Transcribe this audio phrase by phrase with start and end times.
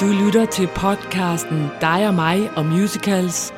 [0.00, 3.52] Du lytter til podcasten Dig og mig og musicals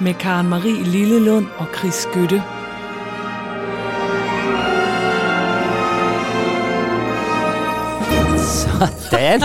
[0.00, 2.42] med Karen Marie Lillelund og Chris Skytte.
[9.10, 9.40] Dan.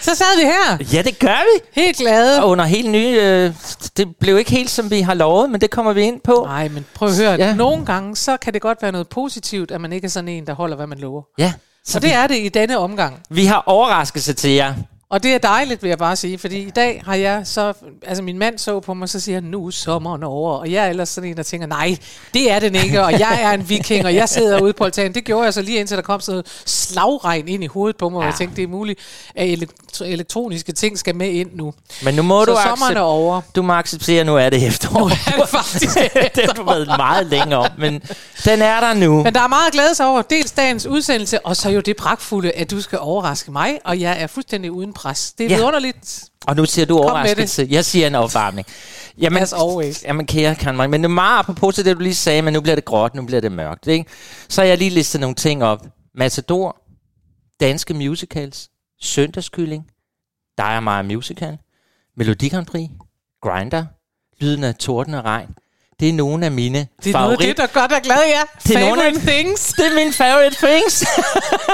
[0.00, 1.80] Så sad vi her, ja, det gør vi.
[1.82, 2.42] helt glade.
[2.42, 3.18] Og under helt nye...
[3.22, 3.52] Øh,
[3.96, 6.44] det blev ikke helt, som vi har lovet, men det kommer vi ind på.
[6.46, 7.32] Nej, men prøv at høre.
[7.32, 7.54] Ja.
[7.54, 10.46] Nogle gange, så kan det godt være noget positivt, at man ikke er sådan en,
[10.46, 11.22] der holder, hvad man lover.
[11.38, 11.52] Ja.
[11.84, 13.20] Så det er det i denne omgang.
[13.30, 14.74] Vi har overraskelse til jer.
[15.14, 17.72] Og det er dejligt, vil jeg bare sige, fordi i dag har jeg så...
[18.06, 20.52] Altså, min mand så på mig, så siger han, nu er sommeren over.
[20.58, 21.96] Og jeg er ellers sådan en, der tænker, nej,
[22.34, 25.14] det er den ikke, og jeg er en viking, og jeg sidder ude på altanen.
[25.14, 28.08] Det gjorde jeg så lige indtil der kom sådan noget slagregn ind i hovedet på
[28.08, 29.00] mig, og jeg tænkte, det er muligt,
[29.34, 31.74] at elektro- elektroniske ting skal med ind nu.
[32.02, 33.40] Men nu må Så du, sommeren er over.
[33.56, 34.98] du må acceptere, at nu er det efterår.
[35.00, 35.98] Nu er det faktisk
[36.34, 38.02] det har du været meget længe om, men
[38.44, 39.22] den er der nu.
[39.22, 40.22] Men der er meget glæde sig over.
[40.22, 44.16] Dels dagens udsendelse, og så jo det pragtfulde, at du skal overraske mig, og jeg
[44.22, 45.32] er fuldstændig uden pres.
[45.32, 45.56] Det er Ja.
[45.56, 46.24] vidunderligt.
[46.46, 47.66] Og nu siger du med overraskelse.
[47.70, 48.66] Jeg siger en opvarmning.
[49.18, 50.04] Jamen, As always.
[50.04, 50.90] Jamen, kære kan mig.
[50.90, 53.14] Men det er meget apropos til det, du lige sagde, men nu bliver det gråt,
[53.14, 53.86] nu bliver det mørkt.
[53.86, 54.10] Ikke?
[54.48, 55.86] Så har jeg lige listet nogle ting op.
[56.14, 56.76] Matador,
[57.60, 58.68] danske musicals,
[59.00, 59.86] søndagskylling,
[60.58, 61.58] dig og mig musical,
[62.16, 62.88] Melodi Grand Prix,
[63.42, 63.86] Grinder,
[64.40, 65.48] lyden af torden og regn.
[66.00, 67.48] Det er nogle af mine Det er noget af favorit.
[67.48, 68.40] det, der gør dig glad, ja.
[68.68, 69.72] Det er nogle Favorite af- things.
[69.72, 71.04] Det er mine favorite things.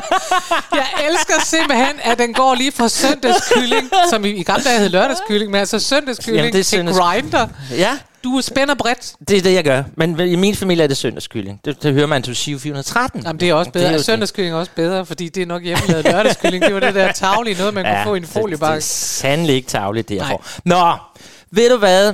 [0.80, 4.88] Jeg elsker simpelthen, at den går lige fra søndagskylling, som i, i gamle dage hed
[4.88, 7.46] lørdagskylling, men altså søndagskylling Jamen, det er til søndags- grinder.
[7.70, 9.12] ja, Du spænder bredt.
[9.28, 9.82] det er det, jeg gør.
[9.96, 11.60] Men i min familie er det søndagskylling.
[11.64, 13.22] Det, det hører man til 413.
[13.26, 13.88] Jamen, det er også Det er bedre.
[13.88, 14.06] jo Er det.
[14.06, 16.64] søndagskylling er også bedre, fordi det er nok hjemmelavet lørdagskylling.
[16.64, 18.80] Det var det der tavlige noget, man kunne få i en det, det er foliebakke.
[18.84, 20.30] sandelig ikke tavligt, det jeg Nej.
[20.30, 20.44] får.
[20.64, 20.92] Nå,
[21.50, 22.12] ved du hvad?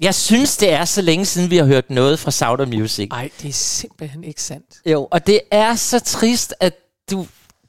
[0.00, 3.08] Jeg synes, det er så længe siden, vi har hørt noget fra Sound of Music.
[3.10, 4.66] Nej, det er simpelthen ikke sandt.
[4.86, 6.74] Jo, og det er så trist, at
[7.10, 7.26] du,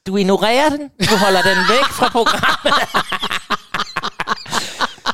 [0.08, 0.90] du ignorerer den.
[1.10, 2.74] Du holder den væk fra programmet.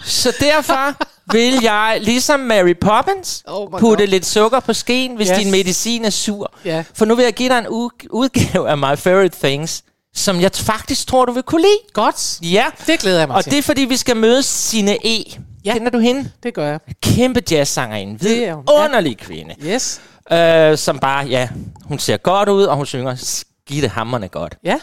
[0.06, 0.96] så derfor
[1.32, 4.08] vil jeg, ligesom Mary Poppins, Oh putte God.
[4.08, 5.38] lidt sukker på skeen, hvis Yes.
[5.38, 6.54] din medicin er sur.
[6.66, 6.84] Ja.
[6.94, 7.68] For nu vil jeg give dig en
[8.10, 9.84] udgave af My Favorite Things,
[10.16, 11.80] som jeg faktisk tror, du vil kunne lide.
[11.94, 12.40] Godt.
[12.42, 13.52] Ja, Det glæder jeg mig og til.
[13.52, 15.24] det er fordi, vi skal møde Sine E.
[15.68, 15.74] Ja.
[15.74, 16.32] Kender du hende?
[16.44, 16.80] Det gør jeg.
[17.02, 18.20] Kæmpe jazzsangerinde.
[18.20, 19.56] Det er hun, Underlig kvinde.
[19.66, 20.02] Yes.
[20.32, 21.50] Øh, som bare, ja,
[21.84, 24.58] hun ser godt ud, og hun synger skidte hammerne godt.
[24.64, 24.80] Ja.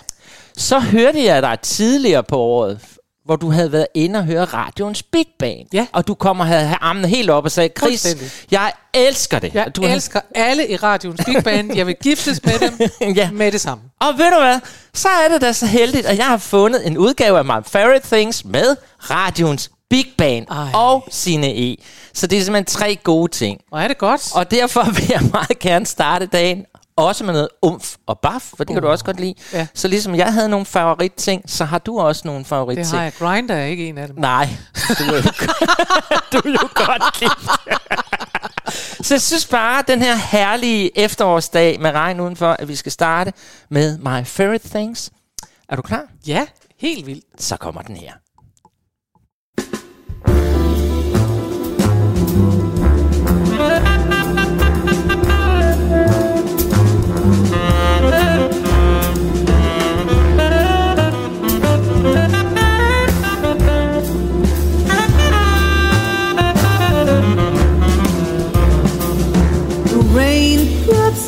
[0.56, 2.80] Så hørte jeg dig tidligere på året,
[3.24, 5.66] hvor du havde været inde og høre radioens Big Band.
[5.72, 5.86] Ja.
[5.92, 8.16] Og du kom og havde havde armene helt op og sagde, Chris,
[8.50, 9.54] jeg elsker det.
[9.54, 11.76] Jeg du elsker alle i radioens Big Band.
[11.76, 13.30] Jeg vil giftes med dem ja.
[13.30, 13.84] med det samme.
[14.00, 14.60] Og ved du hvad?
[14.94, 18.06] Så er det da så heldigt, at jeg har fundet en udgave af My Favorite
[18.16, 20.70] Things med radioens Big Band Ej.
[20.74, 21.76] og sine E.
[22.14, 23.60] Så det er simpelthen tre gode ting.
[23.72, 24.30] Og er det godt?
[24.34, 26.64] Og derfor vil jeg meget gerne starte dagen
[26.96, 29.34] også med noget umf og baf, for det kan du også godt lide.
[29.52, 29.66] Ja.
[29.74, 32.88] Så ligesom jeg havde nogle favoritting, så har du også nogle det favoritting.
[32.88, 33.12] har jeg.
[33.18, 34.16] Grinder er ikke en af dem.
[34.18, 34.48] Nej,
[34.98, 35.22] du er jo,
[36.32, 37.50] du er jo godt gift.
[39.06, 42.92] Så jeg synes bare, at den her herlige efterårsdag med regn udenfor, at vi skal
[42.92, 43.32] starte
[43.68, 45.10] med My Favorite Things.
[45.68, 46.02] Er du klar?
[46.26, 46.46] Ja,
[46.78, 47.24] helt vildt.
[47.42, 48.12] Så kommer den her.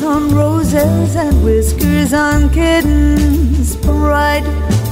[0.07, 4.43] On roses and whiskers on kittens, bright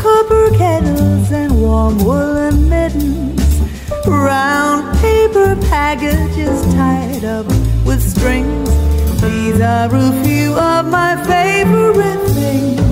[0.02, 3.62] copper kettles and warm woolen mittens,
[4.06, 7.48] round paper packages tied up
[7.86, 8.70] with strings.
[9.22, 12.85] These are a few of my favorite things.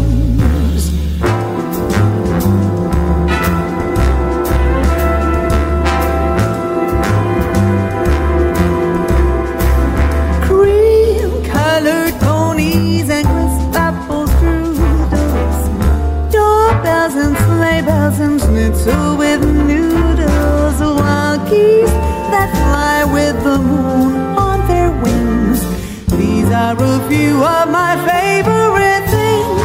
[26.64, 29.62] Are a few of my favorite things.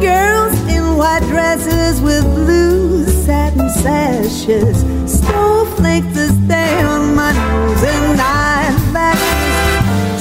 [0.00, 4.78] Girls in white dresses with blue satin sashes.
[5.18, 9.18] Snowflakes that stay on my nose and eyelashes.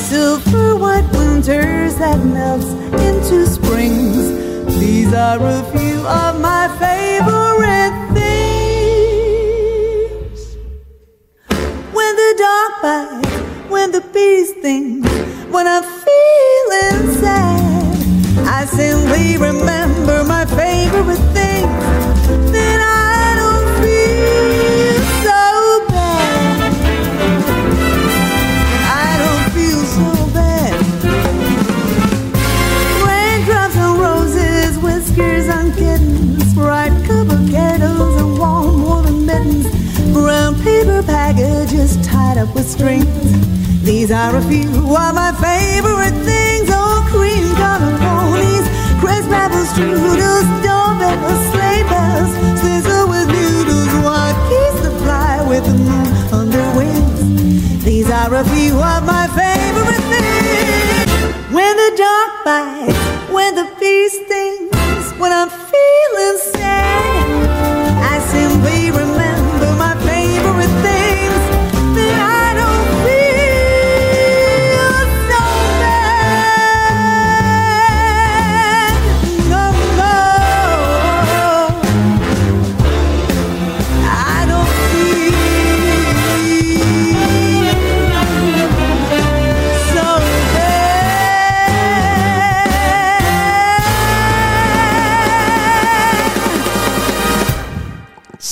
[0.09, 2.71] Silver white winters that melts
[3.07, 4.06] into springs.
[5.07, 8.47] These are a few of my favorite things.
[11.93, 13.37] When the dog bites,
[13.69, 15.09] when the bee stings,
[15.49, 17.95] when I'm feeling sad,
[18.49, 22.06] I simply remember my favorite things.
[42.77, 43.83] Strings.
[43.83, 46.69] These are a few of my favorite things.
[46.69, 48.65] Oh, cream colored ponies,
[49.01, 52.31] crisp apple strudels, doorbells, sleigh bells,
[52.61, 53.93] sizzle with noodles,
[54.49, 57.83] geese that fly with the moon on their wings.
[57.83, 61.09] These are a few of my favorite things.
[61.55, 64.19] When the dark bites, when the peace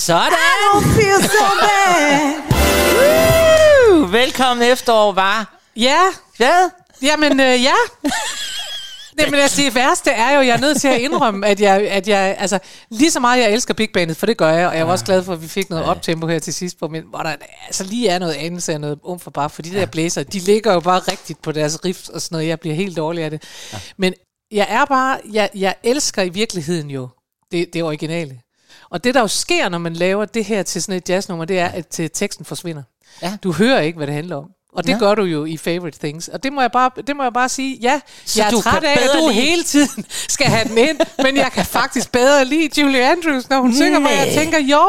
[0.06, 0.32] Sådan!
[0.32, 2.22] I don't feel so bad.
[3.92, 5.60] Uh, velkommen efterår, var.
[5.76, 6.00] Ja,
[6.38, 6.70] Hvad?
[7.02, 7.74] jamen øh, ja.
[9.18, 11.88] Nej, men altså, det værste er jo, jeg er nødt til at indrømme, at jeg,
[11.88, 12.60] at jeg, altså,
[12.90, 15.06] lige så meget jeg elsker Big Bandet, for det gør jeg, og jeg var også
[15.06, 17.36] glad for, at vi fik noget optempo her til sidst på, men hvor der
[17.66, 20.40] altså lige er noget anelse af noget um for bare, for de der blæser, de
[20.40, 23.32] ligger jo bare rigtigt på deres riffs og sådan noget, jeg bliver helt dårlig af
[23.32, 23.44] det.
[23.98, 24.14] Men
[24.52, 27.10] jeg er bare, jeg, jeg elsker i virkeligheden jo
[27.52, 28.40] det, det originale.
[28.90, 31.60] Og det, der jo sker, når man laver det her til sådan et jazznummer, det
[31.60, 32.84] er, at øh, teksten forsvinder.
[33.22, 33.38] Ja.
[33.44, 34.50] Du hører ikke, hvad det handler om.
[34.76, 34.98] Og det Ja.
[34.98, 36.28] gør du jo i Favorite Things.
[36.28, 38.62] Og det må jeg bare, det må jeg bare sige, ja, Så jeg er du
[38.62, 40.06] træt af, at du lide- hele tiden
[40.36, 44.00] skal have den ind, men jeg kan faktisk bedre lide Julie Andrews, når hun synger,
[44.00, 44.82] hvor jeg tænker, jo,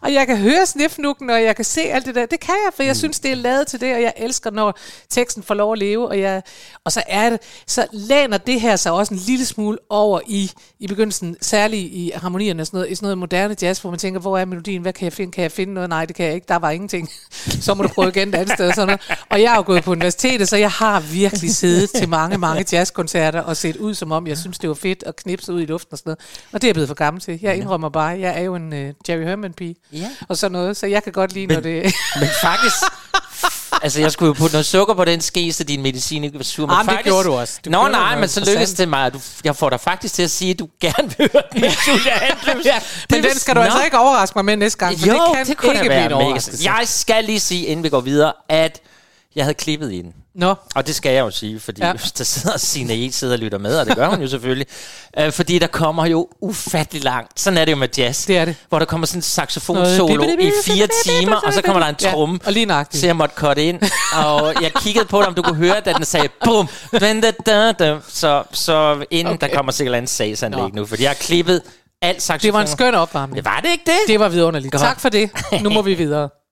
[0.00, 2.26] og jeg kan høre snifnukken, og jeg kan se alt det der.
[2.26, 4.78] Det kan jeg, for jeg synes, det er lavet til det, og jeg elsker, når
[5.10, 6.42] teksten får lov at leve, og, jeg,
[6.84, 10.50] og så er det, så læner det her sig også en lille smule over i,
[10.80, 13.98] i begyndelsen, særligt i harmonierne og sådan noget, i sådan noget moderne jazz, hvor man
[13.98, 15.88] tænker, hvor er melodien, hvad kan jeg finde, kan jeg finde noget?
[15.90, 17.10] Nej, det kan jeg ikke, der var ingenting.
[17.60, 18.72] så må du prøve igen et andet sted.
[18.72, 19.18] Sådan noget.
[19.34, 22.64] Og jeg er jo gået på universitetet, så jeg har virkelig siddet til mange, mange
[22.72, 25.66] jazzkoncerter og set ud som om, jeg synes, det var fedt at knipse ud i
[25.66, 26.18] luften og sådan noget.
[26.52, 27.38] Og det er jeg blevet for gammel til.
[27.42, 30.10] Jeg indrømmer bare, jeg er jo en uh, Jerry Herman-pige Ja.
[30.28, 31.94] og sådan noget, så jeg kan godt lide, når det...
[32.20, 32.76] Men faktisk...
[33.82, 36.44] altså, jeg skulle jo putte noget sukker på den ske, så din medicin ikke var
[36.44, 36.66] sur.
[36.66, 37.60] Men Jamen, det faktisk, gjorde du også.
[37.64, 39.12] Du Nå, nej, noget men så lykkedes det mig.
[39.12, 41.62] Du, jeg får dig faktisk til at sige, at du gerne vil høre den
[42.64, 43.64] ja, men den skal du Nå.
[43.64, 46.04] altså ikke overraske mig med næste gang, for jo, det kan det kunne ikke blive
[46.06, 46.72] en overraskelse.
[46.72, 48.80] Jeg skal lige sige, inden vi går videre, at
[49.36, 50.12] jeg havde klippet i den.
[50.34, 51.92] Nå, Og det skal jeg jo sige, fordi Ja.
[52.18, 53.12] der sidder Signe E.
[53.12, 54.66] sidder og lytter med, og det gør hun jo selvfølgelig.
[55.20, 57.40] Uh, fordi der kommer jo ufattelig langt.
[57.40, 58.26] Sådan er det jo med jazz.
[58.26, 58.56] Det er det.
[58.68, 61.86] Hvor der kommer sådan en saxofon Noget solo i fire timer, og så kommer der
[61.88, 62.38] en Ja, tromme.
[62.44, 63.00] og lige nøjagtigt.
[63.00, 63.80] Så jeg måtte cutte ind,
[64.24, 66.68] og jeg kiggede på det, om du kunne høre, da den sagde bum.
[68.08, 69.48] Så, så inden okay.
[69.48, 71.62] Der kommer sikkert andet sagsanlæg nu, fordi jeg har klippet
[72.02, 72.42] alt saxofon.
[72.46, 73.36] det var en skøn opvarmning.
[73.36, 73.98] Det var det ikke det?
[74.08, 74.72] Det var vidunderligt.
[74.72, 74.82] Godt.
[74.82, 75.30] Tak for det.
[75.62, 76.28] Nu må vi videre.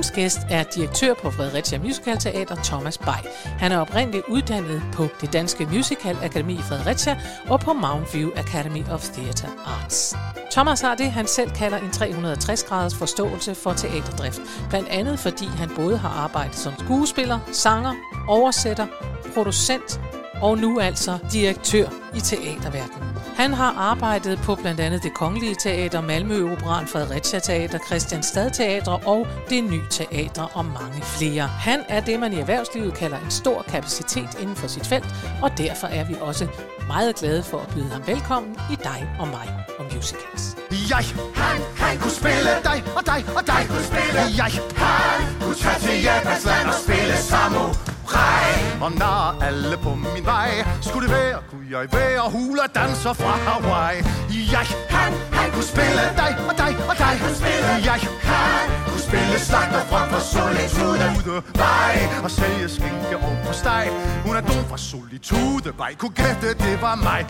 [0.00, 3.22] Ugens gæst er direktør på Fredericia Musical Teater, Thomas Bay.
[3.44, 8.30] Han er oprindeligt uddannet på det Danske Musical Akademi i Fredericia og på Mount View
[8.36, 10.16] Academy of Theatre Arts.
[10.50, 14.40] Thomas har det, han selv kalder en 360-graders forståelse for teaterdrift.
[14.68, 17.94] Blandt andet fordi han både har arbejdet som skuespiller, sanger,
[18.28, 18.86] oversætter,
[19.34, 20.00] producent
[20.42, 23.10] og nu altså direktør i teaterverdenen.
[23.36, 29.08] Han har arbejdet på blandt andet det Kongelige Teater, Malmø Operan, Fredericia Teater, Christianstad Teater
[29.08, 31.46] og det Nye Teater og mange flere.
[31.46, 35.58] Han er det, man i erhvervslivet kalder en stor kapacitet inden for sit felt, og
[35.58, 36.46] derfor er vi også
[36.86, 40.56] meget glade for at byde ham velkommen i dig og mig og musicals.
[40.90, 41.04] Jeg,
[41.34, 45.80] han, han kunne spille dig og dig og dig kunne spille Jeg, han kunne tage
[45.80, 47.16] til Japans land og spille
[48.10, 50.50] samurai Og når alle på min vej
[50.80, 53.98] skulle det være Kunne jeg være hula danser fra Hawaii.
[54.52, 57.14] Jeg, han, han kunne spille dig og dig og dig.
[57.22, 58.00] Kunne spille Jeg,
[58.32, 61.42] han kunne spille slagter frem for solitude.
[61.54, 61.94] Vej.
[62.24, 63.84] Og sælge skinke og på steg
[64.26, 65.94] Hun er dum fra solitude Vej.
[65.94, 67.22] Kunne gætte det var mig.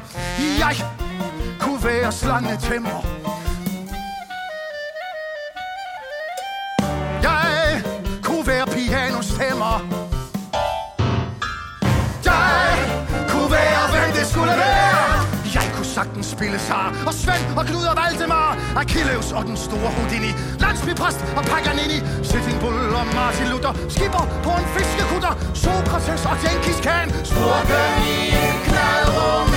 [0.63, 0.77] Jeg
[1.61, 3.01] kunne være slangetæmmer
[7.23, 7.83] Jeg
[8.23, 10.10] kunne være pianostemmer
[16.21, 18.51] den kunne spille Sar og Svend og Knud og Valdemar
[18.83, 20.33] Achilles og den store Houdini.
[20.65, 21.99] Landsbypræst og Paganini
[22.31, 25.33] Sitting Bull og Martin Luther Skipper på en fiskekutter.
[25.63, 29.57] Sokrates og Genghis Khan Skurken i en knaldroman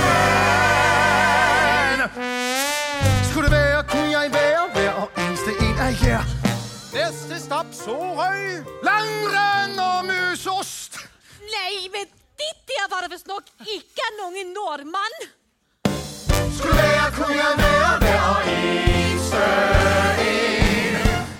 [3.28, 6.22] Skulle det være, kunne jeg være hver og eneste en af jer?
[6.98, 8.36] Næste stop, Sorø
[8.88, 10.92] Langrenn og Mysost.
[11.56, 12.06] Nej, men
[12.40, 13.44] dit der var der vist nok
[13.74, 15.43] ikke nogen nordmand.
[16.58, 19.36] Skulle være, kunne jeg være hver eneste
[20.30, 20.94] en.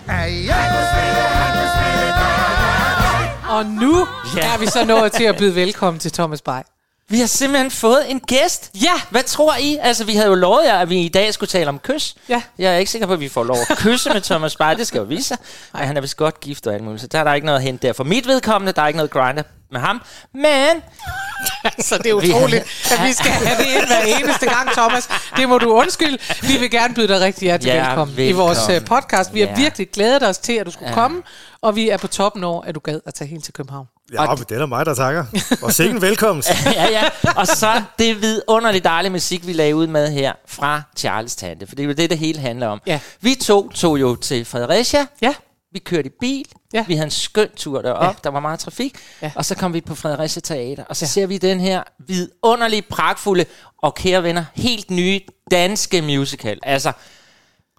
[0.08, 0.30] Han
[0.70, 3.52] kunne spille, han kunne spille, da, da, da.
[3.56, 4.06] Og nu
[4.36, 4.46] Ja.
[4.46, 4.54] ja.
[4.54, 6.60] er vi så nået til at byde velkommen til Thomas Bay.
[7.08, 8.70] Vi har simpelthen fået en gæst.
[8.82, 8.92] Ja.
[9.10, 9.78] Hvad tror I?
[9.82, 12.14] Altså, vi havde jo lovet jer, at vi i dag skulle tale om kys.
[12.28, 12.42] Ja.
[12.58, 14.76] Jeg er ikke sikker på, at vi får lov at kysse med Thomas Bay.
[14.76, 15.36] Det skal jo vise sig.
[15.74, 17.58] Men han er vist godt gift og alt muligt, så der er der ikke noget
[17.58, 17.92] at hente der.
[17.92, 19.42] For mit vedkommende, der er ikke noget grinder
[19.74, 20.02] med ham.
[20.34, 20.82] Men
[21.88, 22.62] Så det er utroligt,
[22.92, 25.08] at vi skal have det ind hver eneste gang, Thomas.
[25.36, 26.18] Det må du undskylde.
[26.42, 28.46] Vi vil gerne byde dig rigtig hjertelig Ja, velkommen, i velkommen.
[28.46, 29.34] vores øh, podcast.
[29.34, 29.54] Vi har Ja.
[29.56, 30.94] virkelig glædet os til, at du skulle Ja.
[30.94, 31.22] komme,
[31.62, 33.86] og vi er på toppen over, at du gad at tage helt til København.
[34.12, 35.24] Ja, men det er mig, der takker.
[35.62, 36.50] Og sikken velkomst.
[36.74, 37.02] ja, ja.
[37.36, 41.66] Og så det vidunderligt dejlige musik, vi lagde ud med her fra Charles Tante.
[41.66, 42.80] For det er jo det, det hele handler om.
[42.86, 43.00] Ja.
[43.20, 45.06] Vi to tog jo til Fredericia.
[45.22, 45.34] Ja,
[45.74, 46.46] Vi kørte i bil.
[46.72, 46.84] Ja.
[46.88, 48.04] Vi havde en skøn tur derop.
[48.04, 48.12] Ja.
[48.24, 48.96] Der var meget trafik.
[49.22, 49.32] Ja.
[49.34, 50.84] Og så kom vi på Fredericia Teater.
[50.84, 51.08] Og så ja.
[51.08, 53.44] ser vi den her vidunderlige, pragtfulde
[53.82, 56.58] og kære venner, helt nye danske musical.
[56.62, 56.92] Altså,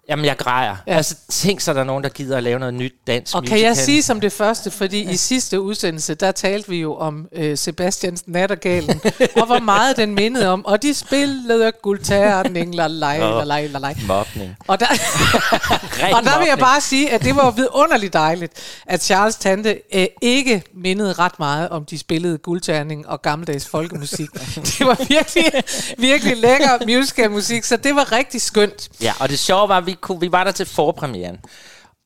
[0.08, 0.76] jamen jeg græder.
[0.86, 0.92] Ja.
[0.92, 0.96] Ja.
[0.96, 3.58] Altså tænk så, der er nogen, der gider at lave noget nyt dansk og musical.
[3.58, 7.28] kan jeg sige som det første, fordi i sidste udsendelse, der talte vi jo om
[7.32, 9.00] øh, Sebastians Nattergalen,
[9.36, 13.94] og hvor meget den mindede om, og de spillede guldterning, la la la la la.
[14.06, 14.56] Mobning.
[14.66, 14.86] Og der,
[16.16, 18.52] og der vil jeg bare sige, at det var vidunderligt dejligt,
[18.86, 24.28] at Charles Tante øh, ikke mindede ret meget om de spillede guldterning og gammeldags folkemusik.
[24.78, 25.62] det var virkelig,
[25.98, 28.88] virkelig lækker musicalmusik, så det var rigtig skønt.
[29.02, 31.38] Ja, og det sjove var, at vi, kunne, vi var der til forpremieren.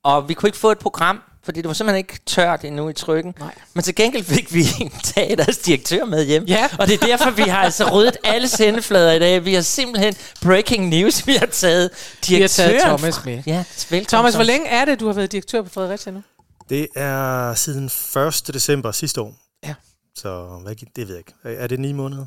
[0.04, 2.92] Og vi kunne ikke få et program, fordi det var simpelthen ikke tørt endnu i
[2.92, 3.34] trykken.
[3.38, 3.54] Nej.
[3.74, 6.44] Men til gengæld fik vi en teaters direktør med hjem.
[6.44, 6.68] Ja.
[6.78, 9.44] Og det er derfor, vi har altså ryddet alle sendeflader i dag.
[9.44, 11.26] Vi har simpelthen breaking news.
[11.26, 11.90] Vi har taget
[12.28, 12.70] Vi har direktøren.
[12.70, 13.42] taget Thomas med.
[13.46, 14.04] Ja, velkommen.
[14.06, 16.22] Thomas, hvor længe er det, du har været direktør på Fredericia nu?
[16.68, 17.84] Det er siden
[18.26, 18.50] 1.
[18.54, 19.34] december sidste år.
[19.66, 19.74] Ja.
[20.14, 21.32] Så hvad, det ved jeg ikke.
[21.44, 22.26] Er er det ni måneder?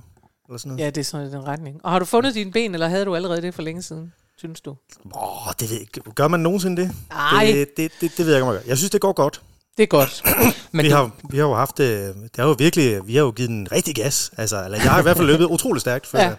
[0.49, 0.83] Eller sådan noget?
[0.83, 1.79] Ja, det er sådan i den retning.
[1.83, 4.61] Og har du fundet dine ben, eller havde du allerede det for længe siden, synes
[4.61, 4.75] du?
[5.15, 6.13] Åh, det ved jeg.
[6.15, 6.91] Gør man nogensinde det?
[7.11, 7.45] Ej.
[7.45, 8.67] Det, det, det, det ved jeg ikke, om man gør.
[8.69, 9.41] Jeg synes, det går godt.
[9.77, 10.23] Det er godt.
[10.71, 13.31] Men vi, har, vi har jo haft øh, det er jo virkelig, vi har jo
[13.31, 14.31] givet den rigtig gas.
[14.37, 16.07] Altså, eller jeg har i hvert fald løbet utrolig stærkt.
[16.07, 16.27] For, Ja.
[16.27, 16.35] ja.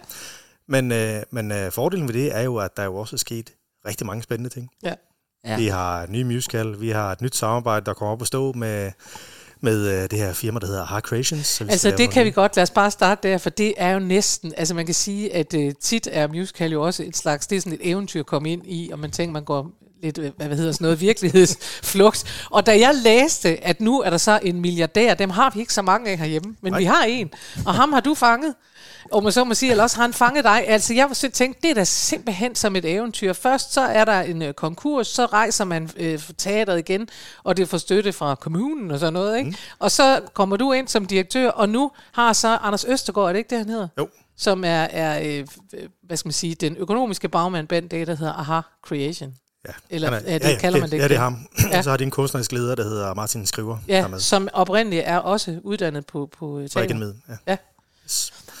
[0.67, 3.49] Men, øh, men øh, fordelen ved det er jo, at der jo også er sket
[3.87, 4.69] rigtig mange spændende ting.
[4.83, 4.93] Ja.
[5.45, 5.57] Ja.
[5.57, 8.53] Vi har en ny musical, vi har et nyt samarbejde, der kommer op at stå
[8.53, 8.91] med,
[9.65, 11.47] med øh, det her firma, der hedder Hard Creations.
[11.47, 13.99] Så Altså det kan vi godt, lad os bare starte der, for det er jo
[13.99, 17.55] næsten, altså man kan sige, at uh, tit er musical jo også et slags, det
[17.55, 19.71] er sådan et eventyr at komme ind i, og man tænker, man går
[20.03, 22.47] lidt, øh, hvad hedder sådan noget, virkelighedsflugt.
[22.51, 25.73] Og da jeg læste, at nu er der så en milliardær, dem har vi ikke
[25.73, 26.79] så mange af herhjemme, men Nej.
[26.79, 27.29] vi har en,
[27.65, 28.53] og ham har du fanget.
[29.11, 30.67] Og man så må sige, eller også har han fanget dig.
[30.67, 33.33] Altså jeg var sådan tænkt, det er da simpelthen som et eventyr.
[33.33, 37.07] Først så er der en øh, konkurs, så rejser man øh, teateret igen,
[37.43, 39.37] og det får støtte fra kommunen og sådan noget.
[39.37, 39.49] Ikke?
[39.49, 39.55] Mm.
[39.79, 43.37] Og så kommer du ind som direktør, og nu har så Anders Østergaard, er det
[43.39, 43.87] ikke det, han hedder?
[43.97, 44.09] Jo.
[44.37, 45.47] Som er, er øh,
[46.03, 49.33] hvad skal man sige, den økonomiske bagmand bag det, der hedder Aha Creation.
[49.67, 51.37] Ja, Eller, han ja, det kalder man det Ja, det er ham.
[51.63, 51.75] Ja.
[51.75, 51.81] Ja.
[51.81, 53.77] Så har de en kunstnerisk leder, der hedder Martin Skriver.
[53.87, 56.99] Ja, er som oprindeligt er også uddannet på, på øh, Så er teater.
[56.99, 57.13] med.
[57.29, 57.33] Ja.
[57.47, 57.57] Ja.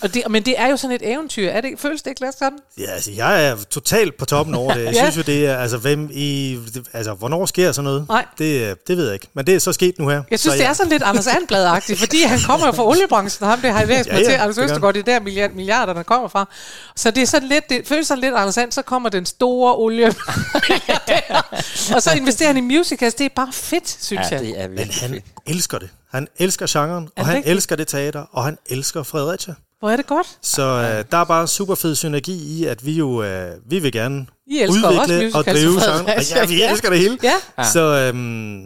[0.01, 1.49] Og det, men det er jo sådan et eventyr.
[1.49, 2.59] Er det, ikke- føles det ikke lidt sådan?
[2.77, 4.83] ja, altså jeg er totalt på toppen over det.
[4.85, 4.99] Jeg Ja.
[5.11, 6.59] synes jo, det er, altså, hvem i,
[6.93, 8.05] altså, hvornår sker sådan noget?
[8.09, 8.25] Nej.
[8.37, 9.27] Det, det ved jeg ikke.
[9.33, 10.23] Men det er så sket nu her.
[10.31, 13.43] Jeg synes, så det er sådan lidt Anders Anblad-agtigt, fordi han kommer jo fra oliebranchen,
[13.43, 14.33] og ham det har jeg læst Ja, mig ja, til.
[14.35, 16.49] Anders Østergaard, det er der milliard, milliarderne kommer fra.
[16.95, 19.75] Så det er sådan lidt, det føles sådan lidt Anders And, så kommer den store
[19.75, 20.07] olie.
[21.95, 23.13] og så investerer han i musicals.
[23.13, 24.39] Det er bare fedt, synes Ja, jeg.
[24.45, 25.23] det er Men han fedt.
[25.47, 25.89] elsker det.
[26.11, 27.51] Han elsker genren, Er og han rigtigt?
[27.51, 29.53] elsker det teater, og han elsker Fredericia.
[29.79, 30.37] Hvor er det godt.
[30.41, 33.91] Så øh, der er bare super fed synergi i, at vi jo øh, vi vil
[33.91, 36.05] gerne I udvikle og drive genren.
[36.05, 36.39] Fredericia.
[36.39, 37.17] Ja, vi elsker det hele.
[37.23, 37.63] Ja.
[37.73, 38.63] Så øhm,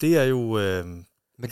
[0.00, 0.58] det er jo...
[0.58, 0.84] Øh,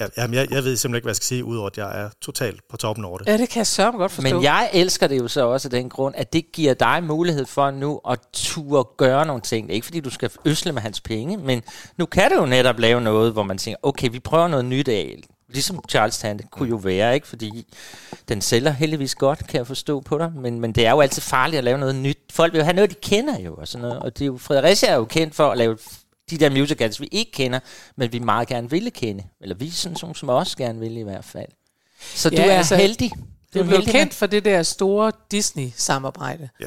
[0.01, 2.09] ja, jamen, jeg, jeg ved simpelthen ikke, hvad jeg skal sige, udover at jeg er
[2.23, 3.27] totalt på toppen over det.
[3.27, 4.35] ja, det kan jeg sørge godt forstå.
[4.35, 7.47] Men jeg elsker det jo så også af den grund, at det giver dig mulighed
[7.47, 9.73] for nu at turde gøre nogle ting.
[9.73, 11.63] Ikke fordi du skal øsle med hans penge, men
[11.99, 14.89] nu kan du jo netop lave noget, hvor man tænker, okay, vi prøver noget nyt
[14.89, 15.17] af.
[15.55, 17.27] Ligesom Charles Tante kunne jo være, ikke?
[17.27, 17.67] Fordi
[18.29, 20.33] den sælger heldigvis godt, kan jeg forstå på dig.
[20.37, 22.19] Men, men det er jo altid farligt at lave noget nyt.
[22.33, 23.99] Folk vil jo have noget, de kender jo, og sådan noget.
[24.03, 25.79] Og det er jo, Fredericia er jo kendt for at lave
[26.31, 27.61] de der musicals, vi ikke kender,
[27.97, 29.25] men vi meget gerne ville kende.
[29.41, 31.49] Eller vi sådan nogle, som også gerne vil i hvert fald.
[32.01, 33.11] Så Ja, du er altså, heldig.
[33.11, 33.21] det
[33.55, 36.49] Du er er blevet heldig kendt for det der store Disney-samarbejde.
[36.61, 36.67] Ja,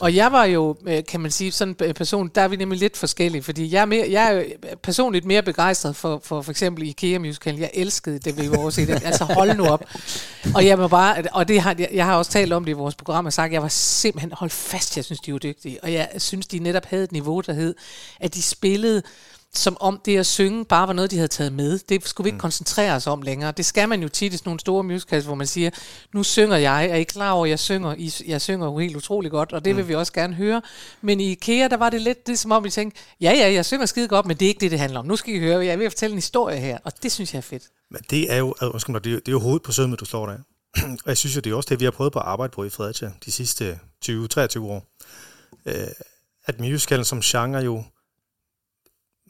[0.00, 2.78] og jeg var jo, øh, kan man sige, sådan en person, der er vi nemlig
[2.78, 6.50] lidt forskellige, fordi jeg er, mere, jeg er øh, personligt mere begejstret for, for for
[6.50, 7.58] eksempel IKEA Musical.
[7.58, 9.02] Jeg elskede det, vi var også det.
[9.04, 9.84] Altså hold nu op.
[10.54, 12.74] Og jeg må bare, og det har, jeg, jeg har også talt om det i
[12.74, 15.78] vores program, og sagt, at jeg var simpelthen, hold fast, jeg synes, de var dygtige.
[15.82, 17.74] Og jeg synes, de netop havde et niveau, der hed,
[18.20, 19.02] at de spillede
[19.54, 21.78] som om det at synge bare var noget, de havde taget med.
[21.78, 22.40] Det skulle vi ikke mm.
[22.40, 23.52] koncentrere os om længere.
[23.52, 25.70] Det skal man jo tit i sådan nogle store musicals, hvor man siger,
[26.14, 27.94] nu synger jeg, er I klar over, at jeg synger?
[27.98, 29.76] I, jeg synger jo helt utrolig godt, og det mm.
[29.76, 30.62] vil vi også gerne høre.
[31.00, 33.66] Men i IKEA, der var det lidt det, som om vi tænkte, ja, ja, jeg
[33.66, 35.06] synger skide godt, men det er ikke det, det handler om.
[35.06, 37.42] Nu skal I høre, jeg at fortælle en historie her, og det synes jeg er
[37.42, 37.62] fedt.
[37.90, 40.00] Men det er jo, undskyld mig, det er, jo- det er jo hovedet på sømmet,
[40.00, 40.38] du slår der.
[41.04, 42.64] og jeg synes jo, det er også det, vi har prøvet på at arbejde på
[42.64, 44.86] i Fredericia de sidste 20-23 år.
[45.66, 45.74] Øh,
[46.46, 47.84] at musicalen som genre jo,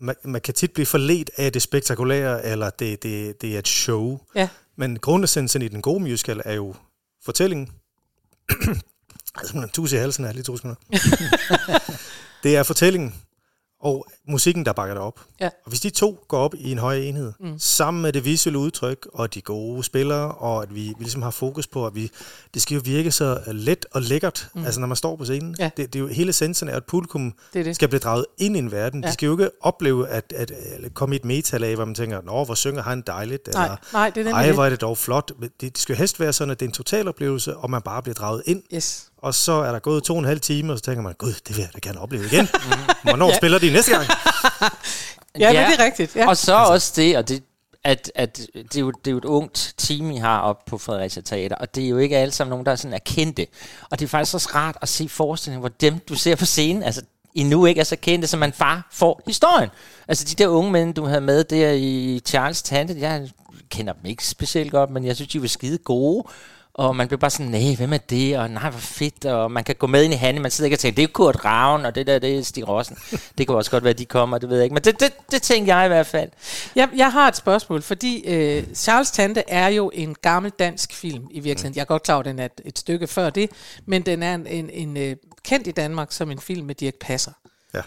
[0.01, 3.69] man, man kan tit blive forledt af det spektakulære, eller det, det, det er et
[3.69, 4.21] show.
[4.35, 4.49] Ja.
[4.77, 6.75] Men grundessensen i den gode musical er jo
[7.25, 7.69] fortællingen.
[9.39, 10.77] altså, man tusind i halsen her, lige to sekunder.
[12.43, 13.15] det er fortællingen
[13.81, 15.21] og musikken, der bakker det op.
[15.41, 15.47] Ja.
[15.47, 17.59] Og hvis de to går op i en høj enhed, mm.
[17.59, 21.31] sammen med det visuelle udtryk og de gode spillere, og at vi, vi ligesom har
[21.31, 22.11] fokus på, at vi,
[22.55, 24.65] det skal jo virke så let og lækkert, mm.
[24.65, 25.57] altså når man står på scenen.
[25.59, 25.71] Ja.
[25.77, 27.75] Det, det er jo hele essensen af, at publikum Det det.
[27.75, 29.03] skal blive draget ind i en verden.
[29.03, 29.09] Ja.
[29.09, 32.23] De skal jo ikke opleve at, at, at komme i et metalag, hvor man tænker,
[32.23, 34.99] nå, hvor synger han dejligt, Nej, eller nej, det er ej, hvor er det dog
[34.99, 35.33] flot.
[35.41, 37.83] Det, det skal jo helst være sådan, at det er en total oplevelse, og man
[37.83, 38.63] bare bliver draget ind.
[38.75, 39.10] Yes.
[39.23, 41.33] Og så er der gået to og en halv time, og så tænker man, gud,
[41.33, 42.49] det vil jeg da gerne opleve igen.
[43.03, 43.37] Hvornår ja.
[43.37, 44.07] spiller de næste gang?
[45.39, 46.17] Ja, ja, men det er rigtigt.
[46.17, 46.29] Ja.
[46.29, 47.43] Og så også det, og det,
[47.85, 50.79] at, at det, er jo, det er jo et ungt team, I har op på
[50.79, 53.47] Fredericia Teater, og det er jo ikke alle sammen nogen, der er sådan er kendte.
[53.91, 56.83] Og det er faktisk også rart at se forestillingen, hvor dem, du ser på scenen,
[56.83, 57.03] altså
[57.35, 59.71] endnu ikke er så kendte, så man far får historien.
[60.09, 63.31] Altså de der unge mænd, du havde med der i Charles Tante, jeg
[63.71, 66.25] kender dem ikke specielt godt, men jeg synes, de var skide gode.
[66.81, 68.39] Og man bliver bare sådan, nej, hvem er det?
[68.39, 69.25] Og nej, hvor fedt.
[69.25, 70.43] Og man kan gå med ind i handen.
[70.43, 72.43] Man sidder ikke og tænker, det er jo Kurt Ravn, og det der, det er
[72.43, 72.97] Stig Rossen.
[73.39, 74.75] det kan også godt være, de kommer, det ved jeg ikke.
[74.75, 76.31] Men det, det, det tænker jeg i hvert fald.
[76.77, 81.29] Jeg, jeg har et spørgsmål, fordi øh, Charles Tante er jo en gammel dansk film
[81.31, 81.77] i virkeligheden.
[81.77, 83.51] Jeg er godt klar over, at den er et, stykke før det,
[83.87, 86.95] men den er en, en, en øh, kendt i Danmark som en film med Dirk
[87.01, 87.33] Passer.
[87.75, 87.83] Ja.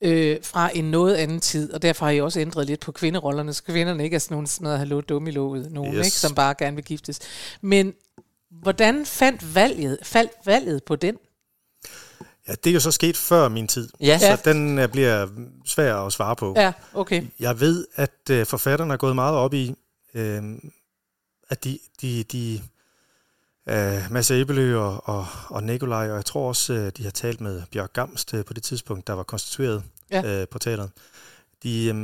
[0.00, 3.52] Øh, fra en noget anden tid, og derfor har I også ændret lidt på kvinderollerne,
[3.52, 6.06] så kvinderne ikke er sådan nogle sådan noget hallo dumme i låget, nogen, Yes.
[6.06, 7.18] ikke, som bare gerne vil giftes.
[7.60, 7.94] Men
[8.62, 11.16] hvordan fandt valget, faldt valget på den?
[12.48, 13.88] Ja, det er jo så sket før min tid.
[14.00, 14.18] Ja.
[14.18, 15.28] Så den øh, bliver
[15.64, 16.54] svær at svare på.
[16.56, 17.24] Ja, okay.
[17.40, 19.74] Jeg ved, at øh, forfatterne er gået meget op i,
[20.14, 20.42] øh,
[21.50, 22.60] at de, de, de
[23.68, 27.40] øh, Mads Ebelø og, og, og Nikolaj, og jeg tror også, øh, de har talt
[27.40, 30.40] med Bjørk Gamst øh, på det tidspunkt, der var konstitueret Ja.
[30.40, 30.90] øh, på teateret.
[31.62, 31.94] De, øh,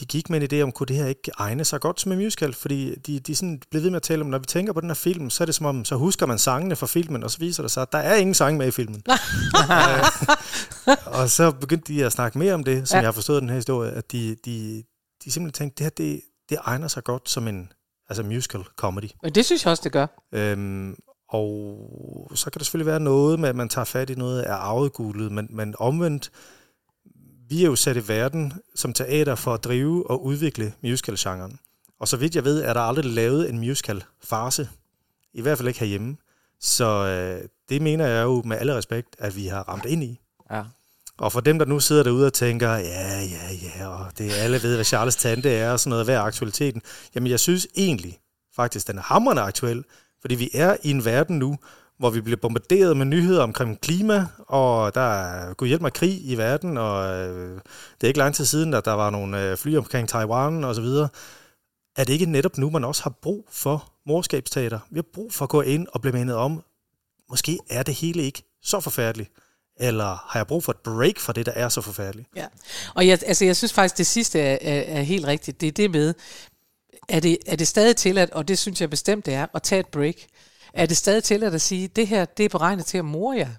[0.00, 2.18] de gik med en idé om, kunne det her ikke egne sig godt som en
[2.18, 2.52] musical?
[2.52, 4.90] Fordi de, de sådan blev ved med at tale om, når vi tænker på den
[4.90, 7.38] her film, så er det som om, så husker man sangene fra filmen, og så
[7.38, 9.02] viser det sig, at der er ingen sang med i filmen.
[10.88, 12.98] Øh, og så begyndte de at snakke mere om det, som Ja.
[12.98, 13.02] ja.
[13.02, 14.82] jeg har forstået den her historie, at de, de,
[15.24, 17.72] de simpelthen tænkte, det her, det, det egner sig godt som en
[18.08, 19.10] altså musical comedy.
[19.22, 20.06] Men det synes jeg også, det gør.
[20.34, 20.96] Øhm,
[21.28, 24.54] og så kan der selvfølgelig være noget med, at man tager fat i noget af
[24.54, 26.30] arveguldet, men, men omvendt,
[27.50, 31.58] vi er jo sat i verden som teater for at drive og udvikle musical-genren.
[32.00, 34.68] Og så vidt jeg ved, er der aldrig lavet en musical-farse.
[35.34, 36.16] I hvert fald ikke herhjemme.
[36.60, 40.20] Så øh, det mener jeg jo med alle respekt, at vi har ramt ind i.
[40.50, 40.62] Ja.
[41.18, 44.62] Og for dem, der nu sidder derude og tænker, ja, ja, ja, og det alle
[44.62, 46.82] ved, hvad Charles Tante er, og sådan noget, hvad er aktualiteten?
[47.14, 48.18] Jamen, jeg synes egentlig,
[48.56, 49.84] faktisk, den er hammerende aktuel,
[50.20, 51.58] fordi vi er i en verden nu,
[52.00, 56.20] hvor vi bliver bombarderet med nyheder omkring klima, og der er, gud hjælp mig, krig
[56.24, 57.54] i verden, og øh,
[57.94, 60.74] det er ikke lang tid siden, at der var nogle øh, fly omkring Taiwan og
[60.74, 61.08] så videre.
[61.96, 64.78] Er det ikke netop nu, man også har brug for morskabsteater?
[64.90, 66.62] Vi har brug for at gå ind og blive mindet om,
[67.30, 69.30] måske er det hele ikke så forfærdeligt.
[69.80, 72.28] Eller har jeg brug for et break fra det, der er så forfærdeligt?
[72.36, 72.46] Ja.
[72.94, 75.60] Og jeg, altså, jeg synes faktisk, det sidste er, er, er helt rigtigt.
[75.60, 76.14] Det er det med,
[77.08, 79.80] er det, er det stadig tilladt, og det synes jeg bestemt det er, at tage
[79.80, 80.16] et break.
[80.74, 83.50] Er det stadig til at sige, det her det er beregnet til at more jer.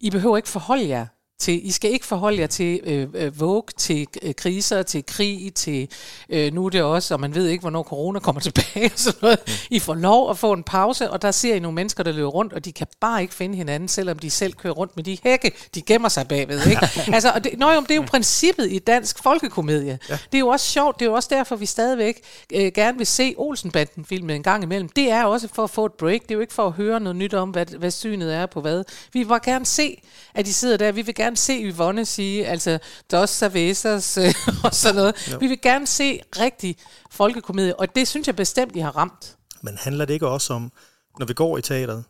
[0.00, 1.06] I behøver ikke forholde jer
[1.40, 5.54] til, I skal ikke forholde jer til øh, øh, Vogue, til øh, kriser, til krig,
[5.54, 5.88] til
[6.28, 9.18] øh, nu er det også, og man ved ikke, hvornår corona kommer tilbage og sådan
[9.22, 9.66] noget.
[9.70, 12.28] I får lov at få en pause, og der ser I nogle mennesker, der løber
[12.28, 15.18] rundt, og de kan bare ikke finde hinanden, selvom de selv kører rundt med de
[15.22, 16.66] hække, de gemmer sig bagved.
[16.66, 16.88] Ikke?
[17.14, 19.98] altså, og det, nøj, det er jo princippet i dansk folkekomedie.
[20.08, 20.18] Ja.
[20.32, 22.20] Det er jo også sjovt, det er jo også derfor, vi stadigvæk
[22.54, 24.88] øh, gerne vil se Olsenbanden-filmen en gang imellem.
[24.88, 27.00] Det er også for at få et break, det er jo ikke for at høre
[27.00, 28.84] noget nyt om, hvad, hvad synet er på hvad.
[29.12, 30.02] Vi vil bare gerne se,
[30.34, 32.78] at de sidder der, vi vil gerne se Yvonne sige, altså,
[33.10, 35.30] dos cervezas øh, og sådan noget.
[35.32, 35.38] Jo.
[35.38, 36.76] Vi vil gerne se rigtig
[37.10, 39.36] folkekomedie, og det synes jeg bestemt, I har ramt.
[39.62, 40.72] Men handler det ikke også om,
[41.18, 42.04] når vi går i teateret,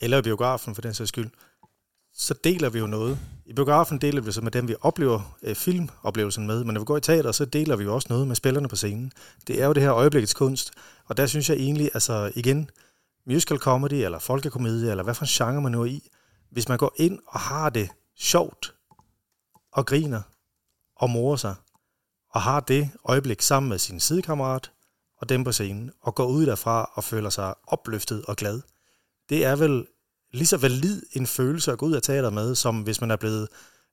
[0.00, 1.30] eller i biografen for den sags skyld,
[2.16, 3.18] så deler vi jo noget.
[3.46, 6.84] I biografen deler vi så med dem, vi oplever øh, filmoplevelsen med, men når vi
[6.84, 9.12] går i teater, så deler vi jo også noget med spillerne på scenen.
[9.46, 10.72] Det er jo det her øjeblikkets kunst,
[11.06, 12.70] og der synes jeg egentlig, altså igen,
[13.26, 16.10] musical comedy, eller folkekomedie, eller hvad for en genre man nu er i,
[16.50, 18.74] hvis man går ind og har det sjovt,
[19.72, 20.22] og griner,
[20.96, 21.54] og morer sig,
[22.30, 24.72] og har det øjeblik sammen med sin sidekammerat
[25.16, 28.60] og dem på scenen, og går ud derfra og føler sig opløftet og glad.
[29.28, 29.86] Det er vel
[30.32, 33.16] lige så valid en følelse at gå ud af teater med, som hvis man er
[33.16, 33.48] blevet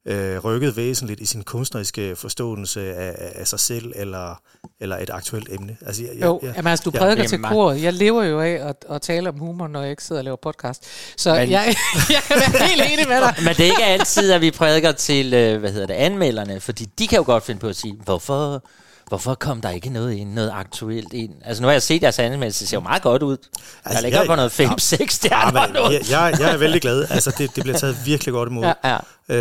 [0.06, 4.42] øh, rykket væsentligt i sin kunstneriske forståelse af, af, sig selv eller,
[4.80, 5.78] eller et aktuelt emne.
[5.86, 7.82] Altså, jeg, Jo, jeg, jamen, altså, du prædiker er til koret.
[7.82, 10.38] Jeg lever jo af at, at tale om humor, når jeg ikke sidder og laver
[10.44, 10.86] podcast.
[11.18, 11.76] Så Men- jeg,
[12.10, 13.36] jeg kan være helt enig med dig.
[13.46, 16.86] Men det er ikke altid, at vi prædiker til, øh, hvad hedder det, anmelderne, fordi
[17.00, 18.64] de kan jo godt finde på at sige, hvorfor,
[19.12, 21.34] hvorfor kom der ikke noget ind, noget aktuelt ind?
[21.46, 23.38] Altså nu har jeg set jeres anmeldelse, det ser jo meget godt ud.
[23.38, 25.68] Altså, Altså, ligger jeg- på noget 5-6 Ja, stjerner.
[25.68, 25.92] nu.
[25.92, 27.08] jeg, jeg, jeg er vældig glad.
[27.10, 28.64] Altså, det, det bliver taget virkelig godt imod.
[28.64, 28.98] Ja, ja.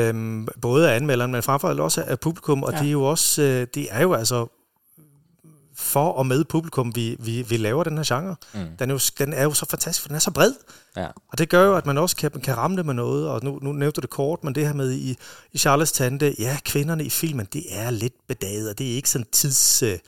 [0.09, 2.63] Øhm, både af anmelderen, men frem for alt også af publikum.
[2.63, 2.79] Og ja.
[2.79, 4.47] det er jo også, øh, det er jo altså
[5.81, 8.37] for og med publikum, vi, vi, vi laver den her genre.
[8.55, 8.77] Mm.
[8.79, 10.53] Den, er jo, den er jo så fantastisk, for den er så bred.
[10.97, 11.07] Ja.
[11.07, 13.29] Og det gør jo, at man også kan, kan ramme det med noget.
[13.29, 15.17] Og nu, nu nævnte du det kort, men det her med i,
[15.53, 19.11] i Charles Tante, ja, kvinderne i filmen, det er lidt bedaget, og det er ikke
[19.11, 19.83] sådan tids...
[19.83, 19.99] Øh,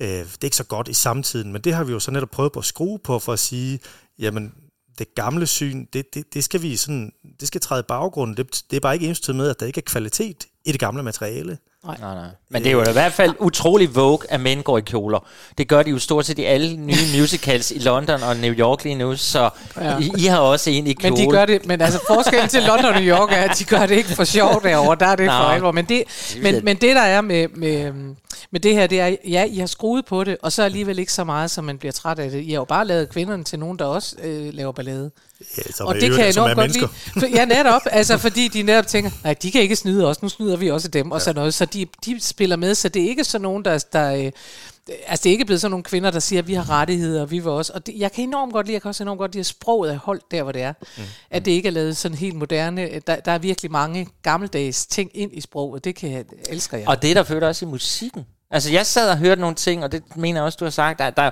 [0.00, 2.30] øh, det er ikke så godt i samtiden, men det har vi jo så netop
[2.30, 3.80] prøvet på at skrue på, for at sige,
[4.18, 4.52] jamen,
[4.98, 8.36] det gamle syn, det, det, det skal vi sådan, det skal træde i baggrunden.
[8.36, 11.02] Det, det er bare ikke ens med, at der ikke er kvalitet i det gamle
[11.02, 11.58] materiale.
[11.84, 12.26] Nej, nej.
[12.48, 15.26] Men det er jo i hvert fald utrolig vogue, at mænd går i kjoler.
[15.58, 18.84] Det gør de jo stort set i alle nye musicals i London og New York
[18.84, 19.98] lige nu, så Ja.
[19.98, 21.14] I, I har også en i kjole.
[21.14, 23.64] Men de gør det, men altså forskellen til London og New York er, at de
[23.64, 25.48] gør det ikke for sjov derovre, der er det for Nå.
[25.48, 25.72] alvor.
[25.72, 26.02] Men det,
[26.42, 27.92] men, men det der er med, med,
[28.50, 31.12] med det her, det er, ja, I har skruet på det, og så alligevel ikke
[31.12, 32.42] så meget, som man bliver træt af det.
[32.42, 35.10] I har jo bare lavet kvinderne til nogen, der også øh, laver ballade.
[35.58, 36.88] Ja, som og det øvrigt- kan jeg enormt godt mennesker.
[37.20, 37.36] lide.
[37.36, 37.82] Ja, netop.
[37.90, 40.88] Altså, fordi de netop tænker, nej, de kan ikke snyde os, nu snyder vi også
[40.88, 41.54] dem, og sådan noget.
[41.54, 43.84] Så de, de spiller med, så det er ikke sådan nogen, der...
[43.92, 44.32] der øh,
[45.06, 47.30] Altså, det er ikke blevet sådan nogle kvinder, der siger, at vi har rettigheder, og
[47.30, 47.72] vi vil også.
[47.74, 49.92] Og det, jeg kan enormt godt lide, jeg kan også enormt godt lide, at sproget
[49.92, 50.72] er holdt der, hvor det er.
[50.96, 51.02] Mm.
[51.30, 52.88] At det ikke er lavet sådan helt moderne.
[53.06, 55.84] Der, der er virkelig mange gammeldags ting ind i sproget.
[55.84, 56.88] Det kan jeg, elsker jeg.
[56.88, 58.26] Og det er der født også i musikken.
[58.50, 60.98] Altså, jeg sad og hørte nogle ting, og det mener jeg også, du har sagt,
[60.98, 61.30] der, der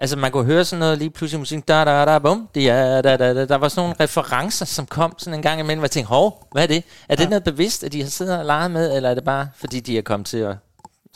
[0.00, 3.00] Altså, man kunne høre sådan noget lige pludselig i musikken, da da da bum, ja,
[3.02, 3.44] da, da, da.
[3.46, 6.48] Der var sådan nogle referencer, som kom sådan en gang imellem, hvor jeg tænkte, hov,
[6.52, 6.84] hvad er det?
[7.08, 9.48] Er det noget bevidst, at de har siddet og leget med, eller er det bare,
[9.56, 10.56] fordi de er kommet til at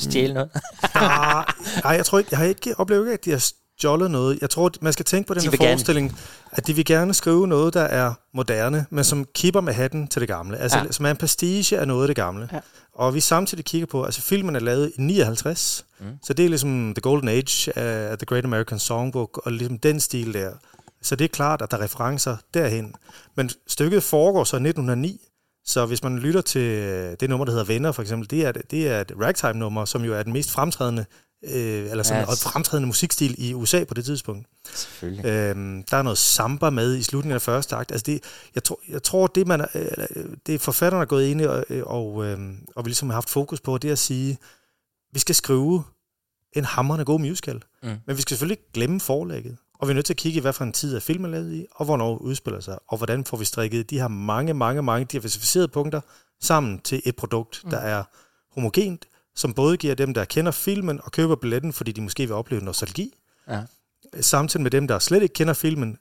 [0.00, 0.50] stjæle noget?
[0.94, 1.44] Nej,
[1.84, 4.38] nej, jeg tror ikke, jeg har ikke oplevet, ikke, at de har stjålet noget.
[4.40, 5.72] Jeg tror, at man skal tænke på den De her vil gerne.
[5.72, 6.18] forestilling,
[6.52, 10.20] at de vil gerne skrive noget, der er moderne, men som kipper med hatten til
[10.20, 10.58] det gamle.
[10.58, 10.84] Altså, Ja.
[10.84, 10.92] ja.
[10.92, 12.48] som er en prestige af noget af det gamle.
[12.52, 12.58] Ja.
[12.94, 16.06] Og vi samtidig kigger på, altså filmen er lavet i 59, mm.
[16.22, 20.00] så det er ligesom The Golden Age af The Great American Songbook, og ligesom den
[20.00, 20.52] stil der.
[21.02, 22.94] Så det er klart, at der er referencer derhen.
[23.34, 25.20] Men stykket foregår så i 1909,
[25.64, 26.70] så hvis man lytter til
[27.20, 30.14] det nummer, der hedder Venner for eksempel, det er, det er et ragtime-nummer, som jo
[30.14, 31.04] er den mest fremtrædende,
[31.44, 32.42] øh, eller sådan yes.
[32.42, 34.46] fremtrædende musikstil i USA på det tidspunkt.
[34.74, 35.24] Selvfølgelig.
[35.24, 37.92] Øhm, der er noget samba med i slutningen af første akt.
[37.92, 38.24] Altså det,
[38.54, 41.64] jeg, tror, jeg tror, det, man, er- øh, det forfatteren er gået ind i, og,
[41.86, 42.38] og, øh,
[42.76, 44.38] og vi ligesom har haft fokus på, det er at sige,
[45.12, 45.84] vi skal skrive
[46.52, 47.62] en hammerende god musical.
[47.82, 47.88] Mm.
[48.06, 49.56] Men vi skal selvfølgelig ikke glemme forlægget.
[49.78, 51.52] Og vi er nødt til at kigge i, hvad for en tid er filmen lavet
[51.52, 55.04] i, og hvornår udspiller sig, og hvordan får vi strikket de her mange, mange, mange
[55.04, 56.00] diversificerede punkter
[56.40, 57.70] sammen til et produkt, mm.
[57.70, 58.04] der er
[58.54, 59.04] homogent,
[59.36, 62.64] som både giver dem, der kender filmen og køber billetten, fordi de måske vil opleve
[62.64, 63.14] nostalgi,
[63.50, 63.60] Ja.
[64.20, 65.96] samtidig med dem, der slet ikke kender filmen,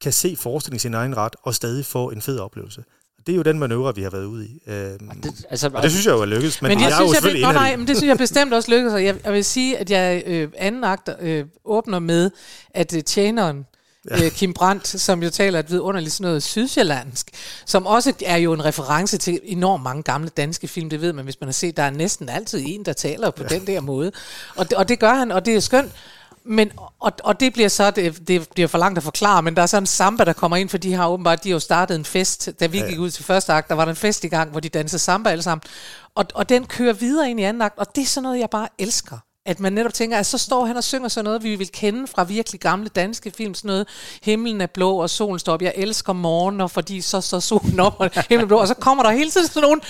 [0.00, 2.84] kan se forestillingen i sin egen ret og stadig få en fed oplevelse.
[3.18, 4.62] Og det er jo den manøvre, vi har været ude i.
[4.66, 7.02] Øhm, Det, altså, og det synes jeg jo er lykkedes, men, Men det jeg er
[7.02, 8.94] jo synes jeg, en af nej, men det synes jeg bestemt også lykkedes.
[8.94, 12.30] Og jeg, jeg vil sige, at jeg øh, anden akt øh, åbner med,
[12.70, 13.66] at øh, tjeneren,
[14.10, 17.30] øh, Kim Brandt, som jo taler et vidunderligt sådan noget sydsjællandsk,
[17.66, 21.24] som også er jo en reference til enormt mange gamle danske film, det ved man,
[21.24, 23.54] hvis man har set, der er næsten altid en, der taler på ja.
[23.54, 24.12] den der måde.
[24.56, 25.92] Og det, og det gør han, og det er skønt.
[26.46, 29.62] Men, og, og det bliver så, det, det bliver for langt at forklare, men der
[29.62, 31.94] er sådan en samba, der kommer ind, for de har åbenbart, de har jo startet
[31.94, 34.28] en fest, da vi gik ud til første akt, der var der en fest i
[34.28, 35.62] gang, hvor de dansede samba alle sammen.
[36.14, 38.50] Og, og den kører videre ind i anden akt, og det er sådan noget, jeg
[38.50, 41.54] bare elsker at man netop tænker, at så står han og synger sådan noget, vi
[41.56, 43.88] vil kende fra virkelig gamle danske film, sådan noget,
[44.22, 47.80] himlen er blå og solen står op, jeg elsker morgen, morgener, fordi så står solen
[47.80, 49.80] op, og himlen er blå, og så kommer der hele tiden sådan nogen,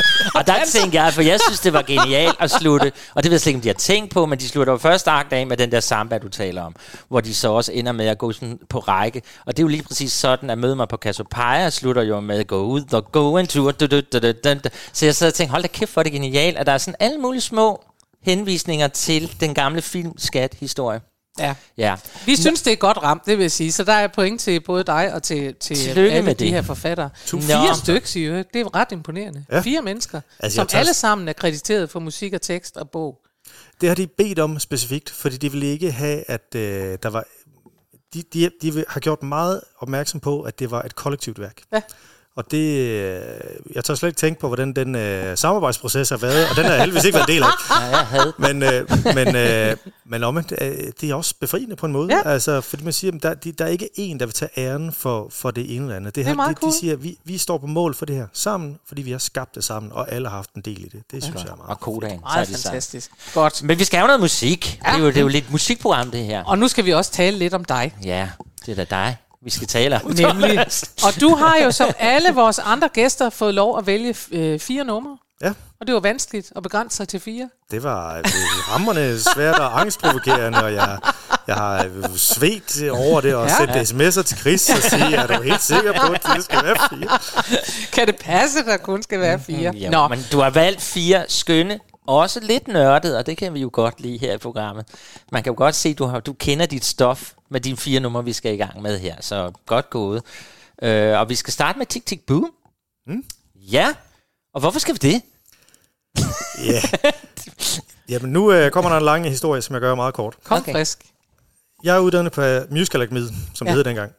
[0.34, 3.30] Og der altså- tænkte jeg, for jeg synes, det var genialt at slutte, og det
[3.30, 5.32] ved jeg slet ikke, om de har tænkt på, men de slutter jo første akt
[5.32, 6.74] af med den der samba, du taler om,
[7.08, 9.68] hvor de så også ender med at gå sådan på række, og det er jo
[9.68, 13.12] lige præcis sådan, at møde mig på Cassiopeia slutter jo med go gå ud og
[13.12, 13.74] gå en tur,
[14.92, 16.78] så jeg sad og tænkte, hold da kæft, hvor er det genialt, at der er
[16.78, 17.84] sådan alle mulige små
[18.22, 21.00] henvisninger til den gamle filmskat-historie.
[21.38, 21.54] Ja.
[21.76, 21.96] Ja.
[22.26, 23.72] Vi synes, det er godt ramt, det vil jeg sige.
[23.72, 26.52] Så der er point til både dig og til, til Tillykke alle med de det.
[26.52, 27.10] her forfattere.
[27.32, 27.40] Nå.
[27.40, 28.44] Fire stykker, siger jeg.
[28.54, 29.44] Det er ret imponerende.
[29.50, 29.60] Ja.
[29.60, 33.18] Fire mennesker, Altså, som tager- alle sammen er krediteret for musik og tekst og bog.
[33.80, 37.24] Det har de bedt om specifikt, fordi de ville ikke have, at øh, der var...
[38.14, 41.60] De, de, de har gjort meget opmærksom på, at det var et kollektivt værk.
[41.72, 41.82] Ja.
[42.36, 43.20] Og det, øh,
[43.74, 46.72] jeg tør slet ikke tænke på, hvordan den øh, samarbejdsproces har været, og den har
[46.72, 47.48] jeg heldigvis ikke været en del af.
[47.80, 51.86] Ja, jeg havde Men, øh, men, øh, men omvendt, øh, det er også befriende på
[51.86, 52.14] en måde.
[52.14, 52.30] Ja.
[52.30, 54.92] Altså, fordi man siger, at der, de, der er ikke en, der vil tage æren
[54.92, 56.14] for, for det ene eller andet.
[56.14, 56.72] Det, er her, meget de, cool.
[56.72, 59.18] de siger, at vi, vi står på mål for det her sammen, fordi vi har
[59.18, 61.02] skabt det sammen, og alle har haft en del i det.
[61.12, 61.70] Det synes jeg er meget.
[61.70, 62.20] og kodaen.
[62.32, 63.10] så er det fantastisk.
[63.34, 63.62] Godt.
[63.62, 64.80] Men vi skal have noget musik.
[64.84, 64.90] Ja.
[64.90, 66.44] Det, er jo, det er jo lidt musikprogram, det her.
[66.44, 67.94] Og nu skal vi også tale lidt om dig.
[68.04, 68.28] Ja,
[68.66, 70.10] det er da dig, vi skal tale om.
[70.10, 70.58] Nemlig.
[71.06, 74.84] Og du har jo som alle vores andre gæster fået lov at vælge øh, fire
[74.84, 75.16] numre.
[75.42, 75.52] Ja.
[75.80, 77.48] Og det var vanskeligt at begrænse sig til fire.
[77.70, 78.24] Det var øh,
[78.68, 80.98] hammerne svært og angstprovokerende, og jeg,
[81.46, 83.62] jeg har øh, svedt over det, og Ja.
[83.62, 83.84] ja.
[83.84, 86.76] sendt sms'er til Chris og sige, er du helt sikker på, at det skal være
[86.90, 87.18] fire?
[87.92, 89.72] Kan det passe, at der kun skal være fire?
[89.74, 93.60] Jo, Nå, men du har valgt fire skønne, også lidt nørdet, og det kan vi
[93.60, 94.84] jo godt lide her i programmet.
[95.32, 98.00] Man kan jo godt se, at du, har, du kender dit stof med de fire
[98.00, 100.22] numre, vi skal i gang med her, så godt gået.
[100.82, 102.50] Øh, og vi skal starte med Tik Tik Boom.
[103.06, 103.24] Mm.
[103.54, 103.94] Ja,
[104.54, 105.22] og hvorfor skal vi det?
[106.64, 106.80] Ja.
[108.08, 110.36] Jamen, nu øh, kommer der en lang historie, som jeg gør meget kort.
[110.44, 110.72] kom Okay.
[110.72, 111.04] frisk.
[111.84, 113.20] Jeg er uddannet på Musical Academy,
[113.54, 113.70] som Ja.
[113.70, 114.12] det hed dengang,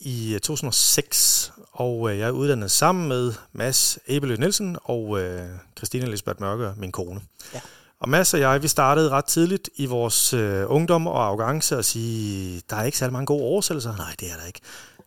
[0.00, 1.52] i øh, 2006.
[1.76, 6.74] Og øh, jeg er uddannet sammen med Mads Ebelø Nielsen og øh, Christine Elisabeth Mørker,
[6.76, 7.20] min kone.
[7.54, 7.60] Ja.
[8.00, 11.84] Og Mads og jeg, vi startede ret tidligt i vores øh, ungdom og arrogance og
[11.84, 13.96] sige, der er ikke særlig mange gode oversættelser.
[13.96, 14.60] Nej, det er der ikke.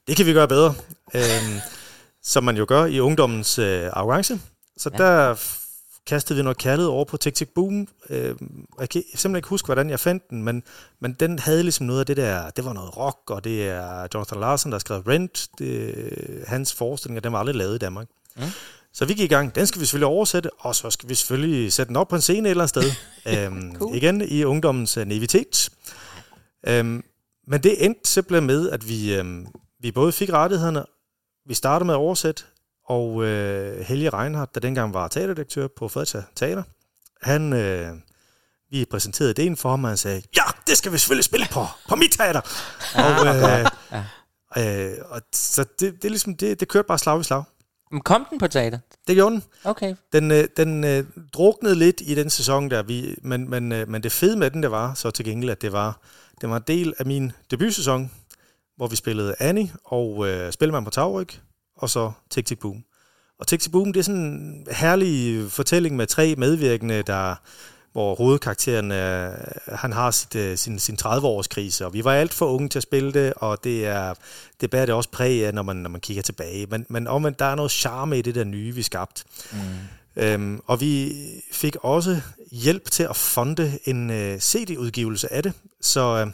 [0.07, 0.73] Det kan vi gøre bedre.
[1.15, 1.59] øhm,
[2.23, 4.39] som man jo gør i ungdommens øh, arrogance.
[4.77, 4.97] Så ja.
[4.97, 5.35] der
[6.09, 7.87] kastede vi noget kærlighed over på Tik Boom.
[8.09, 8.35] Øh,
[8.79, 10.63] jeg kan simpelthen ikke huske, hvordan jeg fandt den, men,
[10.99, 14.07] men den havde ligesom noget af det der, det var noget rock, og det er
[14.13, 15.47] Jonathan Larson, der har skrevet Rent.
[15.57, 18.07] Det, hans forestillinger, den var aldrig lavet i Danmark.
[18.35, 18.43] Mm.
[18.93, 19.55] Så vi gik i gang.
[19.55, 22.21] Den skal vi selvfølgelig oversætte, og så skal vi selvfølgelig sætte den op på en
[22.21, 22.91] scene et eller andet sted.
[23.45, 23.95] øhm, cool.
[23.95, 25.69] Igen i ungdommens uh, naivitet.
[26.67, 27.03] Øhm,
[27.47, 29.47] men det endte simpelthen med, at vi, øhm,
[29.79, 30.83] vi både fik rettighederne,
[31.45, 32.43] vi startede med at oversætte,
[32.89, 36.63] og øh, Helge Reinhardt, der dengang var teaterdirektør på Fredericia Teater,
[37.21, 37.93] han, øh,
[38.71, 41.65] vi præsenterede ideen for ham, og han sagde, ja, det skal vi selvfølgelig spille på,
[41.89, 42.41] på mit teater.
[42.95, 47.23] og, øh, øh, og så det, det, er ligesom, det, det kørte bare slag i
[47.23, 47.43] slag.
[47.91, 48.79] Men Kom den på teater?
[49.07, 49.43] Det gjorde den.
[49.63, 49.95] Okay.
[50.13, 54.03] Den, øh, den øh, druknede lidt i den sæson der, vi, men, men, øh, men
[54.03, 55.99] det fede med den, det var så til gengæld, at det var,
[56.41, 58.11] det var en del af min debutsæson,
[58.77, 61.29] hvor vi spillede Annie og øh, Spilmand på Tagryg,
[61.79, 62.83] og så Tik Boom.
[63.39, 67.35] Og Tik Boom, det er sådan en herlig fortælling med tre medvirkende, der
[67.91, 69.33] hvor hovedkarakteren, øh,
[69.67, 72.79] han har sit, øh, sin, sin 30-års krise, og vi var alt for unge til
[72.79, 74.13] at spille det, og det er
[74.61, 76.65] det bærer det også præg af, når man, når man kigger tilbage.
[76.65, 79.23] Men, men omvendt, der er noget charme i det der nye, vi skabte.
[79.51, 79.59] Mm.
[80.15, 81.13] Øhm, og vi
[81.51, 85.53] fik også hjælp til at fonde en øh, CD-udgivelse af det.
[85.81, 86.27] Så øh,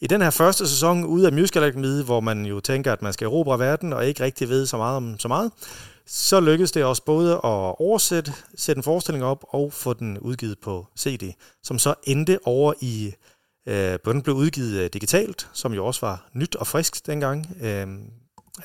[0.00, 3.12] i den her første sæson ude af Musical Academy, hvor man jo tænker, at man
[3.12, 5.52] skal erobre verden, og ikke rigtig ved så meget om så meget,
[6.06, 10.58] så lykkedes det også både at oversætte, sætte en forestilling op og få den udgivet
[10.58, 11.32] på CD,
[11.62, 13.14] som så endte over i,
[13.68, 17.56] øh, den blev udgivet øh, digitalt, som jo også var nyt og frisk dengang.
[17.62, 17.86] Øh,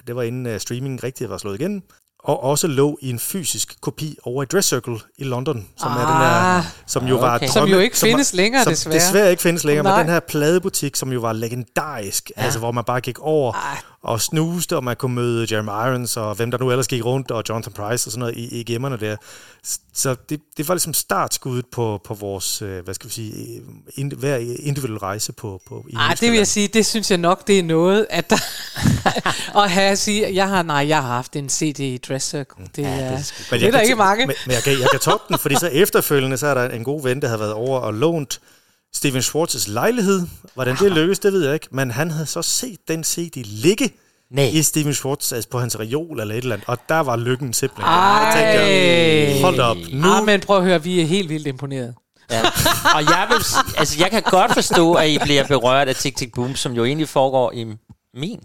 [0.08, 1.84] det var inden øh, streaming rigtig var slået igen.
[2.27, 5.95] Og også lå i en fysisk kopi over i Dress Circle i London, som er
[5.95, 6.63] den Ah.
[6.63, 7.47] her, som jo var Okay.
[7.47, 8.95] Som jo ikke som findes var, længere, som desværre.
[8.99, 9.97] desværre ikke findes længere, Nej.
[9.97, 12.43] men den her pladebutik, som jo var legendarisk, ja.
[12.43, 13.77] altså hvor man bare gik over Ej.
[14.05, 17.31] Og snuste, og man kunne møde Jeremy Irons, og hvem der nu ellers gik rundt,
[17.31, 19.15] og Jonathan Price og sådan noget i, i gemmerne der.
[19.93, 23.61] Så det, det var ligesom startskuddet på, på vores, øh, hvad skal vi sige,
[23.95, 27.17] ind, hver individuel rejse på, på i Ej, det vil jeg sige, det synes jeg
[27.17, 28.35] nok, det er noget, at der,
[29.63, 32.65] at have at sige, jeg har, nej, jeg har haft en CD i Dress Circle.
[32.75, 34.27] Det, ja, er, Men det, jeg er der kan ikke mange.
[34.27, 36.83] Men, men jeg, kan, jeg kan toppe den, fordi så efterfølgende, så er der en
[36.83, 38.39] god ven, der havde været over og lånt
[38.95, 40.21] Steven Schwartz's lejlighed.
[40.53, 41.67] Hvordan det lykkedes, det ved jeg ikke.
[41.71, 43.89] Men han havde så set den CD ligge
[44.31, 44.49] Nej.
[44.53, 46.69] i Steven Schwartz, altså på hans reol eller et eller andet.
[46.69, 47.86] Og der var lykken simpelthen.
[47.93, 48.31] Ej.
[48.36, 49.77] Tænkte jeg, hold op.
[49.93, 51.95] Nu, Ah, men prøv at høre, vi er helt vildt imponeret.
[52.31, 52.41] Ja.
[52.95, 53.38] Og jeg vil
[53.77, 56.86] altså jeg kan godt forstå, at I bliver berørt af Tik Tik Boom, som jo
[56.86, 57.65] egentlig foregår i
[58.13, 58.39] min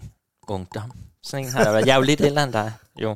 [0.47, 0.91] ungdom.
[1.23, 1.85] Sådan en har der været.
[1.85, 3.15] Jeg er jo lidt ældre end dig, jo.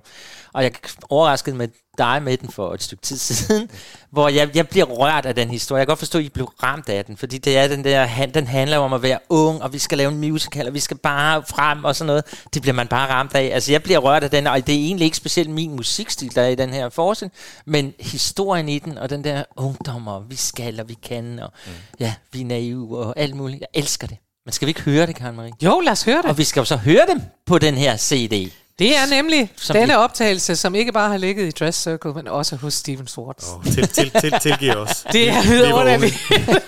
[0.53, 0.71] Og jeg
[1.09, 1.67] overraskede med
[1.97, 3.69] dig med den for et stykke tid siden,
[4.11, 5.79] hvor jeg, jeg bliver rørt af den historie.
[5.79, 8.05] Jeg kan godt forstå, at I blev ramt af den, fordi det er den der,
[8.05, 10.79] han- den handler om at være ung, og vi skal lave en musical, og vi
[10.79, 12.23] skal bare frem og sådan noget.
[12.53, 13.49] Det bliver man bare ramt af.
[13.53, 16.41] Altså jeg bliver rørt af den, og det er egentlig ikke specielt min musikstil, der
[16.41, 17.33] er i den her forestilling,
[17.65, 21.51] men historien i den, og den der ungdom, og vi skal, og vi kan, og
[21.65, 21.71] mm.
[21.99, 23.59] ja, vi er naive, og alt muligt.
[23.61, 24.17] Jeg elsker det.
[24.45, 25.51] Men skal vi ikke høre det, Karen Marie?
[25.63, 26.25] Jo, lad os høre det.
[26.25, 28.51] Og vi skal jo så høre dem på den her CD.
[28.79, 32.13] Det er nemlig Som denne vi- optagelse, som ikke bare har ligget i Dress Circle,
[32.13, 33.45] men også hos Steven Schwartz.
[33.57, 35.05] Åh, til, til, til, tilgiv os.
[35.13, 36.15] Det er vidunderligt.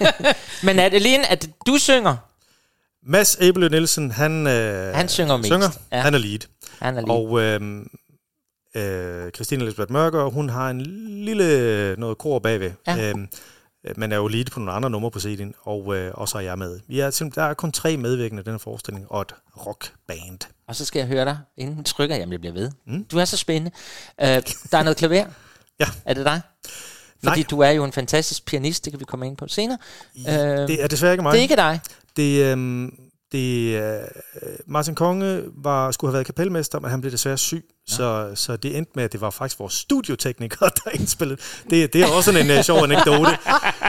[0.63, 2.15] Men er det lige, at du synger?
[3.05, 5.47] Mads Ebelø Nielsen, han, øh, Han synger mest.
[5.47, 5.69] synger.
[5.91, 6.01] Ja.
[6.01, 6.39] Han er lead.
[6.79, 7.11] Han er lige.
[7.11, 7.61] Og øh,
[8.75, 10.81] Øh, Christine Elisabeth Mørker, hun har en
[11.25, 12.71] lille noget kor bagved.
[12.87, 13.09] Ja.
[13.09, 13.15] Øh,
[13.97, 16.41] men er jo lige på nogle andre numre på CD'en, og, øh, og så er
[16.41, 16.79] jeg med.
[16.87, 19.33] Vi er, simpelthen- der er kun tre medvirkende i denne forestilling, og et
[19.65, 20.39] rockband.
[20.67, 22.15] Og så skal jeg høre dig, inden den trykker.
[22.15, 22.71] Jamen, jeg bliver ved.
[22.87, 23.03] Mm.
[23.05, 23.71] Du er så spændende.
[24.21, 25.25] Uh, der er noget klaver.
[25.79, 25.85] Ja.
[26.05, 26.41] Er det dig?
[27.21, 27.31] Nej.
[27.33, 29.77] Fordi du er jo en fantastisk pianist, det kan vi komme ind på senere.
[30.15, 30.23] Uh,
[30.67, 31.31] Det er desværre ikke mig.
[31.31, 31.79] det er ikke dig.
[32.17, 32.93] Det, øhm,
[33.31, 33.99] det, øh,
[34.67, 38.77] Martin Konge var, skulle have været kapelmester, men han blev desværre syg, så, så det
[38.77, 41.39] endte med, at det var faktisk vores studioteknikere, der indspillede.
[41.69, 43.37] Det, det er også sådan en uh, sjov anekdote.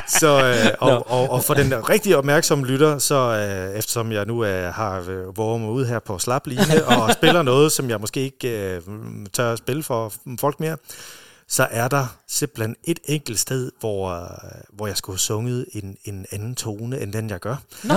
[0.08, 4.44] Så, øh, og, og, og for den rigtig opmærksomme lytter, så øh, eftersom jeg nu
[4.44, 8.00] øh, har øh, våget mig ud her på slap line, og spiller noget, som jeg
[8.00, 8.82] måske ikke øh,
[9.32, 10.76] tør at spille for folk mere,
[11.48, 14.28] så er der simpelthen et enkelt sted, hvor, øh,
[14.72, 17.56] hvor jeg skulle have sunget en, en anden tone, end den jeg gør.
[17.84, 17.94] Nå.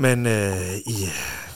[0.00, 1.08] Men øh, i,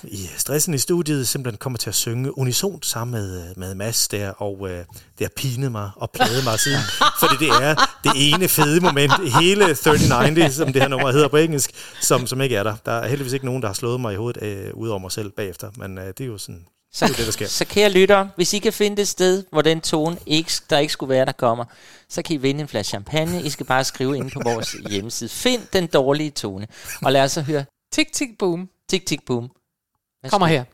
[0.05, 4.31] i stressen i studiet simpelthen kommer til at synge unisont sammen med, med Mads der,
[4.31, 4.87] og øh, det
[5.21, 6.81] har pinet mig og pladet mig siden.
[7.21, 7.75] Fordi det er
[8.05, 12.41] det ene fede moment hele 3090, som det her nummer hedder på engelsk, som, som
[12.41, 12.77] ikke er der.
[12.87, 15.13] Der er heldigvis ikke nogen, der har slået mig i hovedet øh, ud over mig
[15.13, 17.47] selv bagefter, men øh, det er jo sådan, Så, det det, der sker.
[17.47, 20.93] så kære lytter, hvis I kan finde et sted, hvor den tone, ikke, der ikke
[20.93, 21.65] skulle være, der kommer,
[22.09, 23.43] så kan I vinde en flaske champagne.
[23.43, 25.31] I skal bare skrive ind på vores hjemmeside.
[25.31, 26.67] Find den dårlige tone.
[27.03, 28.69] Og lad os så høre Tik, tik, boom.
[28.93, 29.51] Tik Tik Boom.
[30.23, 30.35] Værsgo.
[30.35, 30.65] Kommer her.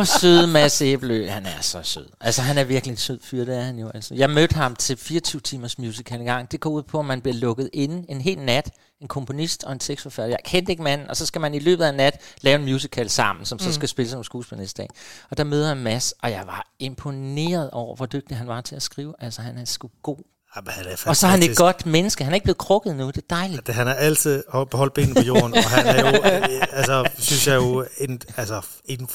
[0.00, 1.28] Åh, søde Mads Æbelø.
[1.28, 2.06] Han er så sød.
[2.20, 3.90] Altså, han er virkelig en sød fyr, det er han jo.
[3.94, 4.14] Altså.
[4.14, 6.52] Jeg mødte ham til 24 timers musical en gang.
[6.52, 8.70] Det går ud på, at man bliver lukket inde en hel nat.
[9.00, 10.28] En komponist og en tekstforfatter.
[10.28, 12.64] Jeg kendte ikke manden, og så skal man i løbet af en nat lave en
[12.64, 14.88] musical sammen, som så skal spille som skuespiller næste dag.
[15.30, 18.76] Og der møder jeg Mads, og jeg var imponeret over, hvor dygtig han var til
[18.76, 19.14] at skrive.
[19.18, 20.16] Altså, han er sgu god.
[20.56, 22.24] Jamen, han er Og så er han et godt menneske.
[22.24, 23.06] Han er ikke blevet krukket nu.
[23.06, 23.66] Det er dejligt.
[23.66, 26.16] Det, han har altid holdt- benene på jorden, og han er jo,
[26.52, 29.08] øh, altså, synes jeg jo, en, altså, en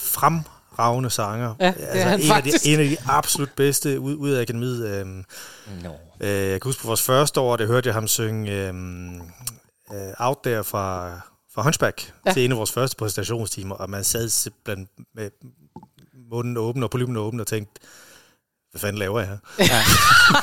[0.75, 1.55] fremragende sanger.
[1.59, 4.29] Ja, det er altså, han en, af de, en af de absolut bedste ud, ud
[4.31, 4.87] af akademiet.
[4.87, 5.23] Øhm,
[5.83, 5.89] No.
[6.19, 9.15] øh, jeg kan huske på vores første år, det hørte jeg ham synge øhm,
[9.93, 11.13] øh, Out There fra,
[11.53, 12.29] fra Hunchback Ja.
[12.29, 12.33] ja.
[12.33, 15.29] til en af vores første præsentationstimer, og man sad simpelthen med
[16.31, 17.81] munden åben og polypen åben og tænkte,
[18.75, 19.37] hvad fanden laver jeg her?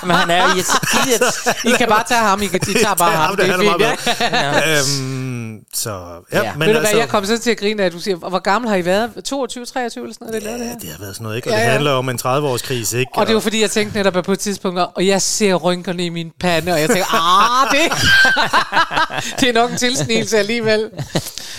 [0.07, 3.11] Men han er jo irrit- I kan bare tage ham, I, kan, I tager bare
[3.11, 3.21] ham.
[3.27, 4.79] Ham, det, Det er fint, bedre.
[4.79, 5.91] øhm, så,
[6.33, 6.45] ja, Ja.
[6.45, 6.53] ja.
[6.57, 8.17] Men Ved du altså, hvad, jeg kom så til at grine af, at du siger,
[8.17, 9.11] hvor gammel har I været?
[9.25, 10.79] 22, 23 eller sådan noget, det lavede det Ja, her?
[10.79, 11.49] det har været sådan noget, ikke?
[11.49, 11.73] Og Ja, det ja.
[11.73, 13.13] handler om en 30-års krise, ikke?
[13.15, 16.05] Og det var fordi, jeg tænkte netop at på et tidspunkt, og jeg ser rynkerne
[16.05, 17.93] i min pande, og jeg tænker, ah, det,
[19.41, 20.91] det er nok en tilsnigelse alligevel.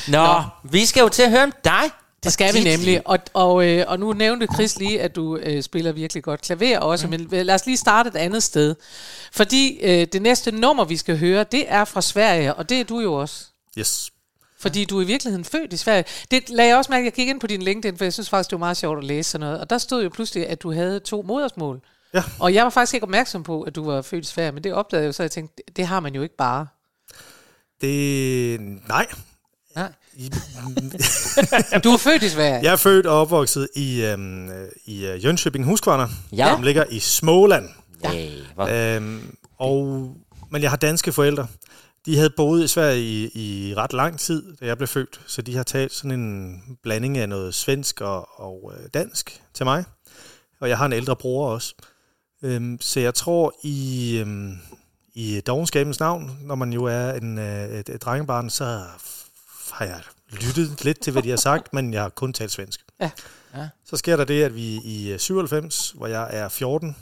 [0.07, 1.83] Nå, Nå, vi skal jo til at høre om dig.
[2.23, 3.07] Det skal vi nemlig.
[3.07, 6.79] Og, og, øh, og nu nævnte Chris lige, at du øh, spiller virkelig godt klaver
[6.79, 7.11] også, mm.
[7.11, 8.75] men lad os lige starte et andet sted.
[9.31, 12.83] Fordi øh, det næste nummer, vi skal høre, det er fra Sverige, og det er
[12.83, 13.45] du jo også.
[13.77, 14.09] Yes.
[14.59, 16.03] Fordi du er i virkeligheden født i Sverige.
[16.31, 18.49] Det lagde jeg også mærke, jeg gik ind på din LinkedIn, for jeg synes faktisk,
[18.49, 19.59] det var meget sjovt at læse sådan noget.
[19.59, 21.81] Og der stod jo pludselig, at du havde to modersmål.
[22.13, 22.23] Ja.
[22.39, 24.73] Og jeg var faktisk ikke opmærksom på, at du var født i Sverige, men det
[24.73, 26.67] opdagede jeg jo, så jeg tænkte, det- det har man jo ikke bare.
[27.81, 28.59] Det...
[28.87, 29.07] Nej.
[29.75, 29.91] Nej.
[31.83, 32.59] Du er født i Sverige.
[32.63, 36.51] Jeg er født og opvokset i, øhm, øh, i øh, Jönköping Huskvarna, Ja.
[36.53, 37.69] som ligger i Småland.
[38.03, 38.95] Ja.
[38.95, 40.09] Øhm, og,
[40.51, 41.47] men jeg har danske forældre.
[42.05, 43.29] De havde boet i Sverige i,
[43.69, 47.17] i ret lang tid, da jeg blev født, så de har talt sådan en blanding
[47.17, 49.83] af noget svensk og, og øh, dansk til mig.
[50.61, 51.75] Og jeg har en ældre bror også.
[52.43, 54.57] Øhm, så jeg tror i, øhm,
[55.13, 58.79] i dogenskabens navn, når man jo er en, øh, et, et drengebarn, så
[59.73, 60.01] har jeg
[60.31, 62.85] lyttet lidt til, hvad de har sagt, men jeg har kun talt svensk.
[62.99, 63.11] Ja.
[63.55, 63.69] Ja.
[63.85, 66.95] Så sker der det, at vi i øh, 97, hvor jeg er 14,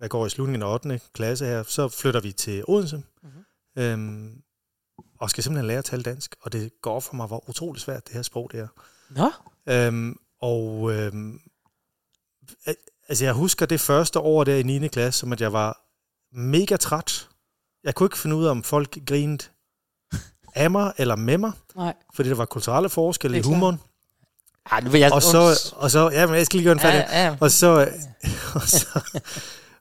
[0.00, 1.00] jeg går i slutningen af 8.
[1.14, 2.96] klasse her, så flytter vi til Odense.
[3.22, 3.82] Mm-hmm.
[3.82, 4.42] Øhm,
[5.18, 6.36] og skal simpelthen lære at tale dansk.
[6.40, 8.68] Og det går for mig, hvor utroligt svært det her sprog det er.
[9.10, 9.30] Nå,
[9.68, 11.40] Øhm, og øhm,
[12.66, 12.76] al-
[13.08, 14.88] altså jeg husker det første år der i 9.
[14.88, 15.78] klasse, som at jeg var
[16.32, 17.28] mega træt.
[17.84, 19.44] Jeg kunne ikke finde ud af, om folk grinede
[20.54, 21.94] af mig eller med mig, nej.
[22.14, 23.80] fordi der var kulturelle forskelle i humoren.
[24.70, 26.80] Ej, nu vil jeg Og så, og så, ja, men jeg skal lige gøre den
[26.80, 27.06] færdig.
[27.10, 27.36] Ja, ja.
[27.40, 27.88] Og så,
[28.54, 29.00] og så,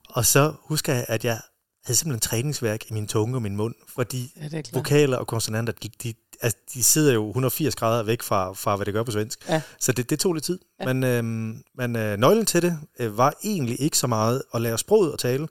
[0.10, 1.40] og så husker jeg, at jeg
[1.86, 5.74] havde simpelthen træningsværk i min tunge og min mund, fordi Ja, er vokaler og konsonanter,
[5.84, 9.12] de, de, altså, de sidder jo 180 grader væk fra, fra hvad det gør på
[9.12, 9.50] svensk.
[9.50, 9.62] Ja.
[9.80, 10.60] Så det, det tog lidt tid.
[10.80, 10.94] Ja.
[10.94, 14.78] Men, øhm, men øh, nøglen til det øh, var egentlig ikke så meget at lære
[14.78, 15.48] sproget at tale.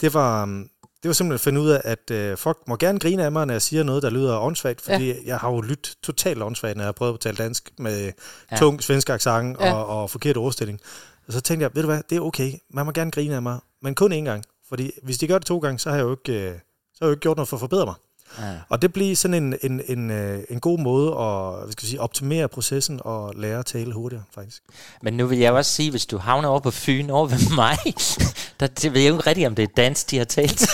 [0.00, 0.68] Det var, øhm,
[1.02, 3.46] det var simpelthen at finde ud af, at øh, folk må gerne grine af mig,
[3.46, 5.14] når jeg siger noget, der lyder åndssvagt, fordi ja.
[5.24, 8.12] jeg har jo lyttet totalt åndssvagt, når jeg har prøvet at tale dansk med
[8.50, 8.56] ja.
[8.56, 9.72] Tung svensk accent Ja.
[9.74, 10.80] og, og forkert ordstilling.
[11.26, 13.42] Og så tænkte jeg, ved du hvad, det er okay, man må gerne grine af
[13.42, 14.44] mig, men kun én gang.
[14.68, 16.52] Fordi hvis de gør det to gange, så har jeg jo ikke, øh,
[16.94, 17.94] så har jeg jo ikke gjort noget for at forbedre mig.
[18.38, 18.44] Ja.
[18.68, 21.88] Og det bliver sådan en, en, en, øh, en god måde at hvad skal jeg
[21.88, 24.62] sige, optimere processen og lære at tale hurtigere, faktisk.
[25.02, 27.78] Men nu vil jeg også sige, hvis du havner over på Fyn over ved mig,
[28.60, 30.68] der det ved jeg jo ikke rigtigt, om det er dans, de har talt til.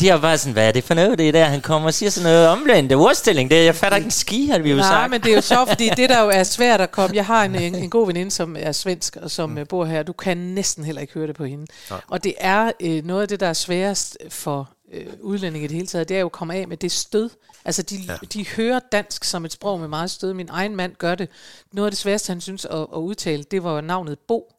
[0.00, 1.44] De har bare sådan, hvad er det for noget, det er der?
[1.44, 3.50] Han kommer og siger sådan noget omvendt ordstilling.
[3.50, 5.10] Det, jeg fatter ikke en ski, har vi jo Nej, sagt.
[5.10, 7.16] men det er jo så, fordi det der jo er svært at komme.
[7.16, 9.66] Jeg har en, en, en god veninde, som er svensk, og som mm.
[9.68, 10.02] bor her.
[10.02, 11.66] Du kan næsten heller ikke høre det på hende.
[11.90, 12.00] Nej.
[12.08, 15.76] Og det er øh, noget af det, der er sværest for øh, udlændinge i det
[15.76, 17.30] hele taget, det er jo at komme af med det stød.
[17.64, 18.16] Altså, de, ja.
[18.32, 20.34] de hører dansk som et sprog med meget stød.
[20.34, 21.28] Min egen mand gør det.
[21.72, 24.52] Noget af det sværeste, han synes at, at udtale, det var navnet Bo.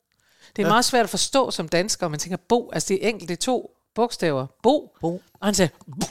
[0.56, 0.72] Det er ja.
[0.72, 3.38] meget svært at forstå som dansker, og man tænker, Bo, altså det er enkelt, det
[3.38, 4.48] er to bogstaver.
[4.64, 4.96] Bo.
[5.02, 5.22] Bo.
[5.40, 6.08] Og han sagde, Bo.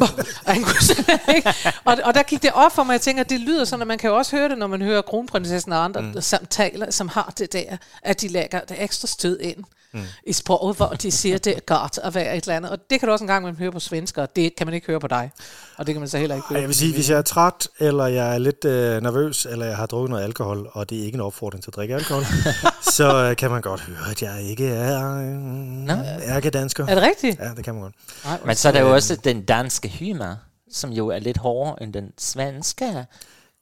[0.00, 0.08] og,
[0.54, 1.54] han kunne simpelthen ikke.
[1.84, 3.98] Og, og der gik det op for mig, jeg tænker, det lyder sådan, at man
[3.98, 6.20] kan jo også høre det, når man hører kronprinsessen og andre mm.
[6.20, 10.00] som taler, som har det der, at de lægger det ekstra stød ind mm.
[10.26, 12.70] i sproget, hvor de siger, det er godt at være et eller andet.
[12.70, 14.86] Og det kan du også engang man høre på svensker, og det kan man ikke
[14.86, 15.30] høre på dig.
[15.76, 16.60] Og det kan man så heller ikke høre.
[16.60, 19.76] Jeg vil sige, hvis jeg er træt, eller jeg er lidt øh, nervøs, eller jeg
[19.76, 22.24] har drukket noget alkohol, og det er ikke en opfordring til at drikke alkohol,
[22.96, 25.16] så øh, kan man godt høre, at jeg ikke er
[25.88, 26.86] øh, ærkedansker.
[26.86, 27.38] Er det rigtigt?
[27.38, 27.94] Ja, det kan man godt.
[28.24, 30.36] Nej, Men så er der jo også den danske humor,
[30.72, 33.06] som jo er lidt hårdere end den svenske.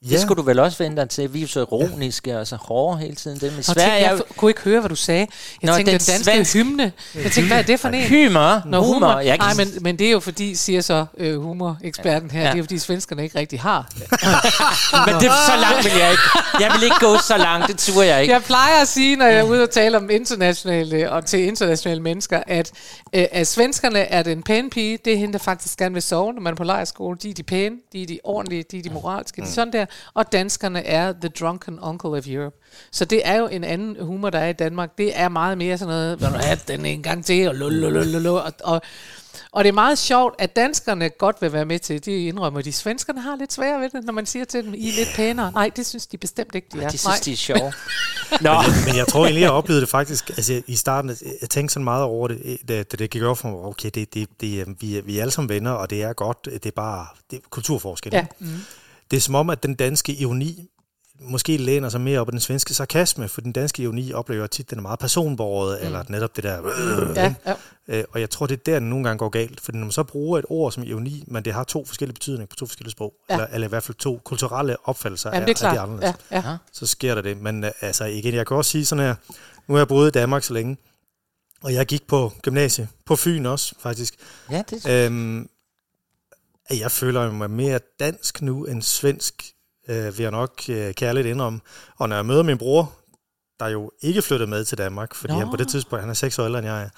[0.05, 0.09] Ja.
[0.13, 1.33] Det skulle du vel også vente dig til.
[1.33, 3.39] Vi er så ironiske og så hårde hele tiden.
[3.39, 5.27] Det med Og Sverige tænk, er jeg f- kunne ikke høre, hvad du sagde.
[5.61, 6.91] Jeg Nå, tænkte, den den danske svensk- hymne.
[7.15, 8.09] Jeg tænkte, hvad er det for en?
[8.09, 8.61] Humor.
[8.69, 8.93] Nå, humor.
[8.93, 9.19] humor.
[9.19, 9.57] Jeg Nej, kan...
[9.73, 12.45] men, men det er jo fordi, siger så øh, humoreksperten her, Ja.
[12.45, 12.49] ja.
[12.51, 13.87] det er jo fordi svenskerne ikke rigtig har.
[15.05, 16.23] men det, så langt vil jeg ikke.
[16.59, 17.67] Jeg vil ikke gå så langt.
[17.67, 18.33] Det turer jeg ikke.
[18.33, 22.01] Jeg plejer at sige, når jeg er ude og tale om internationale og til internationale
[22.01, 22.71] mennesker, at,
[23.13, 26.33] øh, at svenskerne er den pæne pige, det er hende, der faktisk gerne vil sove,
[26.33, 27.17] når man er på lejerskole.
[27.23, 29.73] De er de pæne, de er de ordentlige, de er de moralske, de er sådan
[29.73, 29.85] der.
[30.13, 32.55] Og danskerne er the drunken uncle of Europe.
[32.91, 34.97] Så det er jo en anden humor, der er i Danmark.
[34.97, 38.37] Det er meget mere sådan noget, vil du have den en gang til, og, lululululu,
[38.37, 38.81] og, og
[39.51, 42.71] og det er meget sjovt, at danskerne godt vil være med til, de indrømmer, de
[42.73, 45.51] svenskerne har lidt sværere ved det, når man siger til dem, I er lidt pænere.
[45.51, 46.89] Nej, det synes de bestemt ikke, de er.
[46.89, 47.19] De synes, Nej.
[47.25, 47.73] de er sjove.
[48.41, 48.53] Nå,
[48.85, 52.03] Men jeg tror egentlig, jeg oplevede det faktisk, altså i starten, jeg tænkte sådan meget
[52.03, 55.01] over det, da det, det gik op for mig, okay, det, det, det, vi, er,
[55.01, 58.13] vi er alle sammen venner, og det er godt, det er bare det er kulturforskel.
[58.13, 58.19] Ja.
[58.19, 58.55] ikke?
[59.11, 60.67] Det er som om, at den danske ironi
[61.21, 64.65] måske læner sig mere op af den svenske sarkasme, for den danske ironi oplever tit,
[64.65, 65.85] at den er meget personbordet, mm.
[65.85, 66.61] eller netop det der...
[67.15, 67.53] Ja, ja.
[67.87, 69.61] Øh, og jeg tror, det er der, den nogle gange går galt.
[69.61, 72.45] For når man så bruger et ord som ironi, men det har to forskellige betydninger
[72.47, 73.33] på to forskellige sprog, Ja.
[73.33, 75.89] eller, eller i hvert fald to kulturelle opfattelser Jamen, af, det er af de klart.
[75.89, 76.57] anderledes Ja, ja.
[76.73, 77.37] så sker der det.
[77.37, 79.15] Men øh, altså igen, jeg kan også sige sådan her,
[79.67, 80.77] nu har jeg boet i Danmark så længe,
[81.63, 84.15] og jeg gik på gymnasie, på Fyn også faktisk.
[84.51, 85.49] ja, det Øhm,
[86.69, 89.43] at jeg føler mig mere dansk nu end svensk,
[89.89, 91.59] øh, vil jeg nok øh, kærligt indrømme.
[91.97, 92.93] Og når jeg møder min bror,
[93.59, 95.39] der jo ikke flyttede med til Danmark, fordi Nå.
[95.39, 96.89] han på det tidspunkt, han er seks år ældre end jeg er,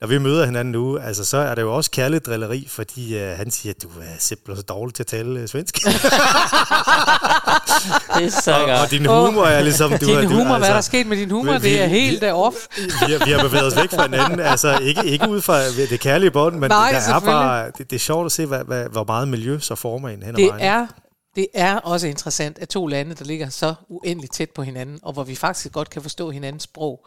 [0.00, 1.90] når vi møder hinanden nu, altså, så er det jo også
[2.26, 5.48] drilleri, fordi øh, han siger, at du er simpelthen så dårlig til at tale øh,
[5.48, 5.74] svensk.
[8.16, 8.80] det er så og, godt.
[8.80, 9.90] og din humor er ligesom...
[9.90, 11.52] Du, Din er- du, humor, hvad er der sket med din humor?
[11.58, 12.56] vi- Det er helt uh, off.
[12.76, 14.40] vi, har, vi har bevæget os væk fra hinanden.
[14.40, 17.96] Altså, ikke, ikke ud fra det kærlige bånd, men Nej, der er bare, det, det
[17.96, 20.50] er sjovt at se, hvad, hvad, hvor meget miljø så former en hen ad Det
[20.60, 20.86] er,
[21.36, 25.12] det er også interessant, at to lande, der ligger så uendeligt tæt på hinanden, og
[25.12, 27.06] hvor vi faktisk godt kan forstå hinandens sprog,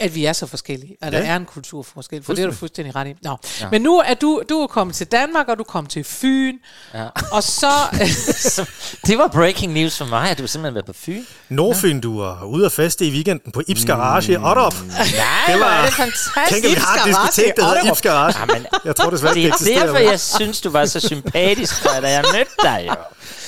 [0.00, 1.26] at vi er så forskellige, at der Ja.
[1.26, 3.14] er en kulturforskel, for det er du fuldstændig ret i.
[3.22, 3.36] Nå.
[3.60, 3.66] Ja.
[3.70, 6.56] Men nu er du, du er kommet til Danmark, og du er kommet til Fyn,
[6.94, 7.06] Ja.
[7.32, 7.70] og så...
[9.06, 11.22] Det var breaking news for mig, at du simpelthen været på Fyn.
[11.48, 14.74] Nordfyn, du er ude at feste i weekenden på Ibs Garage i Otterup.
[14.86, 15.06] Nej,
[15.46, 16.34] Det var- er det fantastisk.
[16.48, 18.38] Tænk, at vi har et diskotek, der hedder Ibs Garage.
[18.40, 19.84] Jamen, Jeg tror desværre det er det eksisterer.
[19.84, 22.94] derfor, jeg synes, du var så sympatisk, da jeg mødte dig jo.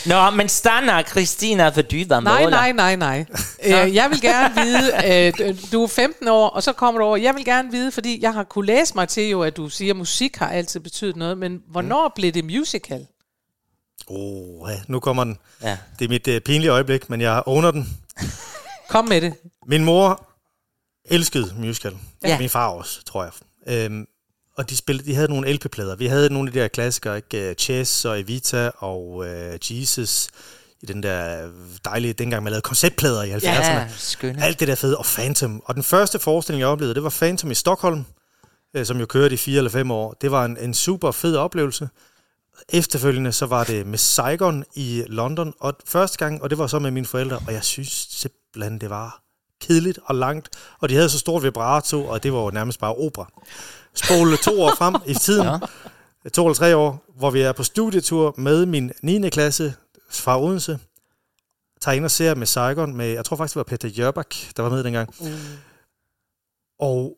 [0.07, 3.25] Nå, men stanna Christina, for du var Nej, nej, nej, nej.
[3.65, 5.35] Øh, jeg vil gerne vide, at
[5.73, 7.17] du er 15 år, og så kommer du over.
[7.17, 9.93] Jeg vil gerne vide, fordi jeg har kunne læse mig til jo, at du siger,
[9.93, 12.13] at musik har altid betydet noget, men hvornår mm.
[12.15, 13.07] blev det musical?
[14.07, 15.39] Oh, ja, nu kommer den.
[15.63, 15.77] Ja.
[15.99, 17.99] Det er mit uh, pinlige øjeblik, men jeg owner den.
[18.91, 19.35] Kom med det.
[19.67, 20.27] Min mor
[21.05, 21.97] elskede musical.
[22.25, 22.39] Ja.
[22.39, 23.33] Min far også, tror jeg.
[23.67, 24.07] Øhm,
[24.61, 25.97] og de, spillede, de havde nogle LP-plader.
[25.97, 27.49] Vi havde nogle af de der klassikere, ikke?
[27.49, 29.27] Øh, Chess og Evita og uh,
[29.71, 30.29] Jesus
[30.83, 31.49] i den der
[31.85, 33.47] dejlige, dengang man lavede konceptplader i 70'erne.
[33.47, 34.43] Ja, skønne.
[34.43, 35.63] Alt det der fede, og Phantom.
[35.65, 38.05] Og den første forestilling, jeg oplevede, det var Phantom i Stockholm,
[38.75, 40.17] øh, som jo kørte i fire eller fem år.
[40.21, 41.89] Det var en, en super fed oplevelse.
[42.69, 46.79] Efterfølgende så var det med Saigon i London, og første gang, og det var så
[46.79, 49.23] med mine forældre, og jeg synes simpelthen, det var
[49.61, 50.49] kedeligt og langt,
[50.81, 53.31] og de havde så stort vibrato, og det var jo nærmest bare opera.
[53.95, 55.47] Spole to år frem i tiden,
[56.25, 56.29] ja.
[56.33, 59.31] to eller tre år, hvor vi er på studietur med min 9.
[59.31, 59.75] klasse
[60.11, 60.79] fra Odense,
[61.81, 64.63] tager ind og ser med Saigon, med, jeg tror faktisk, det var Peter Jørbak, der
[64.63, 65.15] var med dengang.
[65.21, 65.27] Mm.
[66.81, 67.17] Og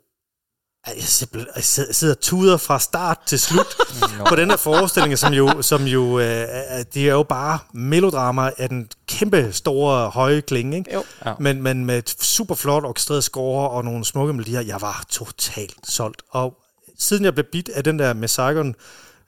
[0.86, 3.76] jeg simpelthen jeg sidder- og tuder fra start til slut
[4.28, 8.50] på den her forestilling, som jo, som jo øh, er- det er jo bare melodrama
[8.58, 10.92] af den kæmpe store høje klinge, ikke?
[10.94, 11.04] Jo.
[11.26, 11.34] Ja.
[11.40, 14.60] Men, men med et super flot orkestreret score og nogle smukke melodier.
[14.60, 16.22] Jeg var totalt solgt.
[16.30, 16.58] Og
[16.98, 18.74] siden jeg blev bit af den der med Saigon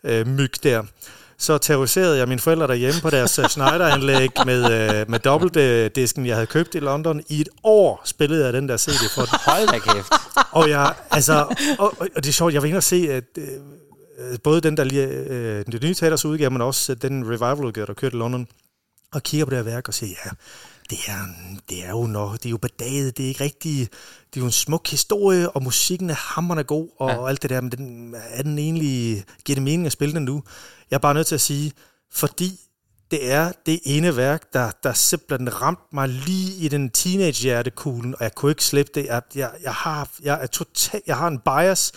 [0.05, 0.83] øh, myg der,
[1.39, 6.37] så terroriserede jeg mine forældre derhjemme på deres uh, Schneider-anlæg med, øh, med dobbeltdisken, jeg
[6.37, 7.23] havde købt i London.
[7.29, 9.39] I et år spillede jeg den der CD for den.
[9.47, 10.13] Hold da kæft.
[10.51, 13.49] Og, jeg, altså, og, og det er sjovt, jeg var inde og se, at øh,
[14.19, 17.87] øh, både den der lige, øh, den nye teaters udgave, men også øh, den revival-udgave,
[17.87, 18.47] der kørte i London,
[19.13, 20.31] og kigger på det her værk og siger, ja,
[20.91, 21.19] det er,
[21.69, 23.79] det er jo nok, det er jo bedaget, det er ikke rigtig,
[24.31, 27.15] det er jo en smuk historie, og musikken er hammerende god, og, Ja.
[27.15, 27.21] ja.
[27.21, 30.25] og alt det der, men den, er den egentlig, giver det mening at spille den
[30.25, 30.43] nu?
[30.91, 31.73] Jeg er bare nødt til at sige,
[32.13, 32.61] fordi
[33.11, 38.25] det er det ene værk, der, der simpelthen ramte mig lige i den teenage-hjertekuglen, og
[38.25, 39.07] jeg kunne ikke slippe det.
[39.07, 41.93] Jeg, jeg, jeg, har, jeg, er total, jeg har en bias,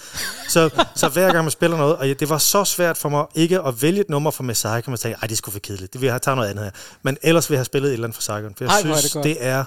[0.49, 3.25] så, så hver gang man spiller noget, og jeg, det var så svært for mig
[3.35, 5.59] ikke at vælge et nummer fra Messiah, kan man tænke, ej, det er sgu for
[5.59, 6.71] kedeligt, det vil jeg taget noget andet her.
[7.03, 9.11] Men ellers vil jeg have spillet et eller andet fra Saigon, for jeg Ej, synes,
[9.11, 9.65] det det, er,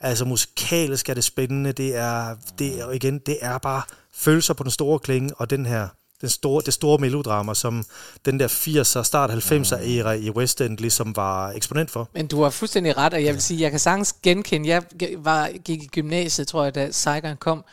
[0.00, 3.82] altså musikalisk er det spændende, det er, det er, og igen, det er bare
[4.14, 5.88] følelser på den store klinge, og den her
[6.22, 7.84] den store, det store melodrama, som
[8.24, 12.08] den der 80'er, start 90'er æra i West End ligesom var eksponent for.
[12.14, 14.82] Men du har fuldstændig ret, og jeg vil sige, jeg kan sagtens genkende, jeg
[15.18, 17.64] var, gik i gymnasiet, tror jeg, da Saigon kom,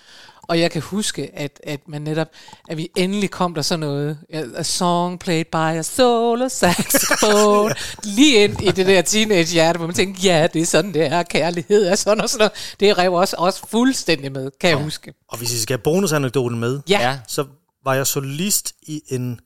[0.42, 2.28] og jeg kan huske, at, at man netop,
[2.70, 4.18] at vi endelig kom der sådan noget,
[4.56, 7.76] a song played by a solo saxophone,
[8.16, 11.06] lige ind i det der teenage hjerte, hvor man tænkte, ja, det er sådan, det
[11.06, 12.76] er, kærlighed er sådan og sådan noget.
[12.80, 15.14] Det rev også, også fuldstændig med, kan jeg huske.
[15.28, 17.10] Og hvis I skal have bonusanekdoten med, Ja, Ja.
[17.10, 17.18] ja.
[17.28, 17.46] så
[17.84, 19.40] var jeg solist i en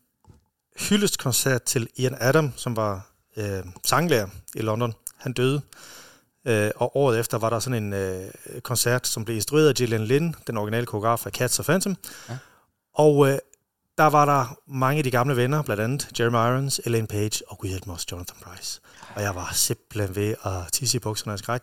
[0.79, 4.93] hyldestkoncert til Ian Adam, som var øh, sanglærer i London.
[5.17, 5.61] Han døde.
[6.47, 8.31] Øh, og året efter var der sådan en øh,
[8.63, 11.95] koncert, som blev instrueret af Gillian Lynn, den originale koreograf af Cats og Phantom.
[12.29, 12.37] Ja.
[12.95, 13.37] Og øh,
[13.97, 17.59] der var der mange af de gamle venner, blandt andet Jeremy Irons, Elaine Page og
[17.63, 18.79] Weird Moss Jonathan Price.
[19.15, 21.61] Og jeg var simpelthen ved at tisse i bukserne af skræk,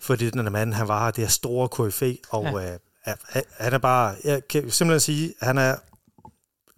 [0.00, 2.72] fordi den her mand, han var det her store KFA, og ja.
[2.72, 5.76] øh, han- han er bare, jeg kan simpelthen sige, han er,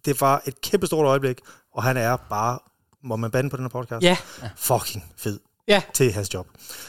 [0.05, 1.39] det var et kæmpe stort øjeblik,
[1.75, 2.59] og han er bare,
[3.05, 4.03] må man bande på den her podcast?
[4.03, 4.17] Ja.
[4.57, 5.39] Fucking fed
[5.69, 5.83] Ja.
[5.95, 6.47] til hans job.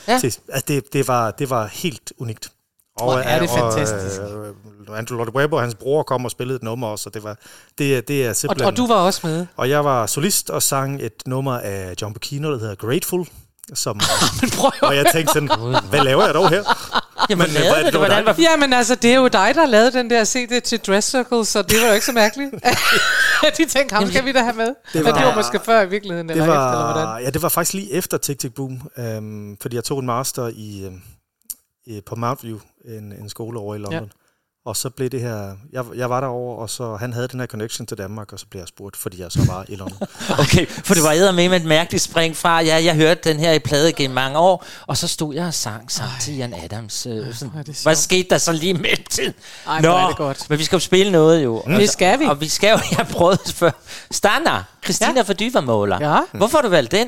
[0.08, 0.20] Ja.
[0.20, 2.52] Til, altså det, det, var, det var helt unikt.
[2.98, 4.22] Hvor er det fantastisk.
[4.22, 7.14] Og, øh, Andrew Lloyd Webber og hans bror kom og spillede et nummer også, og
[7.14, 7.38] det, var,
[7.78, 8.68] det, er- det er Og, simpelthen...
[8.68, 9.46] og du var også med.
[9.58, 13.28] og jeg var solist og sang et nummer af John Bocchino, der hedder Grateful.
[13.74, 13.96] Som,
[14.42, 15.50] Men prøv og jeg tænkte sådan,
[15.90, 16.64] hvad laver jeg dog her?
[17.30, 19.28] Jamen, Men, øh, hvad er det, det var hvordan var Jamen altså, det er jo
[19.28, 22.12] dig, der lavede den der CD til Dress Circle, så det var jo ikke så
[22.12, 22.52] mærkeligt.
[23.58, 24.66] De tænkte, ham skal vi da have med.
[24.68, 26.86] Det Det var, Men det var- var måske før i virkeligheden, Det eller efter, eller
[26.86, 27.08] hvordan?
[27.08, 30.06] var, ja, det var faktisk lige efter Tick Tick Boom, øhm, fordi jeg tog en
[30.06, 30.92] master i,
[31.86, 33.94] i, på Mount View, en, en skole over i London.
[34.04, 34.25] Ja.
[34.66, 37.48] Og så blev det her, jeg, jeg var derovre, og så han havde den her
[37.48, 39.98] connection til Danmark, og så blev jeg spurgt, fordi jeg så var i London.
[40.40, 43.40] Okay, for det var æder med med et mærkeligt spring fra, ja, jeg hørte den
[43.40, 46.54] her i plade gennem mange år, og så stod jeg og sang sammen til Ian
[46.54, 47.06] Adams.
[47.06, 49.34] Øh, sådan, det hvad skete der så lige i mellemtiden?
[49.68, 50.50] Ej, hvor er det godt.
[50.50, 51.64] men vi skal jo spille noget jo.
[51.68, 51.74] Mm.
[51.74, 52.26] Det skal vi.
[52.26, 53.72] Og vi skal jo, jeg prøvede før.
[54.12, 55.22] Standard, Christina ja.
[55.22, 56.14] For Dyvermåler.
[56.14, 56.20] Ja.
[56.34, 57.08] Hvorfor har du valgt den?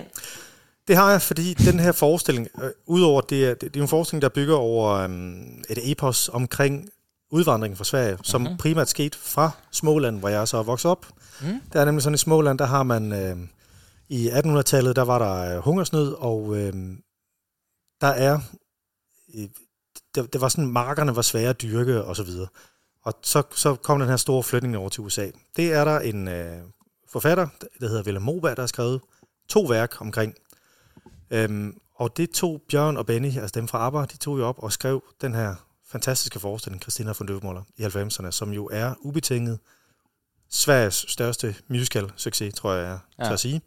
[0.88, 3.82] Det har jeg, fordi den her forestilling, øh, udover det, er- det, det er jo
[3.82, 6.90] en forestilling, der bygger over øhm, et epos omkring
[7.32, 8.48] udvandringen fra Sverige, som Mhm.
[8.48, 8.58] mm-hmm.
[8.58, 11.06] primært skete fra Småland, hvor jeg så er vokset op.
[11.42, 11.62] Mm.
[11.74, 13.38] Der er nemlig sådan i Småland, der har man øh,
[14.10, 16.74] i 1800-tallet, der var der øh, hungersnød, og øh,
[18.02, 18.40] der er,
[19.36, 19.48] øh,
[20.16, 22.48] det, det var sådan, markerne var svære at dyrke og så videre.
[23.04, 25.30] Og så, så kom den her store flytning over til USA.
[25.56, 26.58] Det er der en øh,
[27.10, 27.48] forfatter,
[27.80, 29.02] der hedder Willem Moberg, der har skrevet
[29.50, 30.34] to værk omkring.
[31.32, 34.60] Øhm, og det tog Bjørn og Benny, altså dem fra ABBA, de tog jo op
[34.64, 35.56] og skrev den her
[35.90, 39.60] fantastiske forestilling, Christina von Døvemoller, i 90'erne, som jo er ubetinget
[40.50, 42.84] Sveriges største musical-succes, tror jeg,
[43.18, 43.34] jeg Ja.
[43.34, 43.62] at sige.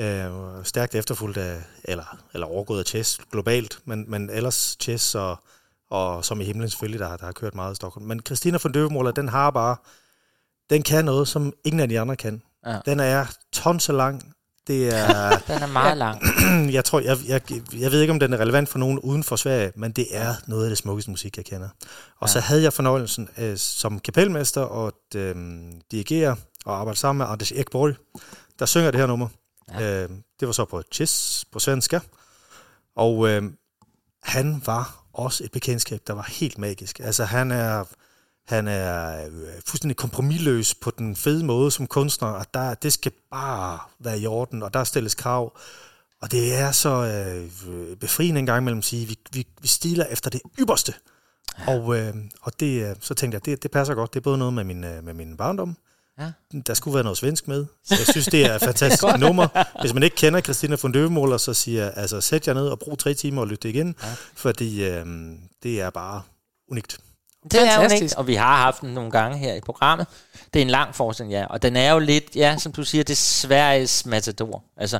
[0.00, 0.30] Øh,
[0.64, 5.36] stærkt efterfulgt af, eller, eller overgået af Chess globalt, men, men ellers Chess og,
[5.90, 8.06] og som i himlen selvfølgelig, der, har- der har kørt meget i Stockholm.
[8.06, 9.76] Men Christina von Døvemoller, den har bare,
[10.70, 12.42] den kan noget, som ingen af de andre kan.
[12.66, 12.80] Ja.
[12.86, 14.33] Den er tons lang.
[14.66, 16.22] Det er, Den er meget lang.
[16.76, 17.40] jeg tror, jeg, jeg,
[17.72, 20.34] jeg ved ikke, om den er relevant for nogen uden for Sverige, men det er
[20.46, 21.68] noget af det smukkeste musik, jeg kender.
[22.20, 22.32] Og ja.
[22.32, 25.34] så havde jeg fornøjelsen øh, som kapelmester at øh,
[25.90, 27.94] dirigere og arbejde sammen med Anders Ekborg,
[28.58, 29.28] der synger det her nummer.
[29.70, 30.02] Ja.
[30.02, 30.08] Øh,
[30.40, 32.00] det var så på Chess på svenska.
[32.96, 33.42] Og øh,
[34.22, 37.00] han var også et bekendtskab, der var helt magisk.
[37.00, 37.84] Altså han er,
[38.46, 39.32] han er øh,
[39.66, 44.26] fuldstændig kompromilløs på den fede måde som kunstner, og der, det skal bare være i
[44.26, 45.58] orden, og der stilles krav.
[46.22, 46.90] Og det er så
[47.68, 50.94] øh, befriende en gang imellem at sige, vi, vi, vi stiler efter det ypperste.
[51.58, 51.74] Ja.
[51.74, 54.14] Og, øh, og det, øh, så tænkte jeg, det, det passer godt.
[54.14, 55.76] Det er både noget med min, øh, med min barndom.
[56.18, 56.32] Ja.
[56.66, 57.66] Der skulle være noget svensk med.
[57.84, 59.80] Så jeg synes, det er et fantastisk nummer.
[59.80, 62.78] Hvis man ikke kender Christina von Døvemåler, så siger jeg, altså sæt jer ned og
[62.78, 63.94] brug tre timer og lyt det igen.
[64.02, 64.14] Ja.
[64.34, 65.06] Fordi øh,
[65.62, 66.22] det er bare
[66.68, 66.98] unikt.
[67.52, 70.06] Det er hun ikke, og vi har haft den nogle gange her i programmet.
[70.54, 71.44] Det er en lang forskning, ja.
[71.46, 74.62] Og den er jo lidt, ja, som du siger, det er Sveriges matador.
[74.76, 74.98] Altså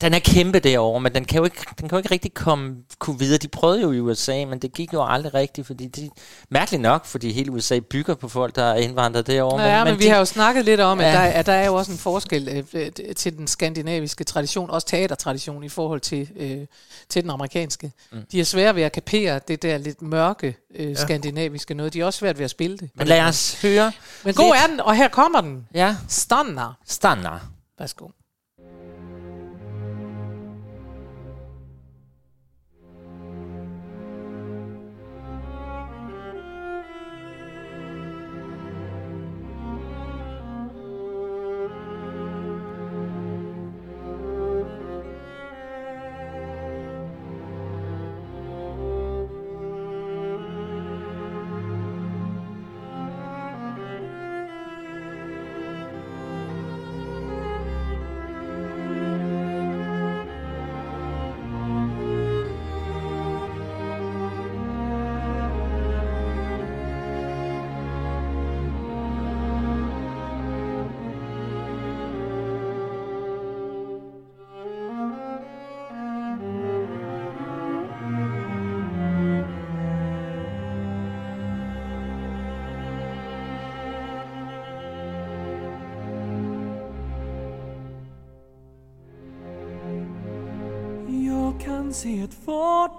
[0.00, 2.76] den er kæmpe derovre, men den kan jo ikke, den kan jo ikke rigtig komme,
[2.98, 3.38] kunne videre.
[3.38, 6.10] De prøvede jo i USA, men det gik jo aldrig rigtigt, fordi det
[6.50, 9.56] mærkeligt nok, fordi hele USA bygger på folk, der er indvandret derovre.
[9.58, 11.12] Nå, ja, men, men vi de, har jo snakket lidt om, at, Ja.
[11.12, 14.86] der, at der er jo også en forskel øh, øh, til den skandinaviske tradition, også
[14.86, 16.66] teatertradition i forhold til, øh,
[17.08, 17.92] til den amerikanske.
[18.12, 18.18] Mm.
[18.32, 20.94] De er svære ved at kapere det der lidt mørke øh, ja.
[20.94, 21.92] skandinaviske noget.
[21.92, 22.90] De er også svært ved at spille det.
[22.94, 23.92] Men lad os høre.
[24.24, 24.62] Men god lidt.
[24.64, 25.66] er den, og her kommer den.
[25.74, 26.76] Ja, Stannar.
[26.86, 27.30] Stanna.
[27.78, 28.08] Værsgo.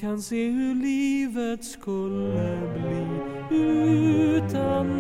[0.01, 3.07] Kan se hur livet skulle bli
[3.57, 5.00] utan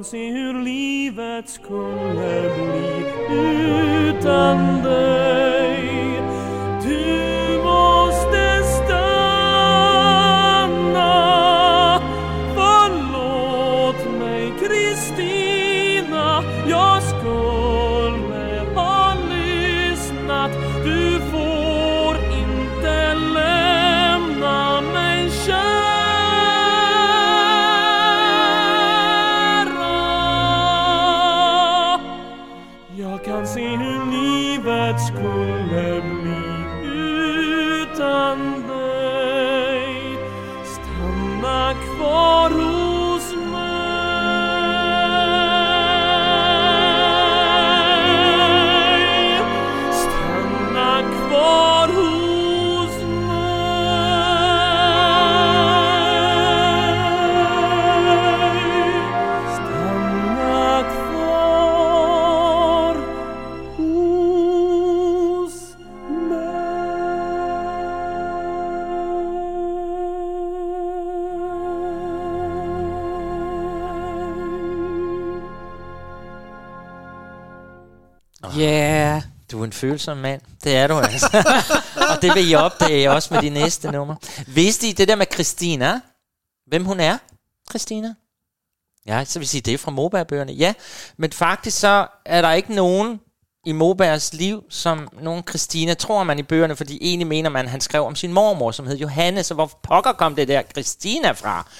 [0.00, 0.49] Jag kan
[79.80, 80.40] følsom mand.
[80.64, 81.44] Det er du altså.
[82.10, 84.16] og det vil I opdage også med de næste numre.
[84.46, 86.00] Vidste I det der med Christina?
[86.66, 87.18] Hvem hun er?
[87.70, 88.14] Christina?
[89.06, 90.52] Ja, så vil sige, det er fra Moberg-bøgerne.
[90.52, 90.74] Ja,
[91.16, 93.20] men faktisk så er der ikke nogen
[93.66, 97.70] i Mobergs liv, som nogen Christina, tror man i bøgerne, fordi egentlig mener man, at
[97.70, 101.30] han skrev om sin mormor, som hed Johanne, så hvor pokker kom det der Christina
[101.30, 101.70] fra?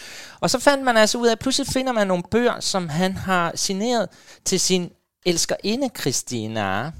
[0.40, 3.16] Og så fandt man altså ud af, at pludselig finder man nogle bøger, som han
[3.16, 4.08] har signeret
[4.44, 4.90] til sin
[5.26, 6.92] elskerinde Christina.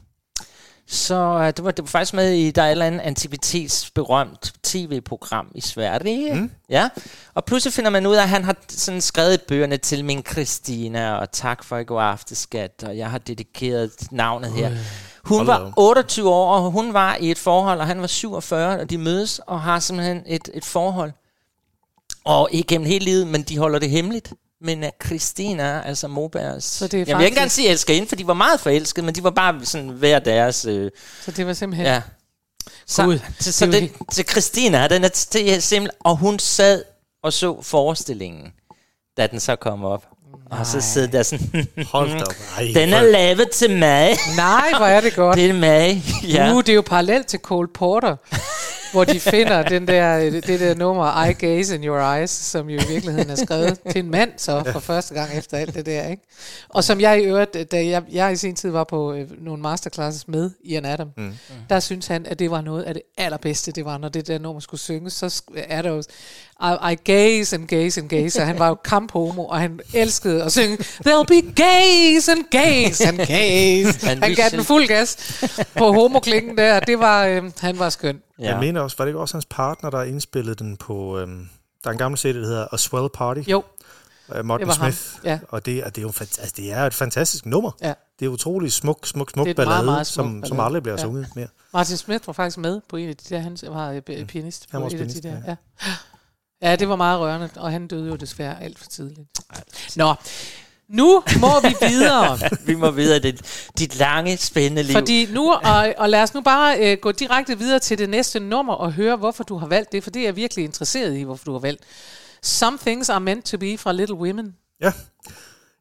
[0.93, 4.53] Så øh, det, var, det var faktisk med i, der er et eller andet antikvitetsberømt
[4.63, 6.35] tv-program i Sverige.
[6.35, 6.51] Mm.
[6.71, 6.89] Ja.
[7.35, 11.15] Og pludselig finder man ud af, at han har sådan skrevet bøgerne til min Christina,
[11.15, 14.71] og tak for i går afteskat, og jeg har dedikeret navnet her.
[15.25, 15.73] Hun var op.
[15.77, 19.41] 28 år, og hun var i et forhold, og han var 47, og de mødes
[19.47, 21.13] og har simpelthen et, et forhold.
[22.25, 24.33] Og ikke gennem hele livet, men de holder det hemmeligt.
[24.63, 26.65] Men uh, Christina, altså Mobergs...
[26.65, 29.07] Så det er jeg vil ikke faktisk- engang sige elskerinde, for de var meget forelskede,
[29.07, 30.65] men de var bare sådan hver deres...
[30.65, 30.91] Øh,
[31.25, 31.87] Så det var simpelthen...
[31.87, 32.03] ja.
[32.87, 35.91] Så, Gud, så, så det til Christina, den er er simpelthen...
[36.01, 36.85] Og hun sad
[37.23, 38.53] og så forestillingen,
[39.17, 40.07] da den så kom op.
[40.51, 41.67] Og så sidder der sådan...
[41.87, 42.35] Hold da op.
[42.59, 44.17] Ej, den er lavet til mig.
[44.37, 45.37] Nej, hvor er det godt.
[45.39, 46.03] Det er mig.
[46.29, 46.53] Ja.
[46.53, 48.17] Uh, det er jo parallelt til Cole Porter,
[48.93, 52.81] hvor de finder den der, det der nummer I Gaze in Your Eyes, som jo
[52.81, 56.09] i virkeligheden er skrevet til en mand så for første gang efter alt det der.
[56.09, 56.23] Ikke?
[56.69, 59.63] Og som jeg i øvrigt, da jeg, jeg i sin tid var på øh, nogle
[59.63, 61.33] masterclasses med Ian Adam, mm.
[61.71, 64.39] der synes han, at det var noget af det allerbedste, det var, når det der
[64.39, 66.03] nummer skulle synges, så er der jo
[66.63, 70.43] I, I gaze and gaze and gaze, og han var jo kamphomo, og han elskede
[70.45, 74.07] at synge There'll be gaze and gaze and gaze.
[74.07, 75.17] Han Han gav den fuld gas
[75.79, 76.81] på homoklingen der.
[76.81, 78.23] Det var, øh, han var skøn.
[78.39, 78.45] Ja.
[78.51, 81.19] Jeg mener også, var det ikke også hans partner, der indspillede den på...
[81.19, 81.49] Øhm,
[81.85, 83.41] der er en gammel serie, der hedder A Swell Party.
[83.51, 83.63] Jo,
[84.39, 84.93] Uh, Martin det ham.
[84.93, 85.25] Smith.
[85.25, 85.39] Ja.
[85.49, 87.71] Og det, er- det, er jo altså, det er et fantastisk nummer.
[87.83, 87.93] ja.
[88.21, 90.57] Det er utrolig smuk, smuk, smuk Det er et meget, ballade, meget smuk som, som
[90.57, 90.67] ballade.
[90.67, 91.03] aldrig bliver Ja.
[91.03, 91.47] sunget mere.
[91.73, 94.79] Martin Smith var faktisk med på en af de der, han var øh, pianist Han
[94.79, 95.31] på var også et af de pianist, der.
[95.47, 95.57] Ja.
[95.87, 95.93] Ja,
[96.61, 99.29] det var meget rørende, og han døde jo desværre alt for tidligt.
[99.97, 100.15] Nå,
[100.89, 102.39] nu må vi videre.
[102.67, 104.93] Vi må videre dit, dit lange, spændende liv.
[104.93, 108.41] Fordi nu, og, og lad os nu bare øh, gå direkte videre til det næste
[108.41, 111.23] nummer og høre, hvorfor du har valgt det, for det er jeg virkelig interesseret i,
[111.23, 111.83] hvorfor du har valgt.
[112.43, 114.55] Some Things Are Meant To Be fra Little Women.
[114.81, 114.93] Ja.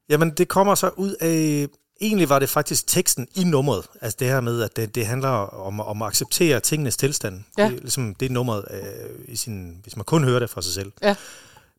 [0.09, 1.67] Jamen, det kommer så ud af...
[2.01, 3.85] Egentlig var det faktisk teksten i nummeret.
[4.01, 7.43] Altså det her med, at det, det handler om, om at acceptere tingenes tilstand.
[7.57, 7.69] Ja.
[7.69, 10.73] Det, ligesom, det er nummeret, øh, i sin, hvis man kun hører det fra sig
[10.73, 10.91] selv.
[11.01, 11.15] Ja.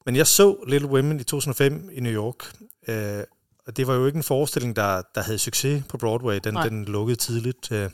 [0.07, 2.53] Men jeg så Little Women i 2005 i New York.
[2.89, 3.25] Øh,
[3.67, 6.41] og det var jo ikke en forestilling, der, der havde succes på Broadway.
[6.45, 6.69] Den, Nej.
[6.69, 7.73] den lukkede tidligt.
[7.73, 7.91] Øh,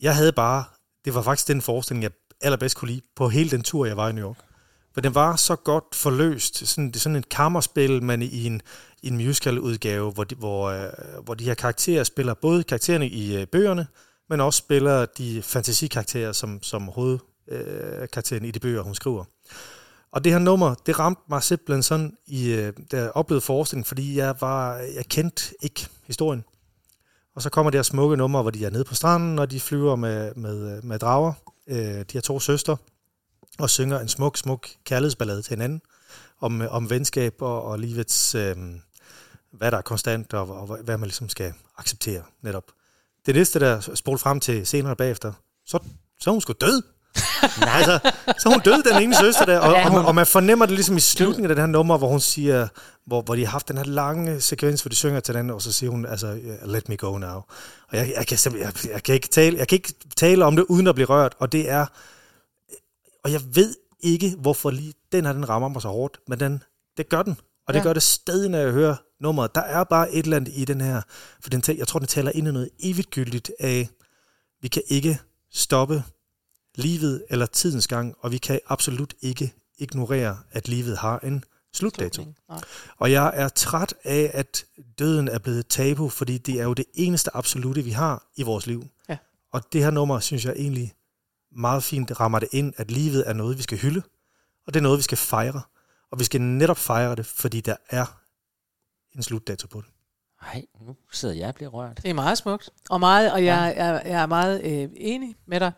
[0.00, 0.64] jeg havde bare...
[1.04, 2.10] Det var faktisk den forestilling, jeg
[2.40, 4.38] allerbedst kunne lide på hele den tur, jeg var i New York.
[4.94, 6.68] For den var så godt forløst.
[6.68, 8.62] Sådan, det er sådan et kammerspil, man i en,
[9.02, 13.46] en musical-udgave, hvor de, hvor, øh, hvor de her karakterer spiller både karaktererne i øh,
[13.46, 13.86] bøgerne,
[14.28, 19.24] men også spiller de fantasikarakterer, som, som hovedkarakteren øh, i de bøger, hun skriver.
[20.12, 23.84] Og det her nummer, det ramte mig simpelthen sådan, i, øh, da jeg oplevede forestillingen,
[23.84, 26.44] fordi jeg, var, jeg kendte ikke historien.
[27.34, 29.60] Og så kommer det her smukke nummer, hvor de er nede på stranden, og de
[29.60, 31.32] flyver med, med, med drager,
[31.66, 32.76] øh, de her to søstre,
[33.58, 35.82] og synger en smuk, smuk kærlighedsballade til hinanden,
[36.40, 38.56] om, om venskab og, og livets, øh,
[39.52, 42.64] hvad der er konstant, og, og hvad man ligesom skal acceptere netop.
[43.26, 45.32] Det næste, der spol frem til senere bagefter,
[45.66, 45.78] så,
[46.20, 46.82] så er hun sgu død.
[47.60, 50.26] Nej, altså, så hun død, den ene søster der, og, Ja, og, hun- og man
[50.26, 52.68] fornemmer det ligesom i slutningen af det her nummer, hvor hun siger,
[53.06, 55.62] hvor, hvor de har haft den her lange sekvens, hvor de synger til den, og
[55.62, 57.34] så siger hun, altså, let me go now.
[57.88, 60.64] Og jeg, jeg, kan, jeg, jeg, kan ikke tale, jeg kan ikke tale om det,
[60.68, 61.86] uden at blive rørt, og det er,
[63.24, 66.62] og jeg ved ikke, hvorfor lige den her, den rammer mig så hårdt, men den,
[66.96, 67.36] det gør den.
[67.68, 67.84] Og det Ja.
[67.84, 69.54] gør det stadig, når jeg hører nummeret.
[69.54, 71.02] Der er bare et eller andet i den her,
[71.40, 73.88] for den, jeg tror, den taler ind i noget evigtgyldigt af,
[74.60, 75.18] vi kan ikke
[75.50, 76.04] stoppe
[76.74, 81.44] livet eller tidens gang, og vi kan absolut ikke ignorere, at livet har en
[81.74, 82.34] slutdato.
[82.98, 84.64] Og jeg er træt af, at
[84.98, 88.42] døden er blevet et tabu, fordi det er jo det eneste absolute, vi har i
[88.42, 88.84] vores liv.
[89.08, 89.16] Ja.
[89.52, 90.92] Og det her nummer, synes jeg egentlig
[91.56, 94.02] meget fint rammer det ind, at livet er noget, vi skal hylde,
[94.66, 95.62] og det er noget, vi skal fejre.
[96.10, 98.21] Og vi skal netop fejre det, fordi der er
[99.16, 99.88] en slutdato på det.
[100.42, 101.96] Nej, nu sidder jeg og bliver rørt.
[102.02, 102.70] Det er meget smukt.
[102.90, 105.72] Og, meget, og jeg, jeg, jeg er meget øh, enig med dig.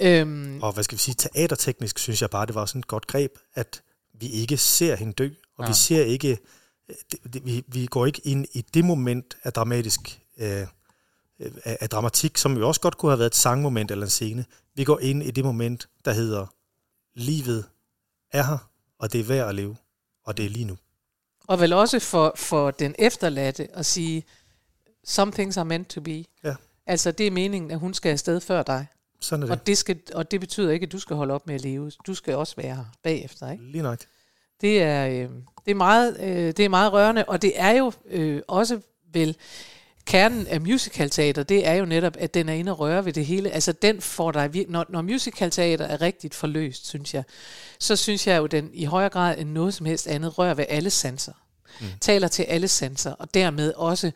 [0.00, 3.06] Øhm, Og hvad skal vi sige, teaterteknisk synes jeg bare, det var sådan et godt
[3.06, 3.82] greb, at
[4.14, 5.70] vi ikke ser hende dø, og Ja.
[5.70, 6.38] vi ser ikke,
[7.12, 10.60] det, det, vi, vi går ikke ind i det moment af dramatisk, øh,
[11.40, 14.10] øh, af, af dramatik, som jo også godt kunne have været et sangmoment eller en
[14.10, 14.44] scene.
[14.74, 16.46] Vi går ind i det moment, der hedder,
[17.14, 17.64] livet
[18.32, 19.76] er her, og det er værd at leve,
[20.24, 20.76] og det er lige nu.
[21.46, 24.24] Og vel også for, for den efterladte at sige,
[25.04, 26.24] some things are meant to be.
[26.44, 26.54] Ja.
[26.86, 28.86] Altså, det er meningen, at hun skal afsted før dig.
[29.20, 29.60] Sådan er det.
[29.60, 31.92] Og det, skal, og det betyder ikke, at du skal holde op med at leve.
[32.06, 33.64] Du skal også være her bagefter, ikke?
[33.64, 33.98] Lige nok.
[34.60, 35.30] Det er, øh,
[35.64, 38.80] det er, meget, øh, det er meget rørende, og det er jo øh, også
[39.12, 39.36] vel
[40.04, 43.26] kernen af musicalteater, det er jo netop, at den er inde og røre ved det
[43.26, 43.50] hele.
[43.50, 47.24] Altså den får dig, når, når musicalteater er rigtigt forløst, synes jeg,
[47.78, 50.64] så synes jeg jo, den i højere grad end noget som helst andet rører ved
[50.68, 51.32] alle sanser.
[51.80, 51.86] Mm.
[52.00, 54.12] Taler til alle sanser, og dermed også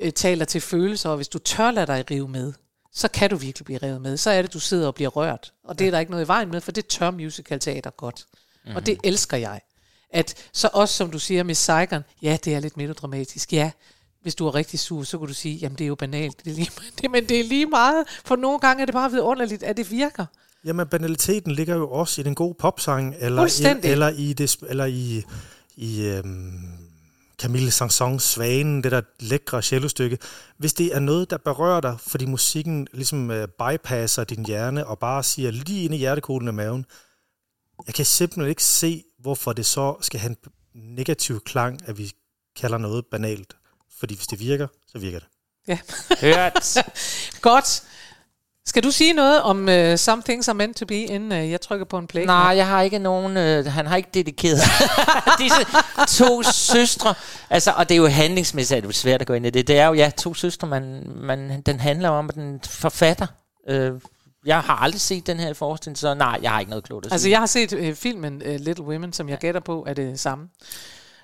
[0.00, 2.52] øh, taler til følelser, og hvis du tør lade dig rive med,
[2.92, 4.16] så kan du virkelig blive revet med.
[4.16, 5.52] Så er det, du sidder og bliver rørt.
[5.64, 8.26] Og det er der ikke noget i vejen med, for det tør musicalteater godt.
[8.66, 8.76] Mm.
[8.76, 9.60] Og det elsker jeg.
[10.10, 13.52] At så også, som du siger, med Saigon, ja, det er lidt melodramatisk.
[13.52, 13.70] Ja,
[14.26, 16.50] hvis du er rigtig sur, så kan du sige, jamen det er jo banalt, det
[16.50, 16.70] er lige,
[17.00, 18.04] det, men det er lige meget.
[18.24, 20.26] For nogle gange er det bare vidunderligt, at det virker.
[20.64, 24.84] Jamen, banaliteten ligger jo også i den gode popsang, eller, i, eller i, det, eller
[24.84, 25.22] i,
[25.76, 26.52] i øhm,
[27.38, 30.18] Camille Sansons Svanen, det der lækre cellostykke.
[30.58, 34.98] Hvis det er noget, der berører dig, fordi musikken ligesom øh, bypasser din hjerne, og
[34.98, 36.86] bare siger lige ind i hjertekuglen af maven,
[37.86, 42.12] jeg kan simpelthen ikke se, hvorfor det så skal have en negativ klang, at vi
[42.56, 43.56] kalder noget banalt.
[43.98, 45.28] Fordi hvis det virker, så virker det.
[45.68, 45.78] Ja.
[46.20, 46.76] Hørt.
[47.42, 47.82] Godt.
[48.66, 51.60] Skal du sige noget om uh, Some Things Are Meant To Be, inden uh, jeg
[51.60, 52.24] trykker på en play?
[52.24, 53.36] Nej, jeg har ikke nogen...
[53.36, 54.58] Øh, han har ikke dedikeret
[55.38, 55.66] disse
[56.08, 57.14] to søstre.
[57.50, 59.68] Altså, og det er jo handlingsmæssigt, at det er svært at gå ind i det.
[59.68, 63.26] Det er jo, ja, to søstre, man, man, den handler om, at den forfatter.
[63.68, 63.92] Øh,
[64.46, 67.12] jeg har aldrig set den her forestilling, så nej, jeg har ikke noget klogt at
[67.12, 67.30] Altså, sige.
[67.30, 70.48] jeg har set uh, filmen uh, Little Women, som jeg gætter på er det samme.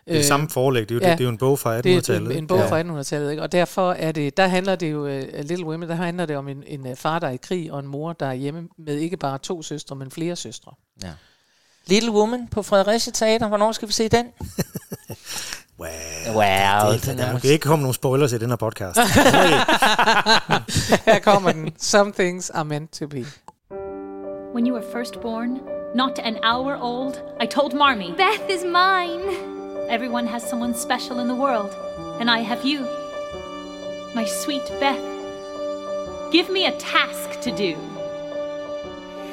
[0.06, 1.10] Det er det samme forlæg, det er jo, ja.
[1.10, 2.32] det, det er jo en bog fra Det er 1800-tallet.
[2.32, 3.42] en, en bog fra 1800-tallet, ikke?
[3.42, 6.48] og derfor er det, der handler det jo, uh, Little Women, der handler det om
[6.48, 8.96] en, en uh, far, der er i krig, og en mor, der er hjemme med
[8.96, 10.72] ikke bare to søstre, men flere søstre.
[11.02, 11.10] Ja.
[11.86, 13.48] Little Woman på Fredericia Teater.
[13.48, 14.26] Hvornår skal vi se den?
[15.78, 15.88] Wow,
[16.36, 18.98] Wow, det, den der er kan ikke komme nogen spoilers i den her podcast.
[21.10, 21.72] Her kommer den.
[21.78, 23.24] Some things are meant to be.
[24.54, 25.58] When you were first born,
[25.94, 27.20] Not an hour old.
[27.38, 28.12] I told Marmee.
[28.16, 29.51] Beth is mine.
[29.88, 31.74] Everyone has someone special in the world,
[32.20, 32.86] and I have you.
[34.14, 35.00] My sweet Beth.
[36.32, 37.76] Give me a task to do.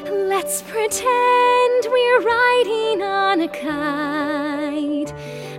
[0.06, 5.14] Let's pretend we're riding on a kite.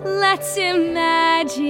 [0.05, 1.65] Let's imagine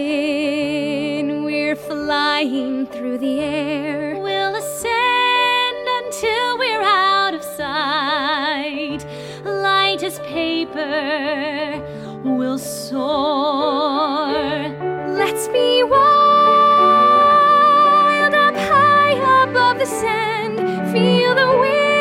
[1.45, 4.19] we're flying through the air.
[4.21, 9.05] We'll ascend until we're out of sight.
[9.45, 11.81] Light as paper,
[12.25, 14.29] we'll soar.
[15.09, 16.01] Let's be wild
[18.35, 20.59] up high above the sand.
[20.93, 21.93] Feel the wind,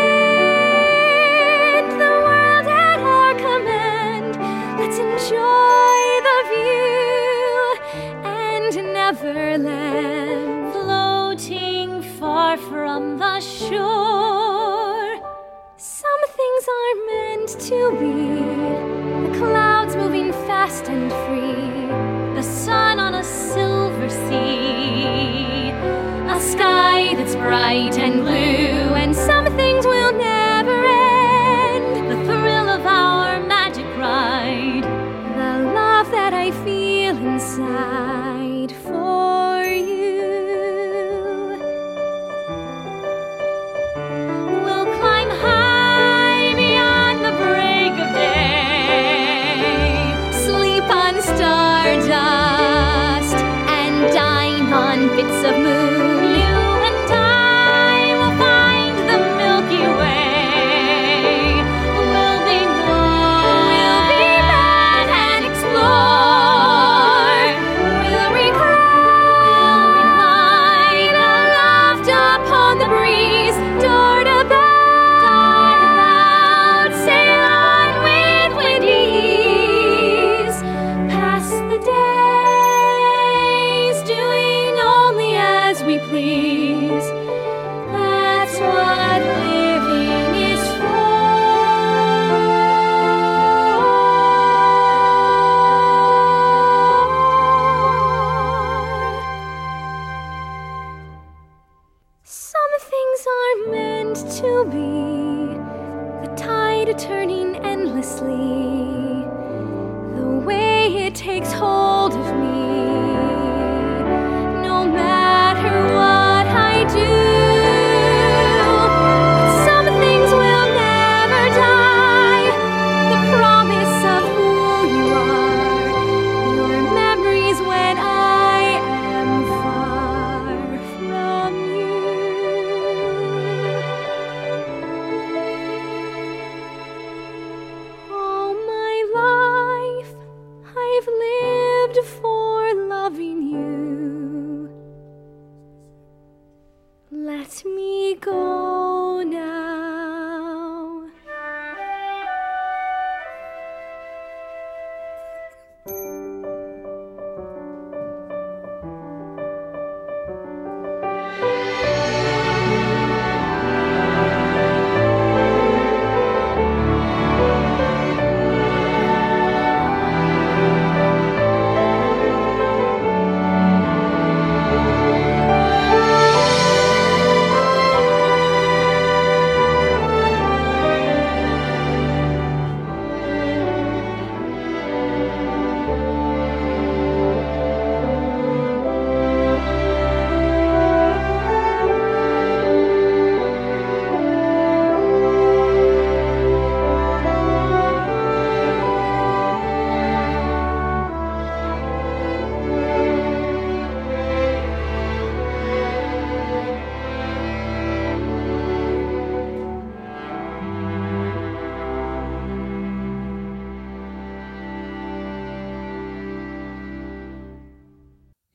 [1.92, 4.38] the world at our command.
[4.80, 7.78] Let's enjoy the view
[8.26, 10.74] and Neverland.
[10.74, 15.20] Floating far from the shore.
[15.78, 18.14] Some things are meant to be.
[19.28, 19.79] The clouds
[20.34, 21.88] fast and free.
[22.36, 25.72] The sun on a silver sea.
[26.36, 28.79] A sky that's bright and blue.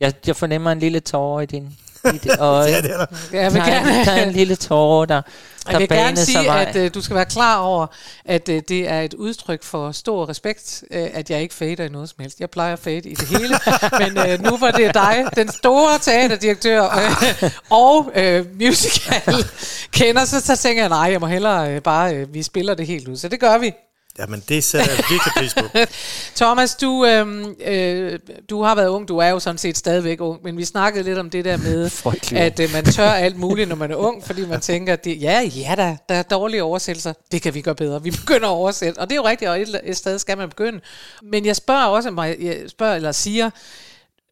[0.04, 1.68] Jeg, jeg fornemmer en lille tårer i din,
[2.14, 2.70] i dit øje.
[2.70, 3.06] Ja, det er der.
[3.32, 5.22] Jeg vil der, er, gerne, der er en lille tårer, der,
[5.70, 7.86] jeg vil gerne sige, at uh, du skal være klar over,
[8.24, 11.88] at uh, det er et udtryk for stor respekt, uh, at jeg ikke fader i
[11.88, 12.40] noget som helst.
[12.40, 13.58] Jeg plejer at fade i det hele,
[14.00, 19.44] men uh, nu var det dig, den store teaterdirektør uh, og uh, musical
[19.98, 22.86] kender, så, så tænker jeg, nej, jeg må hellere uh, bare, uh, vi spiller det
[22.86, 23.16] helt ud.
[23.16, 23.74] Så det gør vi.
[24.18, 25.78] Jamen, det sætter jeg virkelig pris på.
[26.44, 28.18] Thomas, du, øhm, øh,
[28.50, 31.18] du har været ung, du er jo sådan set stadigvæk ung, men vi snakkede lidt
[31.18, 31.90] om det der med,
[32.46, 35.22] at øh, man tør alt muligt, når man er ung, fordi man tænker, at det,
[35.22, 38.52] ja, ja da, der er dårlige oversættelser, det kan vi gøre bedre, vi begynder at
[38.52, 40.80] oversætte, og det er jo rigtigt, og et, et sted skal man begynde.
[41.22, 43.50] Men jeg spørger også mig, jeg spørger eller siger,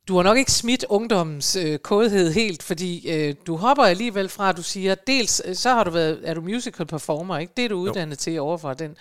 [0.09, 4.49] du har nok ikke smidt ungdommens øh, kodhed helt, fordi øh, du hopper alligevel fra,
[4.49, 7.53] at du siger, dels øh, så har du været, er du musical performer, ikke?
[7.57, 8.97] Det er du uddannet til overfra den.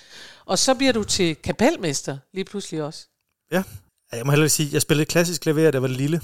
[0.45, 3.07] Og så bliver du til kapelmester lige pludselig også.
[3.51, 3.63] Ja,
[4.13, 6.21] jeg må hellere sige, jeg spillede klassisk klaver, da jeg var lille.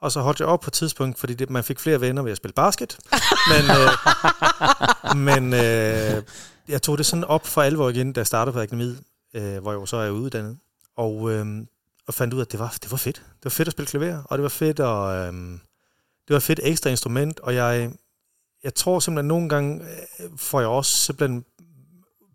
[0.00, 2.30] Og så holdt jeg op på et tidspunkt, fordi det, man fik flere venner ved
[2.30, 2.98] at spille basket.
[3.52, 6.22] Men, øh, men øh,
[6.68, 9.00] jeg tog det sådan op for alvor igen, da jeg startede på akademiet,
[9.34, 10.58] øh, hvor jeg jo så er uddannet.
[10.96, 11.46] Og, øh,
[12.06, 13.16] og fandt ud af, at det var, det var fedt.
[13.16, 15.60] Det var fedt at spille klaver, og det var fedt at, Øhm,
[16.28, 17.90] det var et fedt ekstra instrument, og jeg,
[18.64, 19.84] jeg tror simpelthen, at nogle gange
[20.20, 21.44] øh, får jeg også simpelthen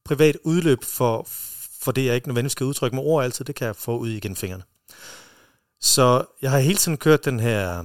[0.06, 1.28] privat udløb for,
[1.82, 4.10] for det, jeg ikke nødvendigvis skal udtrykke med ord altid, det kan jeg få ud
[4.10, 4.64] igen fingrene.
[5.82, 7.84] Så jeg har hele tiden kørt den her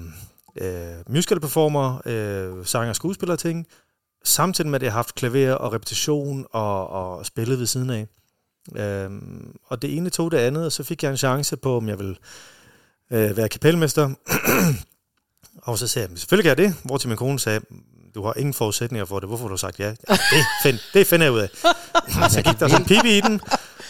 [0.57, 3.67] øh, musical performer, øh, sanger og skuespiller ting,
[4.25, 8.07] samtidig med, at jeg har haft klaver og repetition og, og spillet ved siden af.
[8.75, 11.89] Øhm, og det ene tog det andet, og så fik jeg en chance på, om
[11.89, 12.19] jeg vil
[13.11, 14.11] øh, være kapelmester.
[15.63, 17.61] og så sagde jeg, selvfølgelig kan jeg det, hvor til min kone sagde,
[18.15, 19.95] du har ingen forudsætninger for det, hvorfor har du sagt ja?
[20.09, 21.49] ja det, find, det finder jeg ud af.
[22.33, 23.41] så gik der sådan en pipi i den,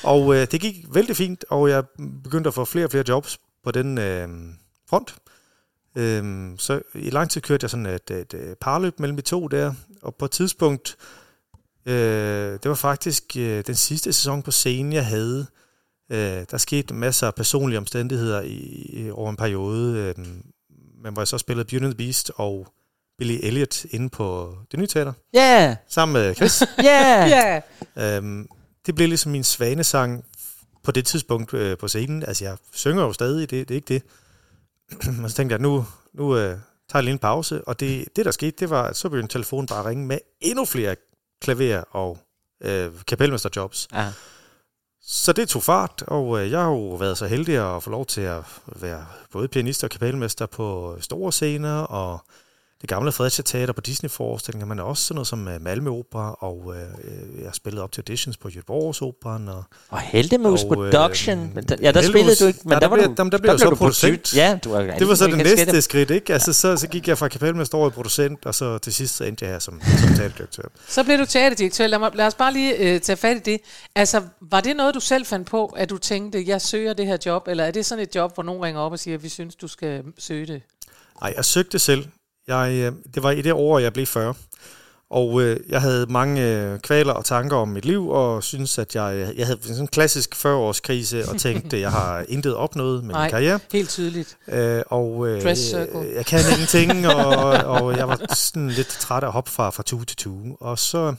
[0.02, 1.84] og øh, det gik vældig fint, og jeg
[2.24, 4.28] begyndte at få flere og flere jobs på den øh,
[4.90, 5.14] front.
[5.96, 9.48] Øhm, så i lang tid kørte jeg sådan et, et, et parløb mellem de to
[9.48, 10.96] der, og på et tidspunkt,
[11.87, 15.47] øh, det var faktisk øh, den sidste sæson på scenen, jeg havde.
[16.11, 20.24] Øh, der skete masser af personlige omstændigheder i, i, over en periode, øh,
[21.03, 22.66] men hvor jeg så spillede Beauty and the Beast og
[23.18, 26.62] Billy Elliot inde på det nye teater, Ja, yeah, sammen med Chris.
[26.82, 27.26] ja.
[27.26, 27.61] Ja,
[28.16, 28.49] Øhm,
[28.87, 30.24] det blev ligesom min svanesang
[30.82, 32.22] på det tidspunkt øh, på scenen.
[32.22, 34.03] Altså, jeg synger jo stadig, det, det er ikke det.
[35.21, 36.58] Men så tænkte jeg, nu, nu øh, tager
[36.95, 37.68] jeg lige en pause.
[37.68, 40.18] Og det, det, der skete, det var, at så begyndte telefonen bare at ringe med
[40.41, 40.96] endnu flere
[41.46, 42.18] klaver og
[42.62, 43.88] øh, kapelmesterjobs.
[43.92, 44.12] ja.
[45.08, 48.06] Så det tog fart, og øh, jeg har jo været så heldig at få lov
[48.06, 52.20] til at være både pianist og kapelmester på store scener, og
[52.80, 56.74] det gamle Fredericia Teater på Disney-forestillinger, men også sådan noget som øh, Malmø Opera, og
[56.76, 56.80] øh,
[57.38, 61.50] jeg har spillet op til auditions på Göteborgs Operan, og Og Heldemus Og, øh, Production.
[61.54, 63.14] Men der, ja, der Heldemus- spillede du ikke, men Ja, der, der var blev- du,
[63.18, 64.36] jamen, der blev jeg så du producent.
[64.36, 66.32] Ja, du var, Det var så det jeg næste skridt, ikke?
[66.32, 69.24] Altså, så, så gik jeg fra kapelmester over i producent, og så til sidst så
[69.24, 70.62] endte jeg her som, som teaterdirektør.
[70.88, 71.86] så blev du teaterdirektør.
[71.86, 73.61] Lad, mig, lad os bare lige øh, tage fat i det.
[73.94, 77.16] Altså, var det noget, du selv fandt på, at du tænkte, jeg søger det her
[77.26, 79.54] job, eller er det sådan et job, hvor nogen ringer op og siger, vi synes,
[79.57, 80.62] du skal søge det?
[81.22, 82.07] Nej, jeg søgte selv.
[82.48, 84.34] Jeg, øh, det var i det år, jeg blev 40.
[85.10, 88.94] Og øh, jeg havde mange øh, kvaler og tanker om mit liv, og synes at
[88.94, 93.22] jeg, jeg havde sådan en klassisk 40-årskrise, og tænkte, jeg har intet opnået med Nej.
[93.22, 93.60] min karriere.
[93.72, 94.36] Helt tydeligt.
[94.48, 95.98] Øh, og øh, Dress circle.
[95.98, 99.70] jeg, jeg kan ingenting, og, og jeg var sådan lidt træt af at hoppe fra,
[99.70, 100.56] fra tue til tue.
[100.60, 101.14] Og så,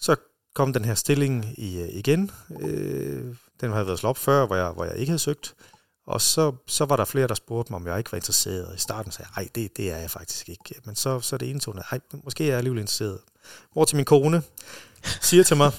[0.00, 0.16] så
[0.54, 2.30] kom den her stilling i, øh, igen.
[2.60, 3.22] Øh,
[3.60, 5.54] den havde været slået op før, hvor jeg, hvor jeg ikke havde søgt.
[6.06, 8.76] Og så, så var der flere, der spurgte mig, om jeg ikke var interesseret.
[8.76, 10.74] I starten sagde jeg, nej, det, det er jeg faktisk ikke.
[10.84, 13.18] Men så, så er det ene tone, nej, måske er jeg alligevel interesseret.
[13.72, 14.42] Hvor til min kone
[15.20, 15.72] siger til mig,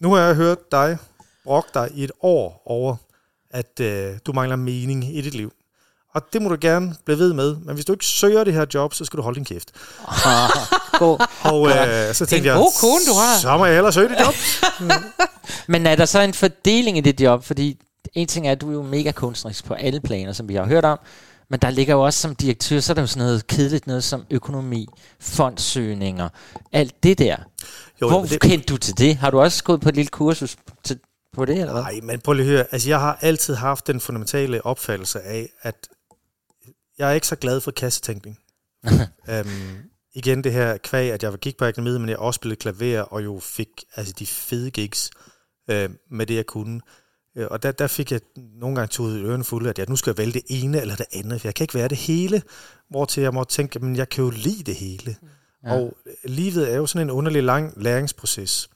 [0.00, 0.98] nu har jeg hørt dig
[1.44, 2.96] brokke dig i et år over,
[3.50, 5.52] at øh, du mangler mening i dit liv.
[6.14, 7.56] Og det må du gerne blive ved med.
[7.56, 9.72] Men hvis du ikke søger det her job, så skal du holde din kæft.
[10.98, 11.26] God.
[11.42, 13.38] Og øh, så tænkte jeg, god kone, du har.
[13.38, 14.34] så må jeg hellere søge det job.
[15.68, 17.44] Men er der så en fordeling i det job?
[17.44, 17.80] Fordi
[18.14, 20.66] en ting er, at du er jo mega kunstnerisk på alle planer, som vi har
[20.66, 20.98] hørt om.
[21.50, 24.04] Men der ligger jo også som direktør, så er der jo sådan noget kedeligt, noget
[24.04, 24.86] som økonomi,
[25.20, 26.28] fondsøgninger,
[26.72, 27.36] alt det der.
[28.02, 29.16] Jo, Hvor det- kendte du til det?
[29.16, 31.00] Har du også gået på et lille kursus til,
[31.32, 31.82] på det, eller hvad?
[31.82, 32.64] Nej, men prøv lige at høre.
[32.72, 35.88] Altså, jeg har altid haft den fundamentale opfattelse af, at
[36.98, 38.38] jeg er ikke så glad for kassetænkning.
[39.30, 39.76] øhm,
[40.14, 43.24] igen det her kvæg, at jeg gik på akademiet, men jeg også spillede klaver, og
[43.24, 45.10] jo fik altså, de fede gigs
[45.70, 46.80] øh, med det, jeg kunne.
[47.36, 50.10] Øh, Og der, der fik jeg nogle gange tudet ørerne fulde, at jeg nu skal
[50.10, 52.42] jeg vælge det ene eller det andet, for jeg kan ikke være det hele,
[52.90, 55.16] hvor til jeg må tænke, men jeg kan jo lide det hele.
[55.64, 55.74] Ja.
[55.74, 58.70] Og livet er jo sådan en underlig lang læringsproces.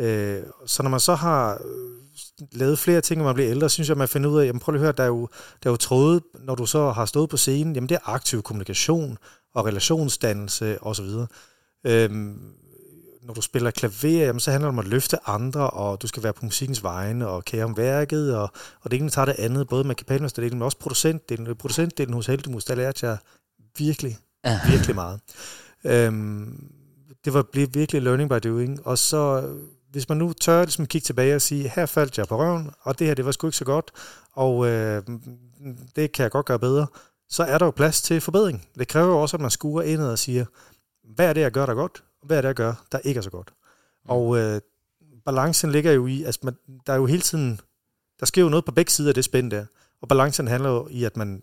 [0.00, 1.98] Øh, så når man så har øh,
[2.52, 4.72] lavet flere ting, når man bliver ældre, synes jeg, man finder ud af, jamen prøv
[4.72, 5.28] lige at høre, der er jo,
[5.62, 8.42] der er jo tråde, når du så har stået på scenen, jamen det er aktiv
[8.42, 9.18] kommunikation
[9.54, 11.06] og relationsdannelse osv.
[11.86, 12.52] Øhm,
[13.28, 16.22] når du spiller klaver, jamen, så handler det om at løfte andre, og du skal
[16.22, 18.50] være på musikkens vegne og kære om værket, og,
[18.80, 21.56] og det ene tager det andet, både med kapelmesterdelen, men også producentdelen.
[21.56, 23.18] Producentdelen hos Heldemus, der lærte jeg
[23.78, 24.60] virkelig, Ja.
[24.70, 25.20] virkelig meget.
[25.84, 26.70] Øhm,
[27.24, 29.48] det var virkelig learning by doing, og så
[29.90, 32.98] hvis man nu tør ligesom kigge tilbage og sige, her faldt jeg på røven, og
[32.98, 33.90] det her, det var sgu ikke så godt,
[34.32, 35.02] og øh,
[35.96, 36.86] det kan jeg godt gøre bedre,
[37.28, 38.68] så er der jo plads til forbedring.
[38.78, 40.44] Det kræver jo også, at man skuer indad og siger,
[41.14, 43.18] hvad er det, jeg gør, der er godt, hvad er det, jeg gør, der ikke
[43.18, 43.54] er så godt.
[44.04, 44.10] Mm.
[44.10, 44.60] Og øh,
[45.24, 47.60] balancen ligger jo i, altså man, der er jo hele tiden,
[48.20, 49.66] der sker jo noget på begge sider af det spænd der,
[50.00, 51.42] og balancen handler jo i, at man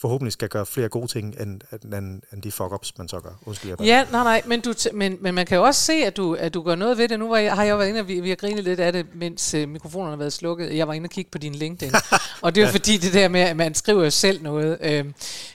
[0.00, 3.30] forhåbentlig skal gøre flere gode ting, end, end, end de fuck-ups, man så gør.
[3.46, 6.16] Undskyld, Ja, nej, nej, men, du t- men, men man kan jo også se, at
[6.16, 7.18] du, at du gør noget ved det.
[7.18, 8.92] Nu var jeg, har jeg jo været inde, og vi, vi har grinet lidt af
[8.92, 10.76] det, mens øh, mikrofonerne har været slukket.
[10.76, 11.94] Jeg var inde og kigge på din LinkedIn.
[12.42, 14.78] og det er jo fordi det der med, at man skriver jo selv noget.
[14.82, 15.04] Øh,